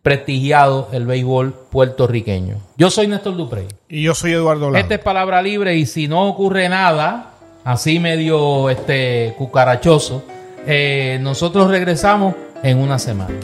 [0.02, 2.56] prestigiado el béisbol puertorriqueño.
[2.76, 3.66] Yo soy Néstor Duprey.
[3.88, 4.78] Y yo soy Eduardo Lando.
[4.78, 7.32] Esta es palabra libre y si no ocurre nada,
[7.64, 10.22] así medio este cucarachoso,
[10.66, 13.34] eh, nosotros regresamos en una semana.